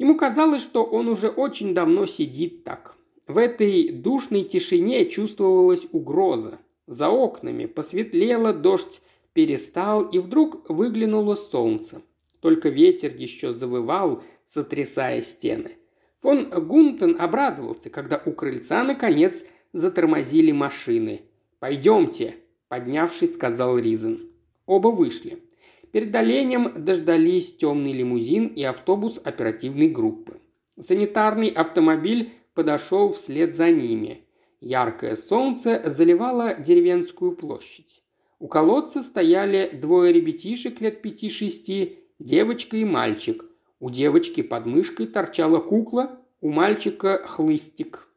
Ему 0.01 0.15
казалось, 0.17 0.63
что 0.63 0.83
он 0.83 1.07
уже 1.09 1.29
очень 1.29 1.75
давно 1.75 2.07
сидит 2.07 2.63
так. 2.63 2.97
В 3.27 3.37
этой 3.37 3.89
душной 3.89 4.41
тишине 4.41 5.07
чувствовалась 5.07 5.85
угроза. 5.91 6.57
За 6.87 7.09
окнами 7.09 7.67
посветлело, 7.67 8.51
дождь 8.51 9.03
перестал, 9.33 10.01
и 10.01 10.17
вдруг 10.17 10.67
выглянуло 10.71 11.35
солнце. 11.35 12.01
Только 12.39 12.69
ветер 12.69 13.13
еще 13.15 13.53
завывал, 13.53 14.23
сотрясая 14.43 15.21
стены. 15.21 15.73
Фон 16.17 16.49
Гунтен 16.49 17.15
обрадовался, 17.19 17.91
когда 17.91 18.19
у 18.25 18.31
крыльца, 18.31 18.83
наконец, 18.83 19.45
затормозили 19.71 20.51
машины. 20.51 21.21
«Пойдемте»,– 21.59 22.37
поднявшись, 22.69 23.35
сказал 23.35 23.77
Ризен. 23.77 24.31
Оба 24.65 24.87
вышли. 24.87 25.43
Перед 25.91 26.15
оленем 26.15 26.71
дождались 26.85 27.55
темный 27.55 27.91
лимузин 27.91 28.47
и 28.47 28.63
автобус 28.63 29.19
оперативной 29.23 29.89
группы. 29.89 30.39
Санитарный 30.79 31.49
автомобиль 31.49 32.31
подошел 32.53 33.11
вслед 33.11 33.55
за 33.55 33.71
ними. 33.71 34.25
Яркое 34.61 35.15
солнце 35.15 35.81
заливало 35.85 36.55
деревенскую 36.55 37.35
площадь. 37.35 38.03
У 38.39 38.47
колодца 38.47 39.01
стояли 39.01 39.69
двое 39.73 40.13
ребятишек 40.13 40.79
лет 40.81 41.01
пяти-шести, 41.01 41.99
девочка 42.19 42.77
и 42.77 42.85
мальчик. 42.85 43.45
У 43.79 43.89
девочки 43.89 44.41
под 44.41 44.65
мышкой 44.65 45.07
торчала 45.07 45.59
кукла, 45.59 46.19
у 46.39 46.49
мальчика 46.49 47.21
хлыстик. 47.23 48.07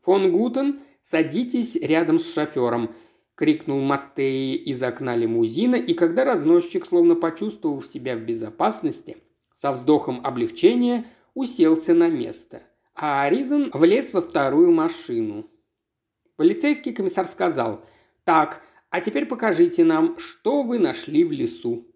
Фон 0.00 0.32
Гутен 0.32 0.80
«Садитесь 1.02 1.74
рядом 1.74 2.20
с 2.20 2.32
шофером»,– 2.32 2.94
крикнул 3.42 3.80
Маттеи 3.80 4.54
из 4.54 4.80
окна 4.84 5.16
лимузина, 5.16 5.74
и 5.74 5.94
когда 5.94 6.24
разносчик, 6.24 6.86
словно 6.86 7.16
почувствовав 7.16 7.84
себя 7.84 8.16
в 8.16 8.20
безопасности, 8.20 9.16
со 9.52 9.72
вздохом 9.72 10.24
облегчения 10.24 11.06
уселся 11.34 11.92
на 11.92 12.06
место, 12.06 12.62
а 12.94 13.24
Аризон 13.24 13.72
влез 13.74 14.12
во 14.12 14.20
вторую 14.20 14.70
машину. 14.70 15.50
Полицейский 16.36 16.92
комиссар 16.92 17.26
сказал, 17.26 17.84
«Так, 18.22 18.62
а 18.90 19.00
теперь 19.00 19.26
покажите 19.26 19.82
нам, 19.82 20.20
что 20.20 20.62
вы 20.62 20.78
нашли 20.78 21.24
в 21.24 21.32
лесу». 21.32 21.92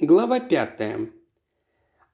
Глава 0.00 0.40
пятая. 0.40 1.08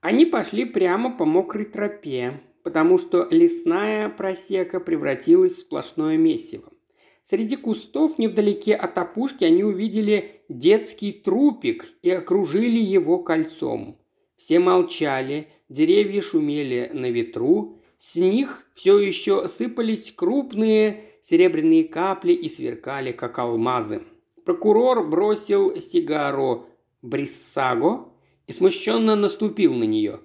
Они 0.01 0.27
пошли 0.27 0.65
прямо 0.65 1.17
по 1.17 1.25
мокрой 1.25 1.65
тропе, 1.65 2.43
потому 2.61 2.99
что 2.99 3.27
лесная 3.31 4.07
просека 4.07 4.79
превратилась 4.79 5.53
в 5.53 5.61
сплошное 5.61 6.15
месиво. 6.17 6.71
Среди 7.29 7.57
кустов 7.57 8.17
невдалеке 8.19 8.73
от 8.73 8.97
опушки 8.97 9.43
они 9.43 9.61
увидели 9.61 10.43
детский 10.47 11.11
трупик 11.11 11.91
и 12.01 12.09
окружили 12.09 12.79
его 12.79 13.19
кольцом. 13.19 13.99
Все 14.37 14.59
молчали, 14.59 15.49
деревья 15.67 16.21
шумели 16.21 16.89
на 16.93 17.11
ветру, 17.11 17.81
с 17.97 18.15
них 18.15 18.69
все 18.73 18.97
еще 18.97 19.49
сыпались 19.49 20.13
крупные 20.13 21.03
серебряные 21.21 21.83
капли 21.83 22.31
и 22.31 22.47
сверкали, 22.47 23.11
как 23.11 23.39
алмазы. 23.39 24.03
Прокурор 24.45 25.05
бросил 25.05 25.81
сигару 25.81 26.69
Бриссаго 27.01 28.07
и 28.45 28.53
смущенно 28.53 29.17
наступил 29.17 29.73
на 29.73 29.83
нее. 29.83 30.21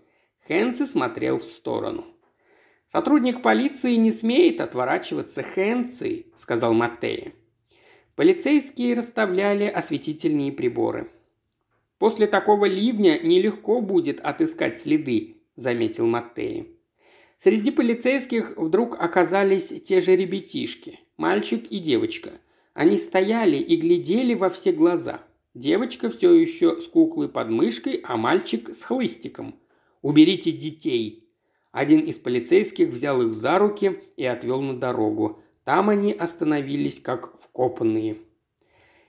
Хэнси 0.47 0.85
смотрел 0.85 1.39
в 1.39 1.43
сторону. 1.43 2.12
«Сотрудник 2.93 3.41
полиции 3.41 3.95
не 3.95 4.13
смеет 4.13 4.61
отворачиваться 4.61 5.43
Хэнси»,– 5.43 6.27
сказал 6.37 6.75
Маттея. 6.75 7.33
Полицейские 8.17 8.95
расставляли 8.95 9.65
осветительные 9.65 10.53
приборы. 10.53 11.11
«После 11.99 12.27
такого 12.27 12.67
ливня 12.67 13.19
нелегко 13.19 13.81
будет 13.81 14.21
отыскать 14.21 14.77
следы»,– 14.77 15.39
заметил 15.57 16.07
Маттея. 16.07 16.67
Среди 17.39 17.71
полицейских 17.71 18.59
вдруг 18.59 19.01
оказались 19.01 19.69
те 19.69 20.03
же 20.03 20.15
ребятишки, 20.15 21.01
мальчик 21.17 21.65
и 21.73 21.79
девочка. 21.79 22.33
Они 22.75 22.99
стояли 22.99 23.57
и 23.57 23.77
глядели 23.77 24.35
во 24.35 24.51
все 24.51 24.71
глаза. 24.71 25.23
Девочка 25.55 26.11
все 26.11 26.35
еще 26.35 26.79
с 26.79 26.87
куклой 26.89 27.31
под 27.31 27.49
мышкой, 27.49 28.03
а 28.05 28.19
мальчик 28.19 28.75
с 28.75 28.85
хлыстиком. 28.85 29.55
«Уберите 30.03 30.53
детей», 30.53 31.22
один 31.73 32.01
из 32.01 32.19
полицейских 32.19 32.89
взял 32.89 33.23
их 33.23 33.35
за 33.35 33.59
руки 33.59 33.99
и 34.17 34.27
отвел 34.27 34.61
на 34.61 34.79
дорогу. 34.79 35.43
Там 35.65 35.89
они 35.89 36.13
остановились 36.13 37.01
как 37.01 37.39
вкопанные. 37.39 38.19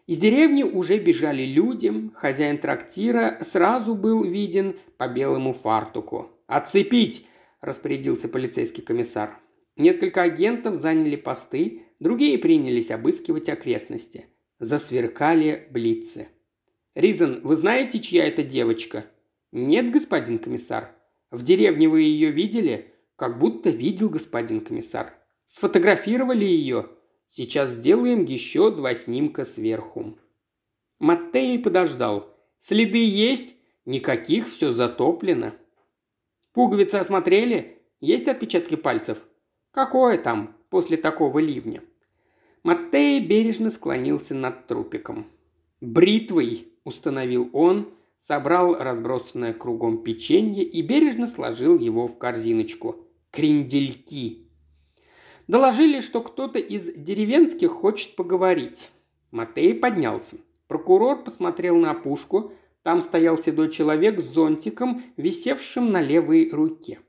Из 0.07 0.17
деревни 0.17 0.63
уже 0.63 0.97
бежали 0.97 1.43
люди, 1.43 2.09
хозяин 2.15 2.57
трактира 2.57 3.39
сразу 3.41 3.95
был 3.95 4.23
виден 4.23 4.77
по 4.97 5.07
белому 5.07 5.53
фартуку. 5.53 6.31
«Отцепить!»– 6.47 7.25
распорядился 7.61 8.27
полицейский 8.27 8.83
комиссар. 8.83 9.39
Несколько 9.75 10.21
агентов 10.21 10.75
заняли 10.75 11.15
посты, 11.15 11.83
другие 11.99 12.37
принялись 12.37 12.91
обыскивать 12.91 13.49
окрестности. 13.49 14.27
Засверкали 14.59 15.67
блицы. 15.71 16.27
«Ризен, 16.95 17.41
вы 17.43 17.55
знаете, 17.55 17.99
чья 17.99 18.25
это 18.25 18.43
девочка?» 18.43 19.05
«Нет, 19.51 19.91
господин 19.91 20.37
комиссар», 20.37 20.95
в 21.33 21.41
деревне 21.41 21.89
вы 21.89 22.01
ее 22.01 22.29
видели? 22.29 22.93
Как 23.15 23.39
будто 23.39 23.71
видел 23.71 24.07
господин 24.09 24.61
комиссар. 24.61 25.15
Сфотографировали 25.47 26.45
ее? 26.45 26.89
Сейчас 27.27 27.69
сделаем 27.69 28.23
еще 28.23 28.69
два 28.69 28.93
снимка 28.93 29.43
сверху. 29.43 30.19
Маттей 30.99 31.57
подождал. 31.57 32.37
Следы 32.59 33.03
есть? 33.03 33.55
Никаких, 33.85 34.47
все 34.47 34.71
затоплено. 34.71 35.53
Пуговицы 36.53 36.95
осмотрели? 36.95 37.81
Есть 37.99 38.27
отпечатки 38.27 38.75
пальцев? 38.75 39.25
Какое 39.71 40.19
там 40.19 40.55
после 40.69 40.97
такого 40.97 41.39
ливня? 41.39 41.81
Маттей 42.61 43.19
бережно 43.25 43.71
склонился 43.71 44.35
над 44.35 44.67
трупиком. 44.67 45.27
«Бритвой»,– 45.81 46.67
установил 46.83 47.49
он, 47.53 47.91
собрал 48.25 48.75
разбросанное 48.75 49.53
кругом 49.53 50.01
печенье 50.01 50.63
и 50.63 50.81
бережно 50.81 51.27
сложил 51.27 51.77
его 51.77 52.07
в 52.07 52.17
корзиночку. 52.17 53.05
Крендельки. 53.31 54.47
Доложили, 55.47 55.99
что 55.99 56.21
кто-то 56.21 56.57
из 56.57 56.93
деревенских 56.95 57.71
хочет 57.71 58.15
поговорить. 58.15 58.91
Матей 59.31 59.73
поднялся. 59.73 60.37
Прокурор 60.67 61.23
посмотрел 61.23 61.75
на 61.75 61.91
опушку. 61.91 62.53
Там 62.81 63.01
стоял 63.01 63.37
седой 63.37 63.69
человек 63.69 64.21
с 64.21 64.25
зонтиком, 64.25 65.03
висевшим 65.17 65.91
на 65.91 66.01
левой 66.01 66.49
руке. 66.49 66.99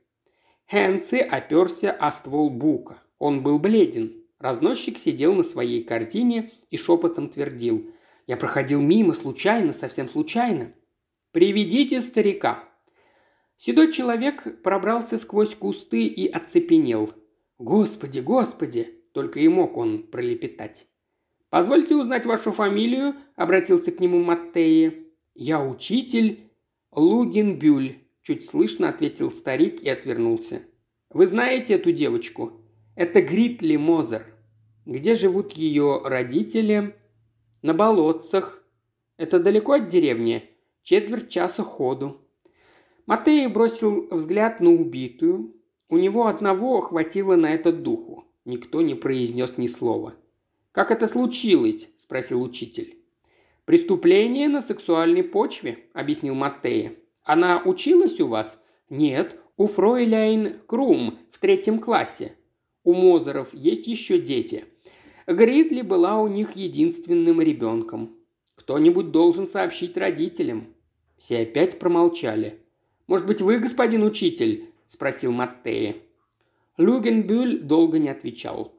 Хэнси 0.68 1.16
оперся 1.16 1.92
о 1.92 2.10
ствол 2.10 2.50
бука. 2.50 3.00
Он 3.20 3.42
был 3.42 3.60
бледен. 3.60 4.24
Разносчик 4.40 4.98
сидел 4.98 5.34
на 5.34 5.44
своей 5.44 5.84
корзине 5.84 6.50
и 6.70 6.76
шепотом 6.76 7.28
твердил. 7.28 7.88
«Я 8.26 8.36
проходил 8.36 8.80
мимо, 8.80 9.12
случайно, 9.12 9.72
совсем 9.72 10.08
случайно». 10.08 10.72
«Приведите 11.34 12.00
старика». 12.00 12.62
Седой 13.56 13.90
человек 13.90 14.62
пробрался 14.62 15.18
сквозь 15.18 15.56
кусты 15.56 16.06
и 16.06 16.28
оцепенел. 16.28 17.12
«Господи, 17.58 18.20
господи!»– 18.20 19.02
только 19.12 19.40
и 19.40 19.48
мог 19.48 19.76
он 19.76 20.04
пролепетать. 20.04 20.86
«Позвольте 21.50 21.96
узнать 21.96 22.24
вашу 22.24 22.52
фамилию»,– 22.52 23.16
обратился 23.34 23.90
к 23.90 23.98
нему 23.98 24.22
Маттеи. 24.22 25.08
«Я 25.34 25.60
учитель 25.60 26.52
Лугенбюль»,– 26.92 27.96
чуть 28.22 28.46
слышно 28.46 28.88
ответил 28.88 29.32
старик 29.32 29.82
и 29.82 29.88
отвернулся. 29.88 30.62
«Вы 31.10 31.26
знаете 31.26 31.74
эту 31.74 31.90
девочку? 31.90 32.60
Это 32.94 33.20
Гритли 33.20 33.74
Мозер. 33.74 34.24
Где 34.86 35.16
живут 35.16 35.50
ее 35.54 36.00
родители?» 36.04 36.94
«На 37.62 37.74
болотцах. 37.74 38.64
Это 39.16 39.40
далеко 39.40 39.72
от 39.72 39.88
деревни? 39.88 40.53
Четверть 40.84 41.30
часа 41.30 41.62
ходу». 41.62 42.20
Матей 43.06 43.46
бросил 43.46 44.06
взгляд 44.10 44.60
на 44.60 44.70
убитую. 44.70 45.54
У 45.88 45.96
него 45.96 46.26
одного 46.26 46.80
хватило 46.82 47.36
на 47.36 47.54
это 47.54 47.72
духу. 47.72 48.24
Никто 48.44 48.82
не 48.82 48.94
произнес 48.94 49.56
ни 49.56 49.66
слова. 49.66 50.14
«Как 50.72 50.90
это 50.90 51.08
случилось?»– 51.08 51.88
спросил 51.96 52.42
учитель. 52.42 52.98
«Преступление 53.64 54.48
на 54.48 54.60
сексуальной 54.60 55.22
почве»,– 55.22 55.86
объяснил 55.94 56.34
Маттея. 56.34 56.92
«Она 57.22 57.62
училась 57.64 58.20
у 58.20 58.26
вас?» 58.26 58.58
«Нет, 58.90 59.40
у 59.56 59.66
Фройляйн 59.66 60.58
Крум 60.66 61.18
в 61.30 61.38
третьем 61.38 61.78
классе. 61.78 62.36
У 62.82 62.92
Мозеров 62.92 63.54
есть 63.54 63.86
еще 63.86 64.18
дети. 64.18 64.66
Гридли 65.26 65.80
была 65.80 66.20
у 66.20 66.28
них 66.28 66.56
единственным 66.56 67.40
ребенком. 67.40 68.18
Кто-нибудь 68.54 69.12
должен 69.12 69.48
сообщить 69.48 69.96
родителям». 69.96 70.73
Все 71.24 71.38
опять 71.38 71.78
промолчали. 71.78 72.60
«Может 73.06 73.26
быть, 73.26 73.40
вы, 73.40 73.58
господин 73.58 74.02
учитель?»– 74.02 74.68
спросил 74.86 75.32
Маттея. 75.32 75.96
Люгенбюль 76.76 77.62
долго 77.62 77.98
не 77.98 78.10
отвечал. 78.10 78.74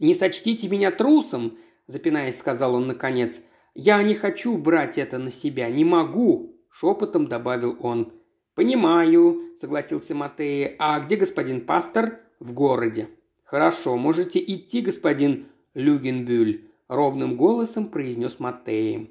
«Не 0.00 0.12
сочтите 0.12 0.66
меня 0.66 0.90
трусом»,– 0.90 1.56
запинаясь, 1.86 2.36
сказал 2.36 2.74
он 2.74 2.88
наконец. 2.88 3.42
«Я 3.76 4.02
не 4.02 4.14
хочу 4.14 4.58
брать 4.58 4.98
это 4.98 5.18
на 5.18 5.30
себя, 5.30 5.70
не 5.70 5.84
могу»,– 5.84 6.56
шепотом 6.68 7.28
добавил 7.28 7.76
он. 7.78 8.12
«Понимаю»,– 8.56 9.52
согласился 9.56 10.16
Матея. 10.16 10.74
«А 10.80 10.98
где 10.98 11.14
господин 11.14 11.60
пастор?» 11.60 12.22
«В 12.40 12.54
городе». 12.54 13.08
«Хорошо, 13.44 13.96
можете 13.96 14.40
идти, 14.40 14.80
господин 14.80 15.46
Люгенбюль»,– 15.74 16.64
ровным 16.88 17.36
голосом 17.36 17.88
произнес 17.88 18.40
Матея. 18.40 19.06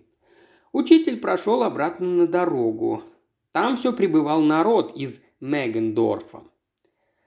Учитель 0.72 1.20
прошел 1.20 1.64
обратно 1.64 2.08
на 2.08 2.28
дорогу. 2.28 3.04
Там 3.52 3.76
все 3.76 3.92
прибывал 3.92 4.42
народ 4.42 4.96
из 4.96 5.22
Мегендорфа. 5.42 6.44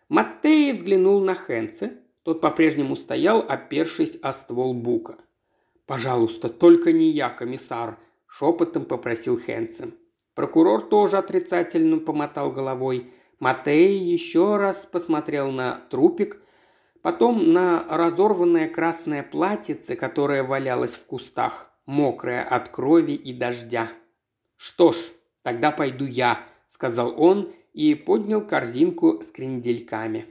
Маттей 0.08 0.72
взглянул 0.72 1.20
на 1.20 1.34
Хенце, 1.34 1.98
тот 2.22 2.40
по-прежнему 2.40 2.96
стоял, 2.96 3.44
опершись 3.46 4.16
о 4.22 4.32
ствол 4.32 4.72
бука. 4.72 5.18
«Пожалуйста, 5.86 6.48
только 6.48 6.92
не 6.92 7.10
я, 7.10 7.28
комиссар»,– 7.28 7.98
шепотом 8.26 8.86
попросил 8.86 9.38
Хенце. 9.38 9.92
Прокурор 10.34 10.88
тоже 10.88 11.18
отрицательно 11.18 11.98
помотал 11.98 12.50
головой. 12.50 13.12
Матей 13.38 13.98
еще 13.98 14.56
раз 14.56 14.88
посмотрел 14.90 15.50
на 15.50 15.80
трупик, 15.90 16.40
потом 17.02 17.52
на 17.52 17.84
разорванное 17.90 18.68
красное 18.68 19.22
платьице, 19.22 19.96
которое 19.96 20.42
валялось 20.42 20.94
в 20.94 21.04
кустах, 21.04 21.70
мокрое 21.86 22.42
от 22.42 22.68
крови 22.68 23.12
и 23.12 23.32
дождя. 23.32 23.88
«Что 24.56 24.92
ж, 24.92 24.96
тогда 25.42 25.70
пойду 25.70 26.06
я»,– 26.06 26.44
сказал 26.68 27.20
он 27.20 27.52
и 27.72 27.94
поднял 27.94 28.46
корзинку 28.46 29.20
с 29.22 29.30
крендельками. 29.30 30.26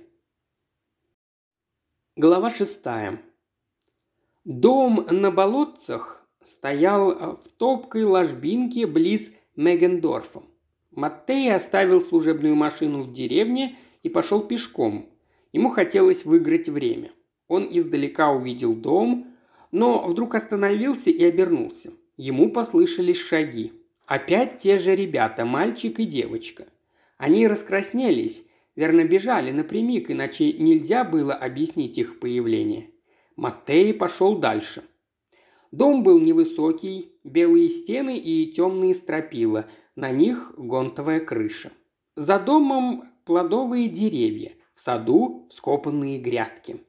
Глава 2.16 2.50
шестая. 2.50 3.22
Дом 4.46 5.06
на 5.10 5.32
болотцах 5.32 6.28
стоял 6.42 7.36
в 7.36 7.48
топкой 7.58 8.04
ложбинке 8.04 8.86
близ 8.86 9.34
Мегендорфа. 9.56 10.44
Маттей 10.92 11.54
оставил 11.54 12.02
служебную 12.02 12.56
машину 12.56 13.02
в 13.02 13.13
деревне 13.13 13.78
и 14.04 14.10
пошел 14.10 14.44
пешком. 14.44 15.10
Ему 15.54 15.70
хотелось 15.70 16.26
выиграть 16.26 16.70
время. 16.70 17.12
Он 17.48 17.68
издалека 17.72 18.32
увидел 18.32 18.74
дом, 18.74 19.33
но 19.73 20.07
вдруг 20.07 20.36
остановился 20.36 21.09
и 21.09 21.25
обернулся. 21.25 21.91
Ему 22.15 22.49
послышались 22.49 23.19
шаги. 23.19 23.73
Опять 24.05 24.55
те 24.62 24.77
же 24.77 24.95
ребята, 24.95 25.43
мальчик 25.45 25.99
и 25.99 26.05
девочка. 26.05 26.67
Они 27.17 27.45
раскраснелись 27.45 28.45
Верно, 28.75 29.03
бежали 29.03 29.51
напрямик, 29.51 30.09
иначе 30.09 30.53
нельзя 30.53 31.03
было 31.03 31.33
объяснить 31.33 31.97
их 31.97 32.19
появление. 32.19 32.89
Маттей 33.36 33.93
пошел 33.93 34.38
дальше. 34.38 34.83
Дом 35.71 36.03
был 36.03 36.19
невысокий, 36.19 37.12
белые 37.23 37.69
стены 37.69 38.17
и 38.17 38.51
темные 38.51 38.93
стропила, 38.93 39.65
на 39.95 40.12
них 40.12 40.53
гонтовая 40.57 41.19
крыша. 41.19 41.71
За 42.15 42.39
домом 42.39 43.03
плодовые 43.25 43.89
деревья, 43.89 44.53
в 44.75 44.81
саду 44.81 45.47
вскопанные 45.49 46.19
грядки. 46.19 46.83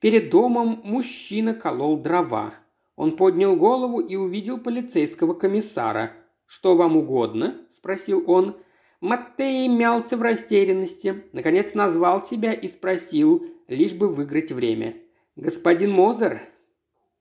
Перед 0.00 0.30
домом 0.30 0.80
мужчина 0.84 1.54
колол 1.54 1.96
дрова. 1.98 2.54
Он 2.96 3.16
поднял 3.16 3.56
голову 3.56 4.00
и 4.00 4.16
увидел 4.16 4.58
полицейского 4.58 5.34
комиссара. 5.34 6.12
«Что 6.46 6.76
вам 6.76 6.96
угодно?»– 6.96 7.66
спросил 7.70 8.22
он. 8.26 8.56
Маттей 9.00 9.68
мялся 9.68 10.16
в 10.16 10.22
растерянности, 10.22 11.24
наконец 11.32 11.74
назвал 11.74 12.24
себя 12.24 12.52
и 12.52 12.66
спросил, 12.68 13.46
лишь 13.68 13.92
бы 13.94 14.08
выиграть 14.08 14.52
время. 14.52 14.96
«Господин 15.34 15.92
Мозер?» 15.92 16.40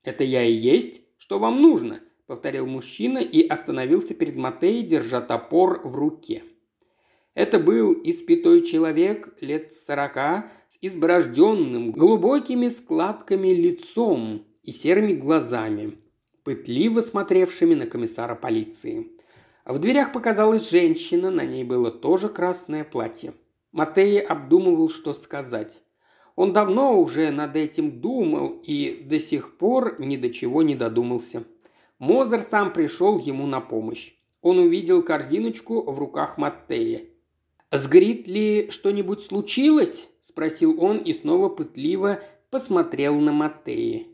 «Это 0.03 0.23
я 0.23 0.43
и 0.43 0.53
есть? 0.53 1.01
Что 1.17 1.39
вам 1.39 1.61
нужно?»– 1.61 1.99
повторил 2.27 2.65
мужчина 2.65 3.19
и 3.19 3.45
остановился 3.45 4.13
перед 4.13 4.35
Матеей, 4.35 4.83
держа 4.83 5.21
топор 5.21 5.81
в 5.83 5.95
руке. 5.95 6.43
Это 7.35 7.59
был 7.59 7.93
испятой 8.01 8.63
человек 8.63 9.35
лет 9.41 9.73
сорока 9.73 10.49
с 10.69 10.77
изборожденным, 10.81 11.91
глубокими 11.91 12.69
складками 12.69 13.49
лицом 13.49 14.45
и 14.63 14.71
серыми 14.71 15.11
глазами, 15.11 15.97
пытливо 16.43 17.01
смотревшими 17.01 17.73
на 17.75 17.87
комиссара 17.87 18.35
полиции. 18.35 19.11
В 19.65 19.79
дверях 19.79 20.13
показалась 20.13 20.69
женщина, 20.69 21.29
на 21.29 21.43
ней 21.43 21.65
было 21.65 21.91
тоже 21.91 22.29
красное 22.29 22.85
платье. 22.85 23.33
Матея 23.73 24.21
обдумывал, 24.21 24.87
что 24.89 25.11
сказать. 25.13 25.83
Он 26.37 26.53
давно 26.53 26.97
уже 26.97 27.31
над 27.31 27.57
этим 27.57 27.99
думал 27.99 28.61
и 28.63 29.03
до 29.03 29.19
сих 29.19 29.57
пор 29.57 29.99
ни 29.99 30.15
до 30.15 30.29
чего 30.29 30.63
не 30.63 30.75
додумался. 30.75 31.43
Мозер 31.99 32.39
сам 32.39 32.71
пришел 32.71 33.19
ему 33.19 33.45
на 33.45 33.59
помощь. 33.59 34.13
Он 34.41 34.59
увидел 34.59 35.03
корзиночку 35.03 35.81
в 35.91 35.99
руках 35.99 36.37
Маттея. 36.37 37.01
«С 37.71 37.87
Гритли 37.87 38.67
что-нибудь 38.69 39.21
случилось?»– 39.21 40.09
спросил 40.21 40.81
он 40.81 40.99
и 40.99 41.13
снова 41.13 41.49
пытливо 41.49 42.21
посмотрел 42.49 43.15
на 43.15 43.31
Маттея. 43.31 44.05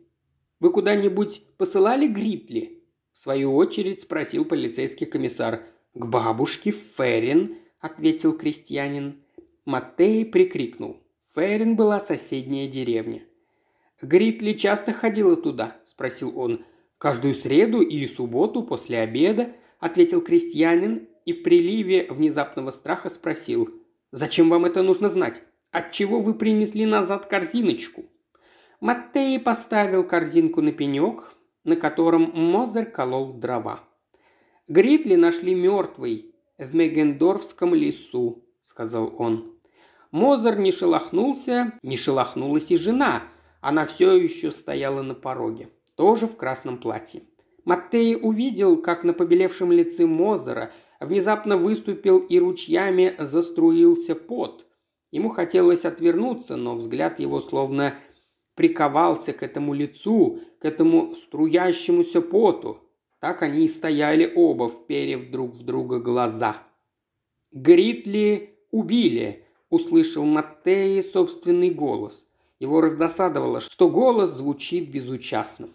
«Вы 0.60 0.72
куда-нибудь 0.72 1.44
посылали 1.58 2.08
Гритли?» 2.08 2.84
В 3.14 3.20
свою 3.20 3.56
очередь 3.56 4.02
спросил 4.02 4.46
полицейский 4.46 5.06
комиссар. 5.06 5.64
«К 5.94 6.06
бабушке 6.06 6.72
Феррин»,– 6.72 7.58
ответил 7.80 8.34
крестьянин. 8.34 9.22
Маттей 9.66 10.26
прикрикнул. 10.26 10.98
Феррин 11.36 11.76
была 11.76 12.00
соседняя 12.00 12.68
деревня. 12.68 13.22
«Гритли 14.02 14.54
часто 14.54 14.94
ходила 14.94 15.36
туда?»– 15.36 15.78
спросил 15.86 16.38
он. 16.40 16.64
«Каждую 16.98 17.34
среду 17.34 17.82
и 17.82 18.08
субботу 18.08 18.64
после 18.64 19.00
обеда»,– 19.00 19.52
ответил 19.80 20.22
крестьянин 20.22 21.08
и 21.26 21.34
в 21.34 21.44
приливе 21.44 22.08
внезапного 22.10 22.72
страха 22.72 23.10
спросил. 23.10 23.70
«Зачем 24.12 24.50
вам 24.50 24.66
это 24.66 24.84
нужно 24.84 25.10
знать? 25.10 25.44
Отчего 25.72 26.20
вы 26.20 26.34
принесли 26.34 26.86
назад 26.86 27.26
корзиночку?» 27.26 28.06
Маттей 28.80 29.40
поставил 29.40 30.04
корзинку 30.04 30.62
на 30.62 30.72
пенек, 30.72 31.36
на 31.64 31.76
котором 31.76 32.32
Мозер 32.34 32.86
колол 32.86 33.34
дрова. 33.34 33.82
Гритли 34.68 35.16
нашли 35.16 35.54
мертвый 35.54 36.34
в 36.58 36.76
Мегендорфском 36.76 37.74
лесу»,– 37.74 38.44
сказал 38.62 39.14
он. 39.18 39.58
Мозер 40.12 40.60
не 40.60 40.72
шелохнулся, 40.72 41.74
не 41.84 41.98
шелохнулась 41.98 42.72
и 42.72 42.78
жена. 42.78 43.24
Она 43.62 43.86
все 43.86 44.16
еще 44.16 44.52
стояла 44.52 45.02
на 45.02 45.14
пороге, 45.14 45.70
тоже 45.96 46.28
в 46.28 46.36
красном 46.36 46.78
платье. 46.78 47.24
Маттей 47.64 48.18
увидел, 48.20 48.82
как 48.82 49.04
на 49.04 49.14
побелевшем 49.14 49.72
лице 49.72 50.06
Мозера 50.06 50.72
внезапно 51.02 51.58
выступил 51.58 52.20
и 52.20 52.40
ручьями 52.40 53.16
заструился 53.18 54.16
пот. 54.16 54.68
Ему 55.12 55.30
хотелось 55.30 55.84
отвернуться, 55.84 56.56
но 56.56 56.76
взгляд 56.76 57.20
его 57.20 57.42
словно 57.42 57.96
приковался 58.56 59.34
к 59.34 59.44
этому 59.44 59.74
лицу, 59.74 60.40
к 60.60 60.66
этому 60.66 61.16
струящемуся 61.16 62.22
поту. 62.22 62.80
Так 63.20 63.42
они 63.42 63.66
и 63.66 63.68
стояли 63.68 64.32
оба, 64.36 64.70
вперев 64.70 65.30
друг 65.30 65.54
в 65.54 65.64
друга 65.64 66.00
глаза. 66.00 66.58
«Гритли 67.52 68.56
убили»,– 68.72 69.46
услышал 69.70 70.24
Маттеи 70.24 71.02
собственный 71.02 71.72
голос. 71.72 72.26
Его 72.60 72.80
раздосадовало, 72.80 73.60
что 73.60 73.90
голос 73.90 74.30
звучит 74.30 74.90
безучастным. 74.90 75.74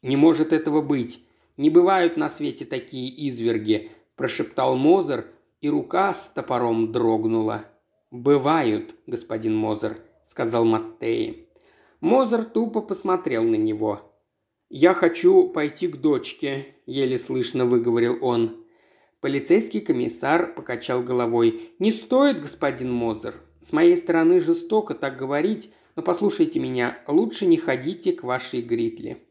«Не 0.00 0.16
может 0.16 0.52
этого 0.52 0.80
быть. 0.80 1.22
Не 1.56 1.70
бывают 1.70 2.16
на 2.16 2.28
свете 2.28 2.64
такие 2.64 3.08
изверги»,– 3.08 3.90
прошептал 4.16 4.76
Мозер, 4.76 5.26
и 5.60 5.68
рука 5.68 6.12
с 6.12 6.28
топором 6.28 6.92
дрогнула. 6.92 7.66
«Бывают, 8.10 8.94
господин 9.06 9.56
Мозер»,– 9.56 9.98
сказал 10.26 10.64
Маттеи. 10.64 11.48
Мозер 12.00 12.44
тупо 12.44 12.82
посмотрел 12.82 13.44
на 13.44 13.54
него. 13.54 14.12
«Я 14.68 14.92
хочу 14.92 15.48
пойти 15.48 15.86
к 15.88 15.96
дочке»,– 15.98 16.66
еле 16.86 17.16
слышно 17.16 17.64
выговорил 17.64 18.18
он. 18.20 18.64
Полицейский 19.20 19.80
комиссар 19.80 20.52
покачал 20.52 21.02
головой. 21.02 21.70
«Не 21.78 21.92
стоит, 21.92 22.40
господин 22.40 22.92
Мозер. 22.92 23.36
С 23.62 23.72
моей 23.72 23.96
стороны 23.96 24.40
жестоко 24.40 24.94
так 24.94 25.16
говорить, 25.16 25.72
но 25.94 26.02
послушайте 26.02 26.58
меня, 26.58 26.98
лучше 27.06 27.46
не 27.46 27.56
ходите 27.56 28.12
к 28.12 28.24
вашей 28.24 28.62
Гритли». 28.62 29.22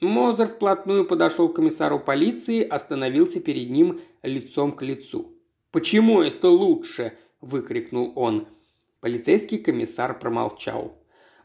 Мозер 0.00 0.46
вплотную 0.46 1.04
подошел 1.04 1.48
к 1.48 1.56
комиссару 1.56 1.98
полиции, 1.98 2.62
остановился 2.62 3.40
перед 3.40 3.68
ним 3.68 4.00
лицом 4.22 4.70
к 4.70 4.82
лицу. 4.82 5.32
«Почему 5.72 6.22
это 6.22 6.50
лучше?»– 6.50 7.14
выкрикнул 7.40 8.12
он. 8.14 8.46
Полицейский 9.00 9.58
комиссар 9.58 10.16
промолчал. 10.16 10.96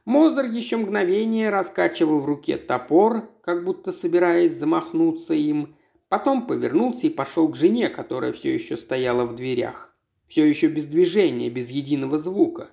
Мозер 0.06 0.46
еще 0.46 0.78
мгновение 0.78 1.50
раскачивал 1.50 2.20
в 2.20 2.26
руке 2.26 2.58
топор, 2.58 3.28
как 3.42 3.64
будто 3.64 3.92
собираясь 3.92 4.52
замахнуться 4.52 5.34
им. 5.34 5.76
Потом 6.08 6.46
повернулся 6.46 7.08
и 7.08 7.10
пошел 7.10 7.48
к 7.48 7.56
жене, 7.56 7.90
которая 7.90 8.34
все 8.34 8.54
еще 8.54 8.78
стояла 8.78 9.26
в 9.26 9.36
дверях. 9.36 9.96
Все 10.28 10.46
еще 10.46 10.68
без 10.68 10.86
движения, 10.86 11.50
без 11.50 11.72
единого 11.72 12.20
звука. 12.20 12.70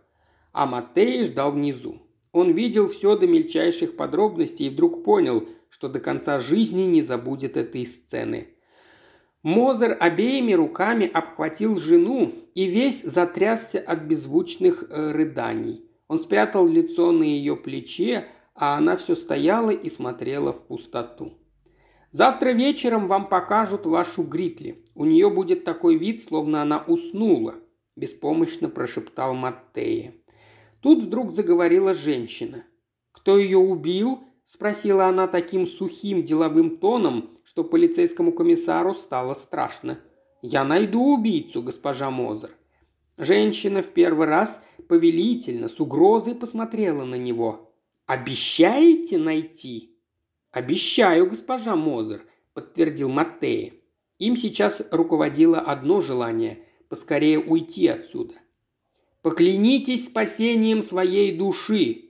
А 0.53 0.67
Матей 0.67 1.25
ждал 1.25 1.53
внизу. 1.53 2.03
Он 2.33 2.53
видел 2.53 2.87
все 2.87 3.17
до 3.17 3.27
мельчайших 3.27 3.97
подробностей 3.97 4.67
и 4.67 4.71
вдруг 4.71 5.05
понял– 5.05 5.49
что 5.71 5.89
до 5.89 6.01
конца 6.01 6.39
жизни 6.39 6.83
не 6.83 7.01
забудет 7.01 7.57
этой 7.57 7.87
сцены. 7.87 8.49
Мозер 9.43 9.97
обеими 9.99 10.53
руками 10.53 11.07
обхватил 11.07 11.79
жену 11.79 12.31
и 12.55 12.67
весь 12.67 13.03
затрясся 13.03 13.81
от 13.81 14.01
беззвучных 14.03 14.85
э, 14.91 15.13
рыданий. 15.13 15.87
Он 16.09 16.21
спрятал 16.21 16.69
лицо 16.69 17.11
на 17.13 17.23
ее 17.23 17.57
плече, 17.57 18.27
а 18.55 18.77
она 18.77 18.97
все 18.97 19.15
стояла 19.15 19.71
и 19.71 19.89
смотрела 19.89 20.53
в 20.53 20.67
пустоту. 20.67 21.39
«Завтра 22.11 22.51
вечером 22.51 23.07
вам 23.07 23.29
покажут 23.29 23.87
вашу 23.87 24.25
Гритли. 24.25 24.85
У 24.95 25.07
нее 25.07 25.31
будет 25.31 25.65
такой 25.65 25.97
вид, 25.97 26.23
словно 26.23 26.61
она 26.61 26.85
уснула»,– 26.87 27.55
беспомощно 27.97 28.69
прошептал 28.69 29.35
Маттея. 29.35 30.13
Тут 30.83 31.05
вдруг 31.05 31.33
заговорила 31.33 31.95
женщина. 31.95 32.65
«Кто 33.13 33.39
ее 33.39 33.59
убил?» 33.59 34.25
Спросила 34.53 35.07
она 35.07 35.29
таким 35.29 35.65
сухим 35.65 36.25
деловым 36.25 36.79
тоном, 36.79 37.31
что 37.45 37.63
полицейскому 37.63 38.33
комиссару 38.33 38.95
стало 38.95 39.35
страшно. 39.35 40.01
«Я 40.43 40.65
найду 40.65 41.15
убийцу, 41.15 41.63
госпожа 41.63 42.11
Мозер». 42.11 42.51
Женщина 43.17 43.81
в 43.81 43.93
первый 43.93 44.27
раз 44.27 44.61
повелительно, 44.89 45.69
с 45.69 45.79
угрозой 45.79 46.35
посмотрела 46.35 47.05
на 47.05 47.15
него. 47.15 47.73
«Обещаете 48.07 49.19
найти?» 49.19 49.97
«Обещаю, 50.51 51.31
госпожа 51.31 51.77
Мозер»,– 51.77 52.27
подтвердил 52.53 53.09
Маттея. 53.09 53.75
Им 54.19 54.37
сейчас 54.37 54.83
руководило 54.91 55.61
одно 55.61 56.01
желание– 56.01 56.65
поскорее 56.89 57.39
уйти 57.39 57.87
отсюда. 57.87 58.35
«Поклянитесь 59.23 60.07
спасением 60.07 60.83
своей 60.83 61.39
души!» 61.39 62.07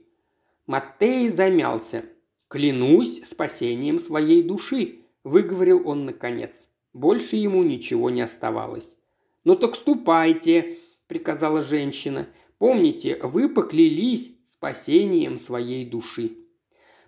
Маттей 0.65 1.29
замялся. 1.29 2.05
«Клянусь 2.51 3.23
спасением 3.23 3.97
своей 3.97 4.43
души»,– 4.43 5.05
выговорил 5.23 5.87
он 5.87 6.03
наконец. 6.03 6.67
Больше 6.91 7.37
ему 7.37 7.63
ничего 7.63 8.09
не 8.09 8.19
оставалось. 8.19 8.97
«Ну 9.45 9.55
так 9.55 9.73
ступайте»,– 9.73 10.77
приказала 11.07 11.61
женщина. 11.61 12.27
«Помните, 12.57 13.17
вы 13.23 13.47
поклялись 13.47 14.33
спасением 14.43 15.37
своей 15.37 15.85
души». 15.85 16.39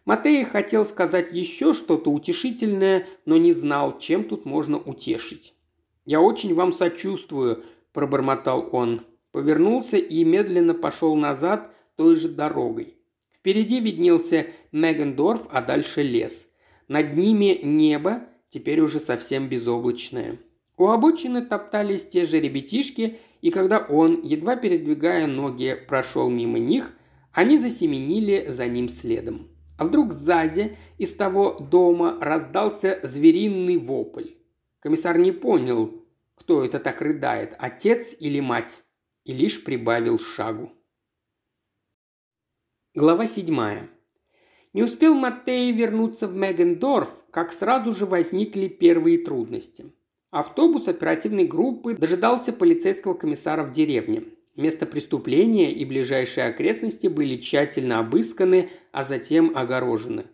Матей 0.05 0.45
хотел 0.45 0.85
сказать 0.85 1.33
еще 1.33 1.73
что-то 1.73 2.09
утешительное, 2.09 3.05
но 3.25 3.35
не 3.35 3.51
знал, 3.51 3.99
чем 3.99 4.23
тут 4.23 4.45
можно 4.45 4.77
утешить. 4.77 5.55
«Я 6.05 6.21
очень 6.21 6.55
вам 6.55 6.71
сочувствую»,– 6.71 7.65
пробормотал 7.91 8.69
он. 8.71 9.01
Повернулся 9.33 9.97
и 9.97 10.23
медленно 10.23 10.73
пошел 10.73 11.17
назад 11.17 11.69
той 11.97 12.15
же 12.15 12.29
дорогой. 12.29 12.95
Впереди 13.43 13.81
виднелся 13.81 14.47
Мегендорф, 14.71 15.47
а 15.51 15.61
дальше 15.61 16.01
лес. 16.01 16.47
Над 16.87 17.17
ними 17.17 17.59
небо, 17.61 18.21
теперь 18.47 18.79
уже 18.79 19.01
совсем 19.01 19.49
безоблачное. 19.49 20.39
У 20.77 20.87
обочины 20.87 21.45
топтались 21.45 22.07
те 22.07 22.23
же 22.23 22.39
ребятишки, 22.39 23.17
и 23.41 23.51
когда 23.51 23.79
он, 23.79 24.21
едва 24.23 24.55
передвигая 24.55 25.27
ноги, 25.27 25.75
прошел 25.89 26.29
мимо 26.29 26.57
них, 26.57 26.93
они 27.33 27.57
засеменили 27.57 28.45
за 28.47 28.67
ним 28.67 28.87
следом. 28.87 29.49
А 29.77 29.83
вдруг 29.83 30.13
сзади 30.13 30.77
из 30.97 31.13
того 31.13 31.59
дома 31.59 32.17
раздался 32.21 33.01
звериный 33.03 33.75
вопль. 33.75 34.35
Комиссар 34.79 35.17
не 35.17 35.33
понял, 35.33 36.01
кто 36.35 36.63
это 36.63 36.79
так 36.79 37.01
рыдает, 37.01 37.55
отец 37.59 38.15
или 38.17 38.39
мать, 38.39 38.85
и 39.25 39.33
лишь 39.33 39.61
прибавил 39.65 40.17
шагу. 40.17 40.71
Глава 42.95 43.25
7. 43.25 43.87
Не 44.73 44.83
успел 44.83 45.15
Маттей 45.15 45.71
вернуться 45.71 46.27
в 46.27 46.35
Мегендорф, 46.35 47.25
как 47.31 47.51
сразу 47.51 47.91
же 47.91 48.05
возникли 48.05 48.67
первые 48.67 49.17
трудности. 49.17 49.85
Автобус 50.29 50.87
оперативной 50.87 51.45
группы 51.45 51.95
дожидался 51.95 52.53
полицейского 52.53 53.15
комиссара 53.15 53.63
в 53.63 53.71
деревне. 53.71 54.25
Место 54.55 54.85
преступления 54.85 55.73
и 55.73 55.83
ближайшие 55.85 56.45
окрестности 56.45 57.07
были 57.07 57.37
тщательно 57.37 57.97
обысканы, 57.97 58.69
а 58.91 59.03
затем 59.03 59.53
огорожены. 59.55 60.25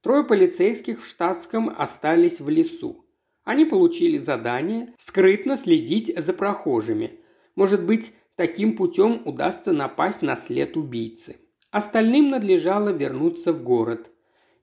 Трое 0.00 0.24
полицейских 0.24 1.04
в 1.04 1.06
штатском 1.06 1.72
остались 1.72 2.40
в 2.40 2.48
лесу. 2.48 3.04
Они 3.44 3.64
получили 3.64 4.18
задание 4.18 4.92
скрытно 4.96 5.56
следить 5.56 6.12
за 6.18 6.32
прохожими. 6.32 7.20
Может 7.54 7.86
быть, 7.86 8.12
таким 8.34 8.76
путем 8.76 9.22
удастся 9.26 9.70
напасть 9.70 10.22
на 10.22 10.34
след 10.34 10.76
убийцы. 10.76 11.36
Остальным 11.70 12.28
надлежало 12.28 12.90
вернуться 12.90 13.52
в 13.52 13.62
город. 13.62 14.10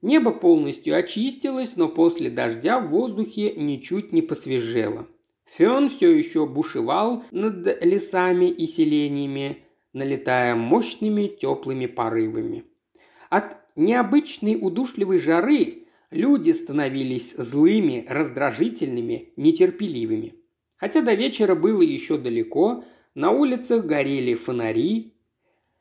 Небо 0.01 0.31
полностью 0.31 0.95
очистилось, 0.95 1.75
но 1.75 1.87
после 1.87 2.29
дождя 2.29 2.79
в 2.79 2.89
воздухе 2.89 3.53
ничуть 3.55 4.11
не 4.11 4.21
посвежело. 4.21 5.07
Фен 5.45 5.87
все 5.87 6.15
еще 6.15 6.45
бушевал 6.45 7.23
над 7.31 7.83
лесами 7.83 8.45
и 8.45 8.67
селениями, 8.67 9.63
налетая 9.93 10.55
мощными 10.55 11.27
теплыми 11.27 11.85
порывами. 11.85 12.65
От 13.29 13.57
необычной 13.75 14.57
удушливой 14.61 15.17
жары 15.17 15.87
люди 16.11 16.51
становились 16.51 17.33
злыми, 17.37 18.05
раздражительными, 18.07 19.33
нетерпеливыми. 19.37 20.35
Хотя 20.75 21.01
до 21.01 21.13
вечера 21.13 21.55
было 21.55 21.81
еще 21.81 22.17
далеко, 22.17 22.83
на 23.15 23.31
улицах 23.31 23.85
горели 23.85 24.35
фонари, 24.35 25.13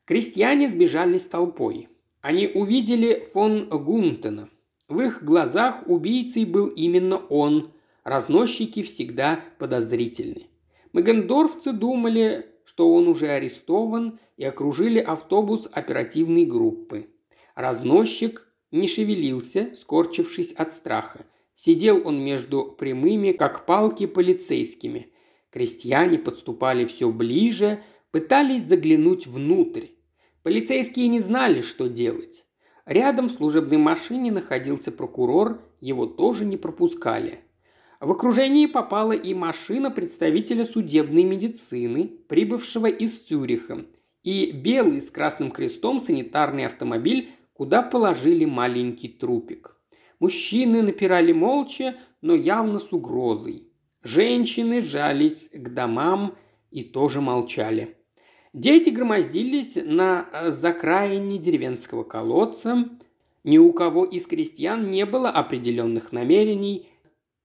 Крестьяне 0.06 0.68
сбежались 0.68 1.24
толпой. 1.24 1.88
Они 2.20 2.46
увидели 2.46 3.26
фон 3.32 3.68
Гунтена. 3.68 4.48
В 4.88 5.00
их 5.00 5.24
глазах 5.24 5.82
убийцей 5.86 6.44
был 6.44 6.68
именно 6.68 7.16
он. 7.16 7.72
Разносчики 8.04 8.82
всегда 8.82 9.40
подозрительны. 9.58 10.46
Магендорфцы 10.92 11.72
думали, 11.72 12.46
что 12.64 12.94
он 12.94 13.08
уже 13.08 13.26
арестован 13.26 14.20
и 14.36 14.44
окружили 14.44 15.00
автобус 15.00 15.68
оперативной 15.72 16.44
группы. 16.44 17.08
Разносчик 17.56 18.46
не 18.70 18.86
шевелился, 18.86 19.74
скорчившись 19.74 20.52
от 20.52 20.72
страха. 20.72 21.26
Сидел 21.56 22.06
он 22.06 22.22
между 22.22 22.76
прямыми, 22.78 23.32
как 23.32 23.66
палки, 23.66 24.06
полицейскими. 24.06 25.08
Крестьяне 25.50 26.18
подступали 26.18 26.84
все 26.84 27.10
ближе, 27.10 27.82
пытались 28.12 28.62
заглянуть 28.62 29.26
внутрь. 29.26 29.95
Полицейские 30.46 31.08
не 31.08 31.18
знали, 31.18 31.60
что 31.60 31.88
делать. 31.88 32.46
Рядом 32.84 33.26
в 33.26 33.32
служебной 33.32 33.78
машине 33.78 34.30
находился 34.30 34.92
прокурор, 34.92 35.60
его 35.80 36.06
тоже 36.06 36.44
не 36.44 36.56
пропускали. 36.56 37.40
В 37.98 38.12
окружении 38.12 38.66
попала 38.66 39.10
и 39.10 39.34
машина 39.34 39.90
представителя 39.90 40.64
судебной 40.64 41.24
медицины, 41.24 42.12
прибывшего 42.28 42.86
из 42.86 43.18
Цюриха, 43.22 43.86
и 44.22 44.52
белый 44.52 45.00
с 45.00 45.10
красным 45.10 45.50
крестом 45.50 45.98
санитарный 45.98 46.66
автомобиль, 46.66 47.30
куда 47.52 47.82
положили 47.82 48.44
маленький 48.44 49.08
трупик. 49.08 49.76
Мужчины 50.20 50.80
напирали 50.82 51.32
молча, 51.32 51.96
но 52.20 52.36
явно 52.36 52.78
с 52.78 52.92
угрозой. 52.92 53.72
Женщины 54.04 54.80
жались 54.80 55.50
к 55.52 55.74
домам 55.74 56.36
и 56.70 56.84
тоже 56.84 57.20
молчали. 57.20 57.96
Дети 58.56 58.88
громоздились 58.88 59.76
на 59.76 60.26
закраине 60.48 61.36
деревенского 61.36 62.04
колодца. 62.04 62.88
Ни 63.44 63.58
у 63.58 63.72
кого 63.72 64.04
из 64.04 64.26
крестьян 64.26 64.90
не 64.90 65.04
было 65.04 65.28
определенных 65.28 66.10
намерений. 66.10 66.88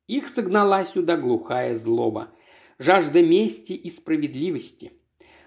Их 0.07 0.30
согнала 0.30 0.86
сюда 0.86 1.18
глухая 1.18 1.76
злоба. 1.76 2.30
Жажда 2.80 3.22
мести 3.22 3.74
и 3.74 3.89
справедливости– 3.89 4.93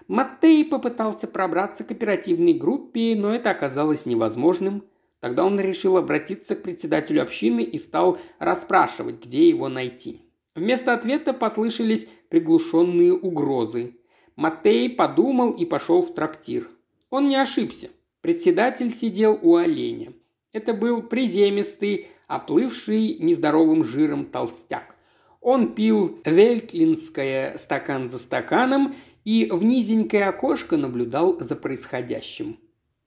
Маттей 0.07 0.63
попытался 0.63 1.27
пробраться 1.27 1.83
к 1.83 1.89
оперативной 1.91 2.53
группе, 2.53 3.15
но 3.15 3.33
это 3.33 3.49
оказалось 3.49 4.05
невозможным. 4.05 4.83
Тогда 5.19 5.43
он 5.43 5.59
решил 5.59 5.97
обратиться 5.97 6.55
к 6.55 6.61
председателю 6.61 7.23
общины 7.23 7.61
и 7.61 7.79
стал 7.79 8.19
расспрашивать, 8.37 9.25
где 9.25 9.49
его 9.49 9.67
найти. 9.67 10.21
Вместо 10.53 10.93
ответа 10.93 11.33
послышались 11.33 12.07
приглушенные 12.29 13.13
угрозы. 13.13 13.95
Маттей 14.35 14.89
подумал 14.89 15.51
и 15.51 15.65
пошел 15.65 16.01
в 16.01 16.13
трактир. 16.13 16.69
Он 17.09 17.27
не 17.27 17.35
ошибся. 17.35 17.89
Председатель 18.21 18.91
сидел 18.91 19.39
у 19.41 19.55
оленя. 19.55 20.13
Это 20.51 20.73
был 20.73 21.01
приземистый, 21.03 22.07
оплывший 22.27 23.17
нездоровым 23.19 23.83
жиром 23.83 24.25
толстяк. 24.25 24.95
Он 25.41 25.75
пил 25.75 26.17
вельтлинское 26.25 27.55
стакан 27.57 28.07
за 28.07 28.17
стаканом 28.17 28.95
и 29.25 29.47
в 29.51 29.63
низенькое 29.63 30.25
окошко 30.25 30.77
наблюдал 30.77 31.39
за 31.39 31.55
происходящим. 31.55 32.59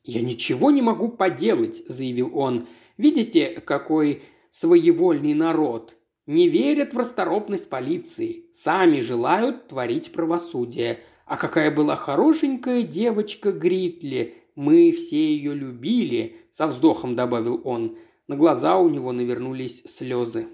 «Я 0.04 0.20
ничего 0.20 0.70
не 0.70 0.80
могу 0.80 1.08
поделать»,– 1.08 1.82
заявил 1.88 2.36
он. 2.38 2.66
«Видите, 2.96 3.60
какой 3.64 4.22
своевольный 4.50 5.34
народ. 5.34 5.96
Не 6.26 6.48
верят 6.48 6.94
в 6.94 6.98
расторопность 6.98 7.68
полиции. 7.68 8.44
Сами 8.52 9.00
желают 9.00 9.68
творить 9.68 10.12
правосудие. 10.12 11.00
А 11.28 11.36
какая 11.36 11.70
была 11.70 11.94
хорошенькая 11.94 12.82
девочка 12.82 13.52
Гритли. 13.52 14.34
Мы 14.54 14.92
все 14.92 15.18
ее 15.18 15.54
любили»,– 15.54 16.36
со 16.50 16.66
вздохом 16.66 17.14
добавил 17.14 17.60
он. 17.64 17.98
На 18.28 18.36
глаза 18.36 18.78
у 18.78 18.88
него 18.88 19.12
навернулись 19.12 19.82
слезы. 19.84 20.48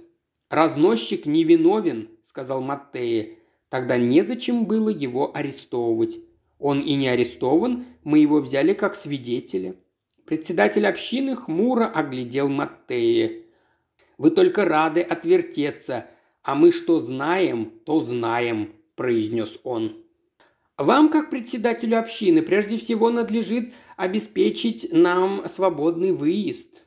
«Разносчик 0.50 1.26
невиновен»,– 1.26 2.10
сказал 2.24 2.60
Маттея. 2.60 3.36
Тогда 3.68 3.98
незачем 3.98 4.66
было 4.66 4.88
его 4.88 5.30
арестовывать. 5.34 6.18
Он 6.58 6.80
и 6.80 6.94
не 6.94 7.06
арестован, 7.06 7.84
мы 8.02 8.18
его 8.18 8.40
взяли 8.40 8.72
как 8.72 8.96
свидетеля. 8.96 9.76
Председатель 10.26 10.86
общины 10.86 11.36
хмуро 11.36 11.86
оглядел 11.86 12.48
Маттея. 12.48 13.42
«Вы 14.18 14.32
только 14.32 14.64
рады 14.64 15.02
отвертеться, 15.02 16.08
а 16.42 16.56
мы 16.56 16.72
что 16.72 16.98
знаем, 16.98 17.72
то 17.86 18.00
знаем»,– 18.00 18.72
произнес 18.96 19.58
он. 19.62 20.03
«Вам, 20.76 21.08
как 21.08 21.30
председателю 21.30 21.98
общины, 21.98 22.42
прежде 22.42 22.76
всего 22.76 23.10
надлежит 23.10 23.72
обеспечить 23.96 24.88
нам 24.92 25.46
свободный 25.48 26.12
выезд». 26.12 26.84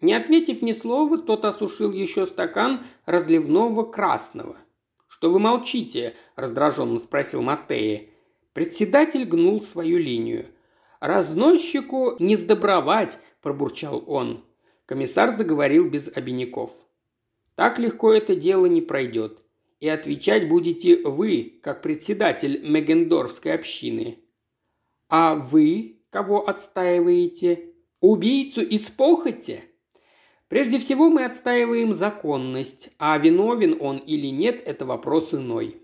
Не 0.00 0.14
ответив 0.14 0.62
ни 0.62 0.72
слова, 0.72 1.18
тот 1.18 1.44
осушил 1.44 1.92
еще 1.92 2.26
стакан 2.26 2.84
разливного 3.06 3.84
красного– 3.84 4.56
«Что 5.12 5.30
вы 5.30 5.38
молчите?»– 5.38 6.16
раздраженно 6.36 6.98
спросил 6.98 7.42
Матея. 7.42 8.08
Председатель 8.54 9.24
гнул 9.24 9.60
свою 9.60 9.98
линию. 9.98 10.46
«Разносчику 11.00 12.16
не 12.18 12.34
сдобровать!»– 12.34 13.18
пробурчал 13.42 14.02
он. 14.06 14.42
Комиссар 14.86 15.30
заговорил 15.30 15.88
без 15.88 16.08
обиняков. 16.08 16.72
«Так 17.56 17.78
легко 17.78 18.10
это 18.10 18.34
дело 18.34 18.64
не 18.64 18.80
пройдет. 18.80 19.42
И 19.82 19.88
отвечать 19.88 20.48
будете 20.48 20.96
вы, 21.02 21.58
как 21.60 21.82
председатель 21.82 22.60
Мегендорфской 22.62 23.52
общины. 23.52 24.20
А 25.08 25.34
вы 25.34 25.96
кого 26.08 26.48
отстаиваете? 26.48 27.72
Убийцу 28.00 28.62
из 28.62 28.92
похоти?» 28.92 29.64
Прежде 30.46 30.78
всего 30.78 31.10
мы 31.10 31.24
отстаиваем 31.24 31.94
законность, 31.94 32.92
а 33.00 33.18
виновен 33.18 33.76
он 33.80 33.96
или 33.96 34.28
нет– 34.28 34.62
это 34.66 34.86
вопрос 34.86 35.34
иной. 35.34 35.78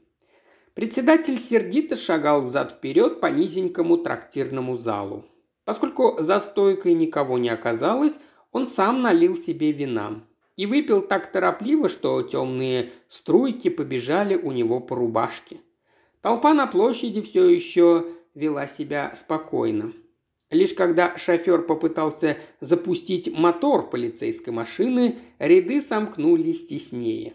Председатель 0.74 1.36
сердито 1.36 1.96
шагал 1.96 2.42
взад-вперед 2.42 3.20
по 3.20 3.26
низенькому 3.26 3.96
трактирному 3.96 4.76
залу. 4.76 5.24
Поскольку 5.64 6.18
за 6.20 6.38
стойкой 6.38 6.94
никого 6.94 7.36
не 7.36 7.48
оказалось, 7.48 8.20
он 8.52 8.68
сам 8.68 9.02
налил 9.02 9.34
себе 9.36 9.72
вина. 9.72 10.22
И 10.58 10.66
выпил 10.66 11.02
так 11.02 11.30
торопливо, 11.30 11.88
что 11.88 12.20
темные 12.22 12.90
струйки 13.06 13.68
побежали 13.68 14.34
у 14.34 14.50
него 14.50 14.80
по 14.80 14.96
рубашке. 14.96 15.58
Толпа 16.20 16.52
на 16.52 16.66
площади 16.66 17.22
все 17.22 17.48
еще 17.48 18.06
вела 18.34 18.66
себя 18.66 19.14
спокойно. 19.14 19.92
Лишь 20.50 20.74
когда 20.74 21.16
шофер 21.16 21.62
попытался 21.62 22.38
запустить 22.58 23.32
мотор 23.32 23.88
полицейской 23.88 24.52
машины, 24.52 25.18
ряды 25.38 25.80
сомкнулись 25.80 26.66
теснее. 26.66 27.34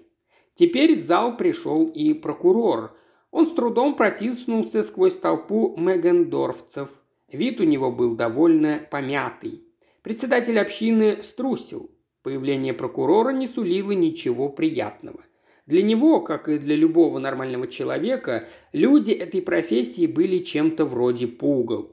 Теперь 0.56 0.98
в 0.98 1.00
зал 1.00 1.38
пришел 1.38 1.88
и 1.88 2.14
прокурор. 2.14 2.94
Он 3.32 3.48
с 3.48 3.52
трудом 3.52 3.96
протиснулся 3.96 4.84
сквозь 4.84 5.16
толпу 5.16 5.74
мегендорфцев. 5.78 7.02
Вид 7.32 7.62
у 7.62 7.64
него 7.64 7.90
был 7.90 8.18
довольно 8.18 8.82
помятый. 8.92 9.64
Председатель 10.02 10.60
общины 10.60 11.24
струсил. 11.24 11.90
Появление 12.24 12.74
прокурора 12.74 13.32
не 13.32 13.48
сулило 13.48 13.92
ничего 13.92 14.48
приятного. 14.48 15.20
Для 15.66 15.84
него, 15.84 16.22
как 16.22 16.48
и 16.48 16.58
для 16.58 16.76
любого 16.76 17.20
нормального 17.20 17.68
человека, 17.68 18.48
люди 18.72 19.12
этой 19.12 19.42
профессии 19.42 20.08
были 20.08 20.40
чем-то 20.40 20.86
вроде 20.86 21.28
пугал. 21.28 21.92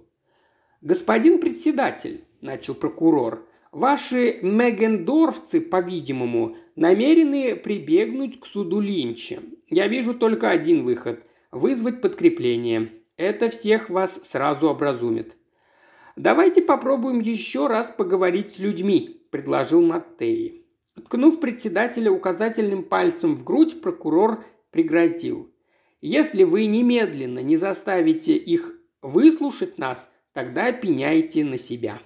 «Господин 0.81 1.41
председатель»,– 1.41 2.25
начал 2.41 2.75
прокурор,– 2.75 3.47
«ваши 3.73 4.39
мегендорфцы, 4.43 5.61
по-видимому, 5.61 6.57
намерены 6.77 7.57
прибегнуть 7.57 8.41
к 8.41 8.47
суду 8.47 8.81
Линча. 8.81 9.41
Я 9.69 9.89
вижу 9.89 10.15
только 10.15 10.51
один 10.51 10.85
выход– 10.85 11.27
вызвать 11.53 12.01
подкрепление. 12.01 12.93
Это 13.17 13.49
всех 13.51 13.91
вас 13.91 14.21
сразу 14.23 14.69
образумит». 14.69 15.37
«Давайте 16.17 16.63
попробуем 16.63 17.19
еще 17.19 17.67
раз 17.67 17.93
поговорить 17.97 18.55
с 18.55 18.59
людьми»,– 18.59 19.17
предложил 19.31 19.83
Маттеи. 19.83 20.67
Ткнув 21.05 21.41
председателя 21.41 22.11
указательным 22.11 22.85
пальцем 22.85 23.37
в 23.37 23.45
грудь, 23.45 23.81
прокурор 23.81 24.45
пригрозил. 24.71 25.51
«Если 26.01 26.45
вы 26.45 26.67
немедленно 26.67 27.41
не 27.41 27.57
заставите 27.57 28.37
их 28.37 28.75
выслушать 29.03 29.79
нас, 29.79 30.11
тогда 30.33 30.73
пеняйте 30.73 31.45
на 31.45 31.59
себя. 31.59 32.01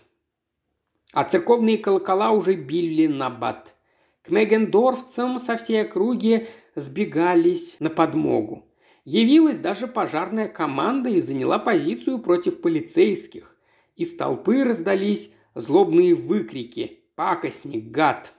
А 1.12 1.24
церковные 1.24 1.78
колокола 1.78 2.32
уже 2.32 2.54
били 2.54 3.06
на 3.06 3.30
бат. 3.30 3.74
К 4.22 4.30
мегендорфцам 4.30 5.38
со 5.38 5.56
всей 5.56 5.82
округи 5.82 6.48
сбегались 6.74 7.76
на 7.78 7.90
подмогу. 7.90 8.64
Явилась 9.04 9.58
даже 9.58 9.86
пожарная 9.86 10.48
команда 10.48 11.10
и 11.10 11.20
заняла 11.20 11.58
позицию 11.58 12.18
против 12.20 12.60
полицейских. 12.62 13.56
Из 13.96 14.16
толпы 14.16 14.64
раздались 14.64 15.30
злобные 15.54 16.14
выкрики 16.14 17.03
«Пакостник, 17.16 17.90
гад!». 17.90 18.34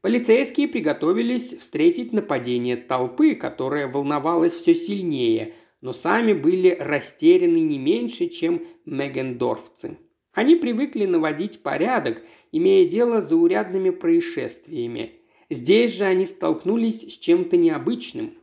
Полицейские 0.00 0.68
приготовились 0.68 1.54
встретить 1.54 2.12
нападение 2.12 2.76
толпы, 2.76 3.34
которая 3.34 3.86
волновалась 3.86 4.54
все 4.54 4.74
сильнее, 4.74 5.54
но 5.82 5.92
сами 5.92 6.32
были 6.32 6.74
растеряны 6.80 7.60
не 7.60 7.78
меньше, 7.78 8.28
чем 8.28 8.66
мегендорфцы. 8.86 9.98
Они 10.32 10.56
привыкли 10.56 11.04
наводить 11.04 11.62
порядок, 11.62 12.22
имея 12.52 12.88
дело 12.88 13.20
с 13.20 13.28
заурядными 13.28 13.90
происшествиями. 13.90 15.12
Здесь 15.50 15.92
же 15.92 16.04
они 16.04 16.24
столкнулись 16.24 17.02
с 17.02 17.18
чем-то 17.18 17.56
необычным. 17.56 18.38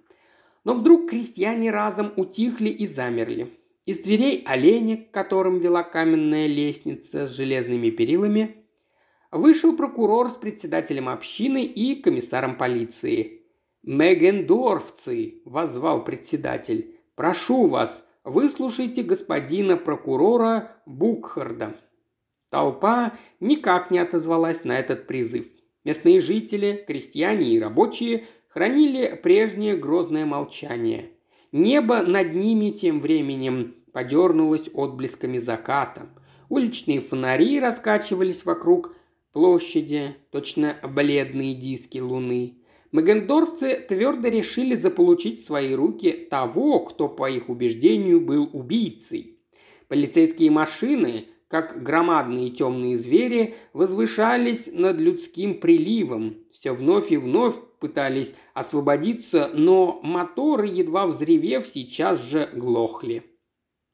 Но 0.65 0.73
вдруг 0.73 1.09
крестьяне 1.09 1.71
разом 1.71 2.11
утихли 2.17 2.69
и 2.69 2.85
замерли. 2.85 3.49
Из 3.85 3.99
дверей 3.99 4.43
оленя, 4.45 4.97
к 4.97 5.11
которым 5.11 5.59
вела 5.59 5.81
каменная 5.81 6.47
лестница 6.47 7.25
с 7.25 7.31
железными 7.31 7.89
перилами, 7.89 8.56
вышел 9.37 9.75
прокурор 9.75 10.29
с 10.29 10.33
председателем 10.33 11.07
общины 11.09 11.63
и 11.63 11.95
комиссаром 11.95 12.57
полиции. 12.57 13.43
«Мегендорфцы!»– 13.83 15.41
воззвал 15.45 16.03
председатель. 16.03 16.97
Прошу 17.17 17.65
вас, 17.65 18.05
выслушайте 18.23 19.01
господина 19.01 19.75
прокурора 19.75 20.71
Букхарда». 20.85 21.75
Толпа 22.51 23.13
никак 23.39 23.89
не 23.89 23.97
отозвалась 23.97 24.63
на 24.63 24.77
этот 24.77 25.07
призыв. 25.07 25.47
Местные 25.83 26.21
жители, 26.21 26.83
крестьяне 26.85 27.47
и 27.47 27.59
рабочие 27.59 28.25
хранили 28.49 29.19
прежнее 29.23 29.75
грозное 29.75 30.27
молчание. 30.27 31.09
Небо 31.51 32.03
над 32.03 32.35
ними 32.35 32.69
тем 32.69 32.99
временем 32.99 33.73
подернулось 33.93 34.69
отблесками 34.71 35.39
заката. 35.39 36.07
Уличные 36.49 36.99
фонари 36.99 37.59
раскачивались 37.59 38.45
вокруг 38.45 38.95
площади, 39.37 40.15
точно 40.31 40.77
бледные 40.83 41.53
диски 41.53 41.99
луны. 41.99 42.55
Магендорфцы 42.91 43.85
твердо 43.87 44.29
решили 44.29 44.73
заполучить 44.73 45.39
в 45.39 45.45
свои 45.45 45.75
руки 45.75 46.27
того, 46.27 46.79
кто, 46.79 47.07
по 47.07 47.29
их 47.29 47.47
убеждению, 47.47 48.19
был 48.19 48.49
убийцей. 48.51 49.37
Полицейские 49.89 50.49
машины, 50.49 51.25
как 51.49 51.83
громадные 51.83 52.49
темные 52.49 52.97
звери, 52.97 53.53
возвышались 53.73 54.71
над 54.73 54.97
людским 54.97 55.59
приливом. 55.59 56.37
Все 56.51 56.71
вновь 56.71 57.11
и 57.11 57.17
вновь 57.17 57.57
пытались 57.79 58.33
освободиться, 58.55 59.51
но 59.53 59.99
моторы, 60.01 60.65
едва 60.65 61.05
взревев, 61.05 61.67
сейчас 61.67 62.19
же 62.23 62.49
глохли. 62.55 63.21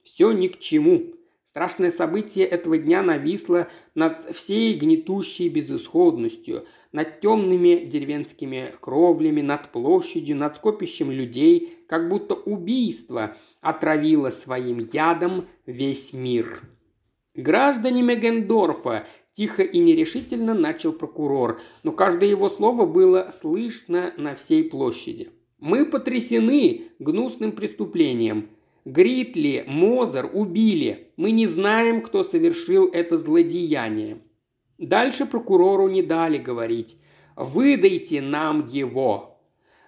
Все 0.03 0.31
ни 0.31 0.47
к 0.47 0.59
чему. 0.59 1.15
Страшное 1.53 1.91
событие 1.91 2.47
этого 2.47 2.79
дня 2.79 3.03
нависло 3.03 3.67
над 3.93 4.23
всей 4.35 4.73
гнетущей 4.73 5.49
безысходностью, 5.49 6.65
над 6.91 7.19
темными 7.19 7.85
деревенскими 7.85 8.73
кровлями, 8.81 9.41
над 9.41 9.69
площадью, 9.69 10.35
над 10.37 10.55
скопищем 10.55 11.11
людей, 11.11 11.77
как 11.87 12.09
будто 12.09 12.33
убийство 12.33 13.37
отравило 13.61 14.31
своим 14.31 14.79
ядом 14.79 15.45
весь 15.67 16.11
мир. 16.11 16.63
«Граждане 17.35 18.01
Мегендорфа!»– 18.01 19.05
тихо 19.31 19.61
и 19.61 19.77
нерешительно 19.77 20.55
начал 20.55 20.91
прокурор, 20.91 21.61
но 21.83 21.91
каждое 21.91 22.31
его 22.31 22.49
слово 22.49 22.87
было 22.87 23.29
слышно 23.29 24.11
на 24.17 24.33
всей 24.33 24.63
площади. 24.63 25.29
«Мы 25.59 25.85
потрясены 25.85 26.85
гнусным 26.97 27.51
преступлением. 27.51 28.49
Гритли, 28.85 29.63
Мозер 29.67 30.31
убили. 30.33 31.02
Мы 31.15 31.31
не 31.31 31.45
знаем, 31.45 32.01
кто 32.01 32.23
совершил 32.23 32.89
это 32.91 33.17
злодеяние. 33.17 34.19
Дальше 34.77 35.25
прокурору 35.25 35.87
не 35.87 36.01
дали 36.01 36.37
говорить. 36.37 36.97
«Выдайте 37.35 38.21
нам 38.21 38.67
его!» 38.67 39.41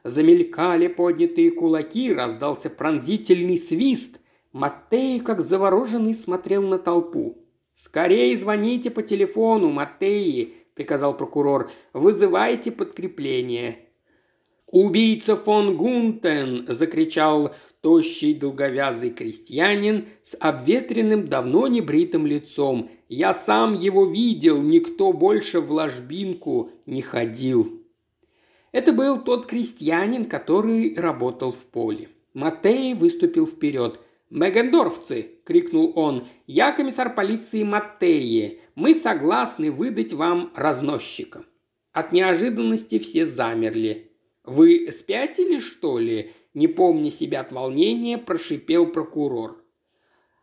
Замелькали 0.03 0.88
поднятые 0.88 1.51
кулаки, 1.51 2.13
раздался 2.13 2.69
пронзительный 2.69 3.57
свист. 3.57 4.19
Маттей, 4.51 5.19
как 5.19 5.41
завороженный, 5.41 6.13
смотрел 6.13 6.61
на 6.61 6.78
толпу. 6.78 7.38
«Скорее 7.73 8.36
звоните 8.38 8.91
по 8.91 9.01
телефону, 9.01 9.69
Маттеи!»– 9.69 10.53
приказал 10.76 11.17
прокурор. 11.17 11.69
«Вызывайте 11.93 12.71
подкрепление!» 12.71 13.80
«Убийца 14.67 15.36
фон 15.36 15.76
Гунтен!»– 15.78 16.65
закричал 16.67 17.53
тощий 17.86 18.34
долговязый 18.34 19.12
крестьянин 19.12 20.08
с 20.24 20.36
обветренным, 20.40 21.28
давно 21.28 21.68
небритым 21.68 22.26
лицом. 22.26 22.90
«Я 23.10 23.32
сам 23.32 23.76
его 23.76 24.08
видел, 24.08 24.60
никто 24.60 25.14
больше 25.14 25.60
в 25.62 25.72
ложбинку 25.72 26.72
не 26.88 27.04
ходил». 27.04 27.84
Это 28.72 28.92
был 28.92 29.24
тот 29.24 29.46
крестьянин, 29.46 30.26
который 30.26 30.96
работал 30.96 31.52
в 31.52 31.64
поле. 31.68 32.10
Матей 32.34 32.96
выступил 32.96 33.46
вперед. 33.46 34.00
«Мегендорфцы!»– 34.32 35.34
крикнул 35.46 35.94
он. 35.96 36.24
«Я 36.48 36.72
комиссар 36.72 37.14
полиции 37.14 37.62
Маттеи. 37.62 38.62
Мы 38.74 38.96
согласны 38.96 39.72
выдать 39.72 40.12
вам 40.12 40.52
разносчика». 40.56 41.46
От 41.92 42.14
неожиданности 42.14 42.98
все 42.98 43.28
замерли. 43.28 44.10
«Вы 44.44 44.90
спятили, 44.90 45.60
что 45.60 46.00
ли?» 46.00 46.32
Не 46.56 46.68
помня 46.68 47.12
себя 47.12 47.41
от 47.41 47.51
волнения, 47.51 48.18
прошипел 48.18 48.88
прокурор. 48.88 49.62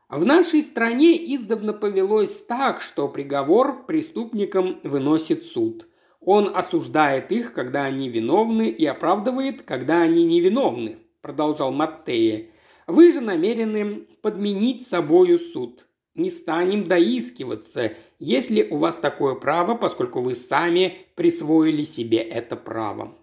В 0.09 0.27
нашей 0.27 0.63
стране 0.63 1.17
издавна 1.35 1.73
повелось 1.73 2.45
так, 2.45 2.83
что 2.83 3.09
приговор 3.09 3.87
преступникам 3.87 4.79
выносит 4.85 5.45
суд. 5.45 5.89
Он 6.21 6.53
осуждает 6.55 7.33
их, 7.33 7.55
когда 7.55 7.85
они 7.85 8.11
виновны, 8.11 8.69
и 8.69 8.85
оправдывает, 8.85 9.63
когда 9.63 10.03
они 10.03 10.25
невиновны, 10.25 10.99
продолжал 11.23 11.73
Маттея. 11.73 12.49
Вы 12.87 13.11
же 13.11 13.21
намерены 13.23 14.07
подменить 14.21 14.87
собою 14.87 15.39
суд. 15.39 15.87
Не 16.15 16.29
станем 16.29 16.87
доискиваться, 16.87 17.95
если 18.19 18.69
у 18.69 18.77
вас 18.77 18.97
такое 18.97 19.35
право, 19.35 19.77
поскольку 19.77 20.21
вы 20.21 20.35
сами 20.35 20.99
присвоили 21.15 21.85
себе 21.85 22.19
это 22.19 22.55
право. 22.55 23.17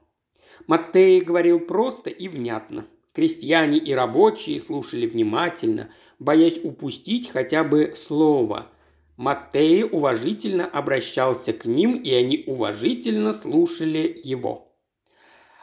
Маттей 0.68 1.22
говорил 1.22 1.60
просто 1.60 2.10
и 2.10 2.28
внятно. 2.28 2.86
Крестьяне 3.14 3.78
и 3.78 3.94
рабочие 3.94 4.60
слушали 4.60 5.08
внимательно, 5.08 5.90
боясь 6.20 6.60
упустить 6.64 7.30
хотя 7.30 7.64
бы 7.64 7.94
слово. 7.96 8.68
Маттей 9.18 9.84
уважительно 9.84 10.66
обращался 10.66 11.52
к 11.52 11.66
ним, 11.66 11.96
и 11.96 12.12
они 12.14 12.44
уважительно 12.48 13.34
слушали 13.34 14.20
его. 14.24 14.74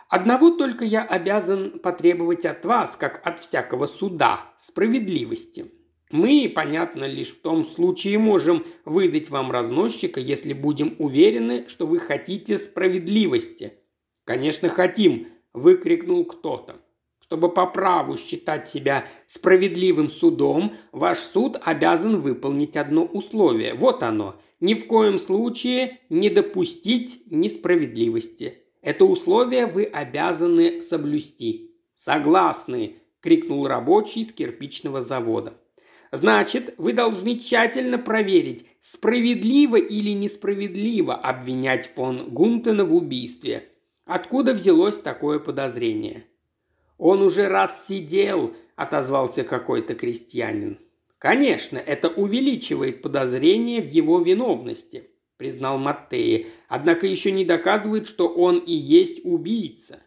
«Одного 0.08 0.50
только 0.50 0.84
я 0.84 1.02
обязан 1.02 1.78
потребовать 1.80 2.44
от 2.44 2.64
вас, 2.64 2.96
как 2.96 3.26
от 3.26 3.40
всякого 3.40 3.86
суда, 3.86 4.52
справедливости. 4.56 5.72
Мы, 6.10 6.52
понятно, 6.54 7.04
лишь 7.04 7.30
в 7.30 7.40
том 7.40 7.64
случае 7.64 8.18
можем 8.18 8.64
выдать 8.84 9.30
вам 9.30 9.50
разносчика, 9.50 10.20
если 10.20 10.52
будем 10.52 10.94
уверены, 10.98 11.64
что 11.68 11.86
вы 11.86 11.98
хотите 11.98 12.58
справедливости– 12.58 13.74
«Конечно, 14.26 14.68
хотим!»– 14.68 15.28
выкрикнул 15.54 16.24
кто-то. 16.24 16.80
Чтобы 17.20 17.48
по 17.48 17.64
праву 17.66 18.16
считать 18.16 18.66
себя 18.66 19.06
справедливым 19.26 20.08
судом, 20.08 20.74
ваш 20.90 21.18
суд 21.18 21.56
обязан 21.64 22.16
выполнить 22.18 22.76
одно 22.76 23.04
условие. 23.04 23.74
Вот 23.74 24.02
оно. 24.02 24.34
Ни 24.58 24.74
в 24.74 24.88
коем 24.88 25.18
случае 25.18 26.00
не 26.08 26.28
допустить 26.28 27.22
несправедливости. 27.30 28.58
Это 28.82 29.04
условие 29.04 29.66
вы 29.66 29.84
обязаны 29.84 30.82
соблюсти. 30.82 31.76
Согласны, 31.94 32.96
крикнул 33.20 33.66
рабочий 33.68 34.24
с 34.24 34.32
кирпичного 34.32 35.02
завода. 35.02 35.54
Значит, 36.10 36.74
вы 36.78 36.92
должны 36.92 37.38
тщательно 37.38 37.98
проверить, 37.98 38.66
справедливо 38.80 39.76
или 39.76 40.10
несправедливо 40.10 41.14
обвинять 41.14 41.86
фон 41.86 42.28
Гунтена 42.30 42.84
в 42.84 42.94
убийстве. 42.94 43.68
Откуда 44.06 44.54
взялось 44.54 44.98
такое 44.98 45.40
подозрение? 45.40 46.26
Он 46.96 47.22
уже 47.22 47.48
раз 47.48 47.86
сидел, 47.88 48.54
отозвался 48.76 49.42
какой-то 49.42 49.96
крестьянин. 49.96 50.78
Конечно, 51.18 51.76
это 51.76 52.08
увеличивает 52.08 53.02
подозрение 53.02 53.82
в 53.82 53.88
его 53.88 54.20
виновности, 54.20 55.10
признал 55.36 55.78
Маттеи, 55.78 56.46
однако 56.68 57.08
еще 57.08 57.32
не 57.32 57.44
доказывает, 57.44 58.06
что 58.06 58.28
он 58.28 58.58
и 58.58 58.72
есть 58.72 59.24
убийца. 59.24 59.98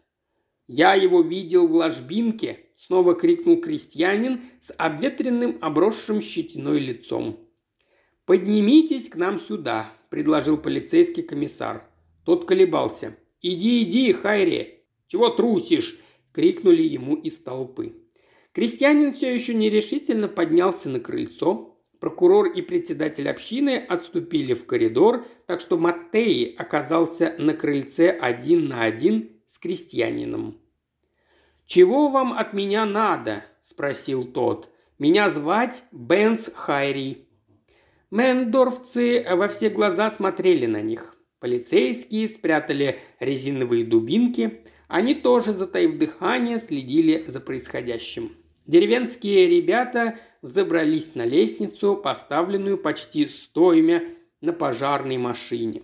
Я 0.66 0.94
его 0.94 1.20
видел 1.20 1.68
в 1.68 1.72
ложбинке, 1.72 2.60
снова 2.76 3.14
крикнул 3.14 3.60
крестьянин 3.60 4.40
с 4.60 4.72
обветренным 4.78 5.58
обросшим 5.60 6.22
щетиной 6.22 6.78
лицом. 6.78 7.38
«Поднимитесь 8.24 9.10
к 9.10 9.16
нам 9.16 9.38
сюда»,– 9.38 9.92
предложил 10.08 10.56
полицейский 10.56 11.22
комиссар. 11.22 11.86
Тот 12.24 12.46
колебался. 12.46 13.16
«Иди, 13.42 13.82
иди, 13.82 14.12
Хайри! 14.12 14.84
Чего 15.08 15.30
трусишь?»– 15.30 15.98
крикнули 16.32 16.82
ему 16.82 17.16
из 17.16 17.38
толпы. 17.38 17.94
Крестьянин 18.52 19.12
все 19.12 19.32
еще 19.32 19.54
нерешительно 19.54 20.28
поднялся 20.28 20.90
на 20.90 21.00
крыльцо. 21.00 21.78
Прокурор 22.00 22.46
и 22.46 22.62
председатель 22.62 23.28
общины 23.28 23.76
отступили 23.76 24.54
в 24.54 24.66
коридор, 24.66 25.26
так 25.46 25.60
что 25.60 25.78
Маттеи 25.78 26.54
оказался 26.56 27.34
на 27.38 27.54
крыльце 27.54 28.10
один 28.10 28.68
на 28.68 28.84
один 28.84 29.30
с 29.46 29.58
крестьянином. 29.58 30.58
«Чего 31.66 32.08
вам 32.08 32.32
от 32.32 32.52
меня 32.52 32.84
надо?»– 32.84 33.44
спросил 33.62 34.24
тот. 34.24 34.70
«Меня 34.98 35.30
звать 35.30 35.84
Бенс 35.92 36.50
Хайри». 36.54 37.28
Мендорфцы 38.10 39.24
во 39.30 39.48
все 39.48 39.70
глаза 39.70 40.10
смотрели 40.10 40.66
на 40.66 40.82
них. 40.82 41.16
Полицейские 41.40 42.28
спрятали 42.28 43.00
резиновые 43.18 43.84
дубинки. 43.84 44.60
Они 44.88 45.14
тоже, 45.14 45.52
затаив 45.52 45.98
дыхание, 45.98 46.58
следили 46.58 47.24
за 47.26 47.40
происходящим. 47.40 48.36
Деревенские 48.66 49.48
ребята 49.48 50.18
взобрались 50.42 51.14
на 51.14 51.24
лестницу, 51.24 51.96
поставленную 51.96 52.76
почти 52.76 53.26
стоимя 53.26 54.04
на 54.42 54.52
пожарной 54.52 55.16
машине. 55.16 55.82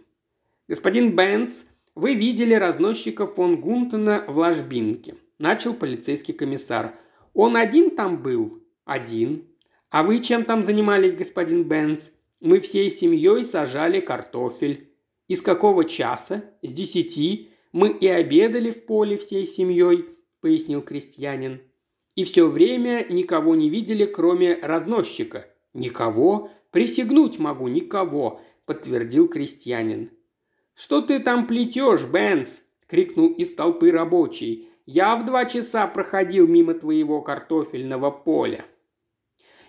«Господин 0.69 1.17
Бенс, 1.17 1.65
вы 1.95 2.15
видели 2.15 2.55
разносчика 2.55 3.27
фон 3.27 3.61
Гунтена 3.61 4.25
в 4.29 4.39
ложбинке»,– 4.39 5.15
начал 5.39 5.73
полицейский 5.73 6.35
комиссар. 6.35 6.95
«Он 7.33 7.57
один 7.57 7.97
там 7.97 8.23
был?» 8.23 8.63
«Один». 8.85 9.45
«А 9.89 10.03
вы 10.03 10.19
чем 10.19 10.45
там 10.45 10.65
занимались, 10.65 11.17
господин 11.17 11.65
Бенс?» 11.65 12.13
«Мы 12.43 12.61
всей 12.61 12.91
семьей 12.91 13.45
сажали 13.45 14.01
картофель». 14.01 14.86
«Из 15.29 15.43
какого 15.43 15.85
часа? 15.85 16.45
С 16.63 16.73
десяти. 16.73 17.51
Мы 17.73 17.91
и 17.91 18.07
обедали 18.07 18.71
в 18.71 18.87
поле 18.87 19.17
всей 19.17 19.47
семьей»,– 19.47 20.07
пояснил 20.41 20.83
крестьянин. 20.83 21.61
«И 22.15 22.25
все 22.25 22.47
время 22.47 23.07
никого 23.09 23.55
не 23.55 23.69
видели, 23.69 24.05
кроме 24.05 24.55
разносчика». 24.55 25.47
«Никого? 25.75 26.51
Присягнуть 26.71 27.39
могу, 27.39 27.69
никого»,– 27.69 28.41
подтвердил 28.65 29.29
крестьянин. 29.29 30.11
«Что 30.75 31.03
ты 31.03 31.21
там 31.21 31.47
плетешь, 31.47 32.07
Бенс?»– 32.07 32.63
крикнул 32.87 33.29
из 33.29 33.55
толпы 33.55 33.91
рабочий. 33.91 34.71
«Я 34.87 35.17
в 35.17 35.27
два 35.27 35.45
часа 35.45 35.87
проходил 35.87 36.47
мимо 36.47 36.73
твоего 36.73 37.21
картофельного 37.21 38.11
поля». 38.11 38.65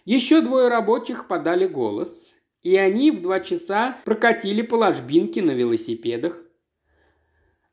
Еще 0.05 0.39
двое 0.39 0.69
рабочих 0.69 1.27
подали 1.27 1.67
голос, 1.67 2.33
и 2.61 2.75
они 2.75 3.11
в 3.11 3.21
два 3.21 3.39
часа 3.39 3.97
прокатили 4.05 4.61
по 4.61 4.75
ложбинке 4.75 5.41
на 5.41 5.51
велосипедах. 5.51 6.43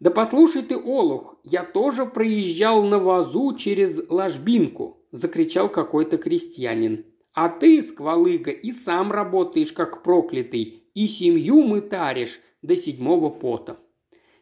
«Да 0.01 0.11
послушай 0.11 0.63
ты, 0.63 0.77
Олух, 0.77 1.37
я 1.45 1.65
тоже 1.65 2.05
проезжал 2.05 2.83
на 2.83 2.99
вазу 2.99 3.55
через 3.57 4.11
ложбинку»,– 4.11 5.07
закричал 5.13 5.69
какой-то 5.69 6.19
крестьянин. 6.19 7.07
«А 7.33 7.49
ты, 7.49 7.83
сквалыга, 7.83 8.51
и 8.51 8.71
сам 8.71 9.11
работаешь 9.11 9.73
как 9.73 10.03
проклятый, 10.03 10.85
и 10.95 11.07
семью 11.07 11.63
мытаришь, 11.63 12.41
до 12.65 12.77
седьмого 12.77 13.31
пота. 13.31 13.79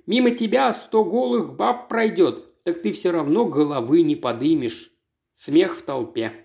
Мимо 0.07 0.31
тебя 0.31 0.73
сто 0.73 1.05
голых 1.05 1.57
баб 1.57 1.89
пройдет, 1.89 2.63
так 2.65 2.83
ты 2.83 2.93
все 2.93 3.11
равно 3.11 3.45
головы 3.45 4.03
не 4.03 4.17
подымешь. 4.17 4.93
Смех 5.33 5.77
в 5.77 5.83
толпе. 5.83 6.42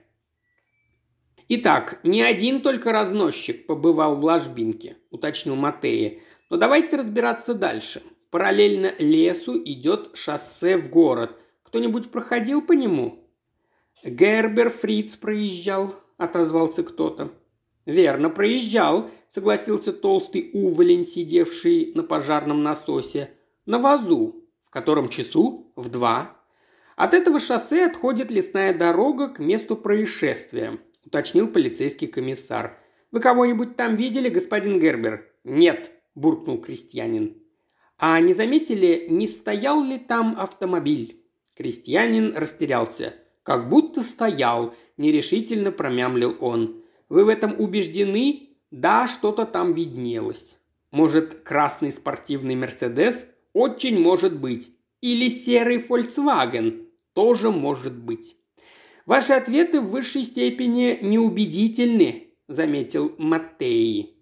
«Итак, 1.50 2.00
не 2.04 2.22
один 2.22 2.62
только 2.62 2.92
разносчик 2.92 3.68
побывал 3.68 4.18
в 4.18 4.26
ложбинке»,– 4.26 4.98
уточнил 5.12 5.56
Матея. 5.56 6.20
«Но 6.50 6.58
давайте 6.58 6.98
разбираться 6.98 7.54
дальше. 7.54 8.02
Параллельно 8.32 8.92
лесу 9.00 9.58
идет 9.64 10.12
шоссе 10.14 10.78
в 10.78 10.90
город. 10.90 11.38
Кто-нибудь 11.64 12.12
проходил 12.12 12.62
по 12.62 12.74
нему?» 12.74 13.24
«Гербер 14.04 14.70
Фриц 14.70 15.16
проезжал»,– 15.16 15.96
отозвался 16.18 16.84
кто-то. 16.84 17.32
«Верно, 17.86 18.30
проезжал»,– 18.30 19.10
согласился 19.30 19.94
толстый 19.94 20.50
уволень, 20.54 21.06
сидевший 21.06 21.94
на 21.96 22.04
пожарном 22.04 22.62
насосе. 22.62 23.32
«На 23.66 23.80
вазу. 23.80 24.44
В 24.64 24.70
котором 24.70 25.08
часу? 25.08 25.72
В 25.78 25.88
два». 25.90 26.36
От 26.98 27.14
этого 27.14 27.40
шоссе 27.40 27.86
отходит 27.86 28.32
лесная 28.32 28.78
дорога 28.78 29.30
к 29.30 29.40
месту 29.40 29.78
происшествия, 29.78 30.80
уточнил 31.08 31.48
полицейский 31.48 32.08
комиссар. 32.08 32.78
«Вы 33.12 33.20
кого-нибудь 33.20 33.76
там 33.76 33.96
видели, 33.96 34.30
господин 34.30 34.80
Гербер?» 34.80 35.28
«Нет»,– 35.44 35.92
буркнул 36.16 36.60
крестьянин. 36.62 37.42
«А 37.98 38.20
не 38.20 38.34
заметили, 38.34 39.08
не 39.10 39.28
стоял 39.28 39.84
ли 39.84 39.98
там 39.98 40.36
автомобиль?» 40.40 41.24
Крестьянин 41.56 42.36
растерялся. 42.36 43.16
«Как 43.44 43.70
будто 43.70 44.04
стоял»,– 44.04 44.76
нерешительно 44.98 45.72
промямлил 45.72 46.38
он. 46.40 46.84
Вы 47.10 47.26
в 47.26 47.30
этом 47.30 47.60
убеждены? 47.60 48.50
Да, 48.72 49.08
что-то 49.08 49.46
там 49.46 49.72
виднелось. 49.72 50.60
Может, 50.92 51.36
красный 51.36 51.92
спортивный 51.92 52.56
Мерседес? 52.56 53.26
Очень 53.54 54.00
может 54.00 54.38
быть. 54.38 54.72
Или 55.02 55.30
серый 55.30 55.78
Volkswagen? 55.78 56.88
Тоже 57.14 57.50
может 57.50 57.98
быть. 57.98 58.36
Ваши 59.08 59.32
ответы 59.32 59.80
в 59.80 59.90
высшей 59.90 60.26
степени 60.26 61.00
неубедительны, 61.02 62.34
заметил 62.50 63.16
Маттеи. 63.18 64.18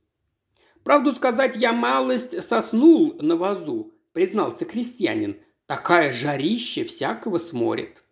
Правду 0.83 1.11
сказать, 1.11 1.55
я 1.55 1.73
малость 1.73 2.43
соснул 2.43 3.15
на 3.19 3.36
вазу, 3.36 3.95
признался 4.13 4.63
крестьянин. 4.63 5.38
Такая 5.65 6.11
жарище 6.11 6.83
всякого 6.83 7.39
сморит. 7.39 8.03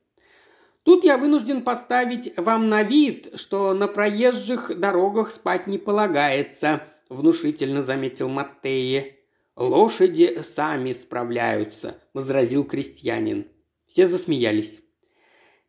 Тут 0.81 1.03
я 1.03 1.19
вынужден 1.19 1.61
поставить 1.61 2.35
вам 2.37 2.69
на 2.69 2.81
вид, 2.81 3.39
что 3.39 3.75
на 3.75 3.87
проезжих 3.87 4.71
дорогах 4.75 5.29
спать 5.29 5.67
не 5.67 5.77
полагается»,– 5.77 6.81
внушительно 7.09 7.83
заметил 7.83 8.29
Маттеи. 8.29 9.19
«Лошади 9.55 10.41
сами 10.41 10.91
справляются»,– 10.93 11.99
возразил 12.15 12.63
крестьянин. 12.63 13.47
Все 13.85 14.07
засмеялись. 14.07 14.81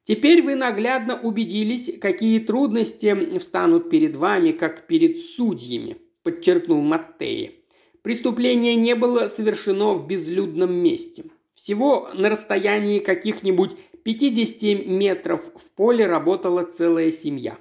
«Теперь 0.05 0.43
вы 0.43 0.55
наглядно 0.55 1.19
убедились, 1.21 1.91
какие 2.01 2.39
трудности 2.39 3.39
встанут 3.39 3.91
перед 3.91 4.17
вами, 4.17 4.53
как 4.53 4.87
перед 4.87 5.19
судьями»,– 5.19 5.97
подчеркнул 6.23 6.81
Маттеи. 6.83 7.65
«Преступление 8.03 8.77
не 8.77 8.95
было 8.95 9.29
совершено 9.29 9.95
в 9.95 10.07
безлюдном 10.07 10.73
месте. 10.75 11.25
Всего 11.55 12.11
на 12.13 12.29
расстоянии 12.29 12.99
каких-нибудь 12.99 13.77
50 14.03 14.87
метров 14.87 15.51
в 15.55 15.71
поле 15.71 16.07
работала 16.07 16.63
целая 16.63 17.11
семья. 17.11 17.57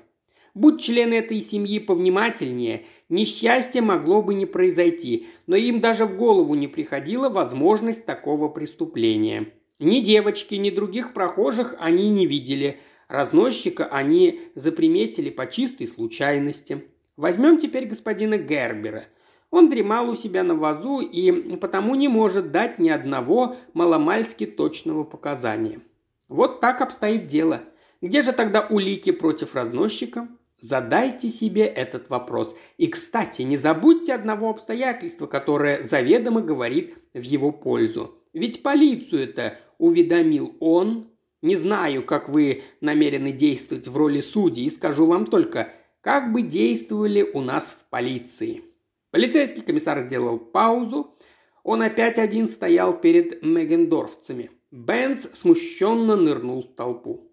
Будь 0.53 0.81
члены 0.81 1.15
этой 1.15 1.39
семьи 1.39 1.79
повнимательнее, 1.79 2.83
несчастье 3.09 3.81
могло 3.81 4.21
бы 4.21 4.35
не 4.35 4.45
произойти, 4.45 5.27
но 5.47 5.55
им 5.55 5.79
даже 5.79 6.05
в 6.05 6.15
голову 6.15 6.53
не 6.53 6.67
приходила 6.67 7.29
возможность 7.29 8.05
такого 8.05 8.49
преступления. 8.49 9.53
Ни 9.79 9.99
девочки, 9.99 10.55
ни 10.55 10.69
других 10.69 11.13
прохожих 11.13 11.75
они 11.79 12.09
не 12.09 12.25
видели. 12.25 12.79
Разносчика 13.07 13.85
они 13.85 14.41
заприметили 14.55 15.29
по 15.29 15.45
чистой 15.45 15.87
случайности. 15.87 16.85
Возьмем 17.17 17.57
теперь 17.57 17.85
господина 17.85 18.37
Гербера. 18.37 19.05
Он 19.51 19.69
дремал 19.69 20.09
у 20.09 20.15
себя 20.15 20.43
на 20.43 20.55
вазу 20.55 20.99
и 20.99 21.57
потому 21.57 21.93
не 21.93 22.07
может 22.07 22.51
дать 22.51 22.79
ни 22.79 22.89
одного 22.89 23.55
маломальски 23.73 24.47
точного 24.47 25.03
показания. 25.03 25.81
Вот 26.27 26.59
так 26.59 26.81
обстоит 26.81 27.27
дело. 27.27 27.61
Где 28.01 28.21
же 28.21 28.33
тогда 28.33 28.65
улики 28.67 29.11
против 29.11 29.53
разносчика? 29.53 30.27
Задайте 30.57 31.29
себе 31.29 31.65
этот 31.65 32.09
вопрос. 32.09 32.55
И, 32.77 32.87
кстати, 32.87 33.43
не 33.43 33.57
забудьте 33.57 34.13
одного 34.13 34.49
обстоятельства, 34.49 35.27
которое 35.27 35.83
заведомо 35.83 36.41
говорит 36.41 36.97
в 37.13 37.21
его 37.21 37.51
пользу. 37.51 38.17
Ведь 38.33 38.63
полицию-то 38.63 39.59
уведомил 39.77 40.55
он. 40.59 41.09
Не 41.41 41.55
знаю, 41.55 42.03
как 42.03 42.29
вы 42.29 42.63
намерены 42.81 43.31
действовать 43.31 43.87
в 43.87 43.97
роли 43.97 44.21
судьи, 44.21 44.69
скажу 44.69 45.05
вам 45.05 45.25
только, 45.25 45.73
как 46.01 46.31
бы 46.31 46.41
действовали 46.41 47.21
у 47.21 47.41
нас 47.41 47.77
в 47.79 47.89
полиции. 47.89 48.63
Полицейский 49.11 49.61
комиссар 49.61 49.99
сделал 49.99 50.39
паузу. 50.39 51.17
Он 51.63 51.81
опять 51.81 52.17
один 52.17 52.47
стоял 52.49 52.99
перед 52.99 53.43
мегендорфцами– 53.43 54.51
Бенц 54.73 55.27
смущенно 55.33 56.15
нырнул 56.15 56.63
в 56.63 56.73
толпу. 56.73 57.31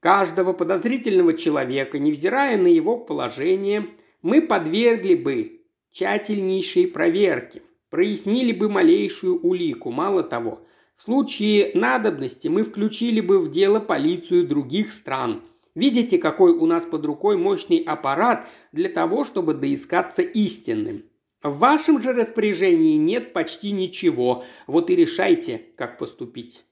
Каждого 0.00 0.52
подозрительного 0.52 1.34
человека, 1.34 2.00
невзирая 2.00 2.58
на 2.58 2.66
его 2.66 2.98
положение, 2.98 3.90
мы 4.22 4.42
подвергли 4.42 5.14
бы 5.14 5.62
тщательнейшей 5.92 6.88
проверке, 6.88 7.62
прояснили 7.90 8.52
бы 8.52 8.68
малейшую 8.68 9.40
улику, 9.40 9.90
мало 9.90 10.22
того, 10.22 10.66
в 10.96 11.02
случае 11.02 11.70
надобности 11.74 12.48
мы 12.48 12.64
включили 12.64 13.20
бы 13.20 13.38
в 13.38 13.50
дело 13.50 13.78
полицию 13.78 14.46
других 14.46 14.90
стран. 14.92 15.44
Видите, 15.74 16.18
какой 16.18 16.52
у 16.52 16.66
нас 16.66 16.84
под 16.84 17.06
рукой 17.06 17.36
мощный 17.36 17.78
аппарат 17.78 18.48
для 18.72 18.88
того, 18.88 19.24
чтобы 19.24 19.54
доискаться 19.54 20.22
истинным. 20.22 21.04
В 21.40 21.58
вашем 21.58 22.02
же 22.02 22.12
распоряжении 22.12 22.96
нет 22.96 23.32
почти 23.32 23.70
ничего, 23.70 24.44
вот 24.66 24.90
и 24.90 24.96
решайте, 24.96 25.62
как 25.76 25.98
поступить». 25.98 26.64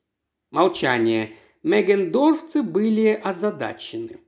Молчание. 0.50 1.36
Мегендорфцы 1.62 2.62
были 2.62 3.08
озадачены. 3.08 4.20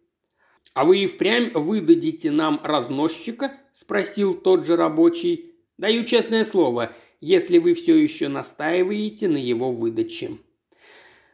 «А 0.74 0.84
вы 0.84 0.98
и 0.98 1.06
впрямь 1.06 1.52
выдадите 1.54 2.30
нам 2.30 2.60
разносчика?»– 2.62 3.52
спросил 3.72 4.34
тот 4.34 4.66
же 4.66 4.76
рабочий. 4.76 5.47
«Даю 5.78 6.04
честное 6.04 6.44
слово, 6.44 6.92
если 7.20 7.58
вы 7.58 7.74
все 7.74 7.96
еще 7.96 8.28
настаиваете 8.28 9.28
на 9.28 9.36
его 9.36 9.70
выдаче». 9.70 10.38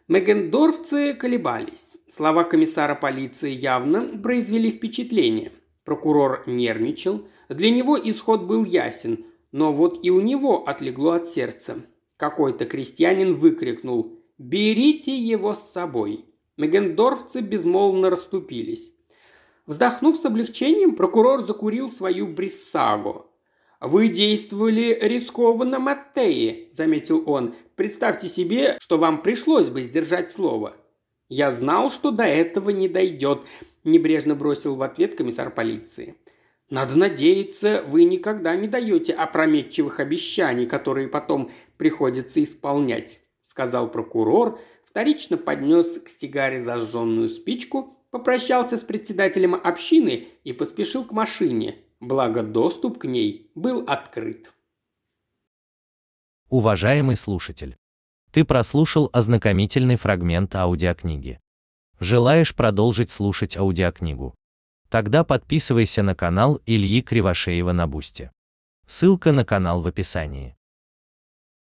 Мегендорфцы 0.06 1.14
колебались. 1.14 1.96
Слова 2.10 2.44
комиссара 2.44 2.94
полиции 2.94 3.50
явно 3.50 4.18
произвели 4.18 4.70
впечатление. 4.70 5.50
Прокурор 5.84 6.44
нервничал, 6.46 7.26
для 7.48 7.70
него 7.70 7.98
исход 7.98 8.42
был 8.44 8.64
ясен, 8.64 9.24
но 9.50 9.72
вот 9.72 10.04
и 10.04 10.10
у 10.10 10.20
него 10.20 10.68
отлегло 10.68 11.14
от 11.14 11.28
сердца. 11.28 11.76
Какой-то 12.18 12.66
крестьянин 12.66 13.34
выкрикнул 13.34 14.20
«Берите 14.36 15.16
его 15.16 15.54
с 15.54 15.72
собой!». 15.72 16.26
Мегендорфцы 16.56 17.40
безмолвно 17.40 18.10
расступились. 18.10 18.92
Вздохнув 19.66 20.16
с 20.16 20.24
облегчением, 20.24 20.94
прокурор 20.94 21.46
закурил 21.46 21.90
свою 21.90 22.26
бриссагу. 22.26 23.30
«Вы 23.84 24.08
действовали 24.08 24.98
рискованно, 25.00 25.78
Маттеи»,– 25.78 26.68
заметил 26.72 27.22
он. 27.26 27.54
«Представьте 27.74 28.28
себе, 28.28 28.78
что 28.80 28.98
вам 28.98 29.22
пришлось 29.22 29.68
бы 29.68 29.82
сдержать 29.82 30.32
слово». 30.32 30.76
«Я 31.28 31.52
знал, 31.52 31.90
что 31.90 32.10
до 32.10 32.24
этого 32.24 32.70
не 32.70 32.88
дойдет»,– 32.88 33.44
небрежно 33.84 34.34
бросил 34.34 34.74
в 34.76 34.82
ответ 34.82 35.16
комиссар 35.16 35.50
полиции. 35.50 36.16
Надо 36.70 36.96
надеяться, 36.96 37.84
вы 37.86 38.04
никогда 38.04 38.56
не 38.56 38.68
даете 38.68 39.12
опрометчивых 39.12 40.00
обещаний, 40.00 40.66
которые 40.66 41.08
потом 41.08 41.50
приходится 41.76 42.42
исполнять»,– 42.42 43.20
сказал 43.42 43.90
прокурор, 43.90 44.58
вторично 44.82 45.36
поднес 45.36 46.00
к 46.00 46.08
сигаре 46.08 46.58
зажженную 46.58 47.28
спичку, 47.28 47.98
попрощался 48.10 48.76
с 48.76 48.80
председателем 48.80 49.54
общины 49.54 50.26
и 50.42 50.52
поспешил 50.52 51.04
к 51.04 51.12
машине, 51.12 51.76
благо 52.08 52.42
доступ 52.42 52.98
к 52.98 53.04
ней 53.04 53.50
был 53.54 53.84
открыт. 53.86 54.52
Уважаемый 56.48 57.16
слушатель, 57.16 57.76
ты 58.30 58.44
прослушал 58.44 59.10
ознакомительный 59.12 59.96
фрагмент 59.96 60.54
аудиокниги. 60.54 61.40
Желаешь 62.00 62.54
продолжить 62.54 63.10
слушать 63.10 63.56
аудиокнигу? 63.56 64.34
Тогда 64.88 65.24
подписывайся 65.24 66.02
на 66.02 66.14
канал 66.14 66.60
Ильи 66.66 67.02
Кривошеева 67.02 67.72
на 67.72 67.86
Бусте. 67.86 68.30
Ссылка 68.86 69.32
на 69.32 69.44
канал 69.44 69.80
в 69.80 69.86
описании. 69.86 70.56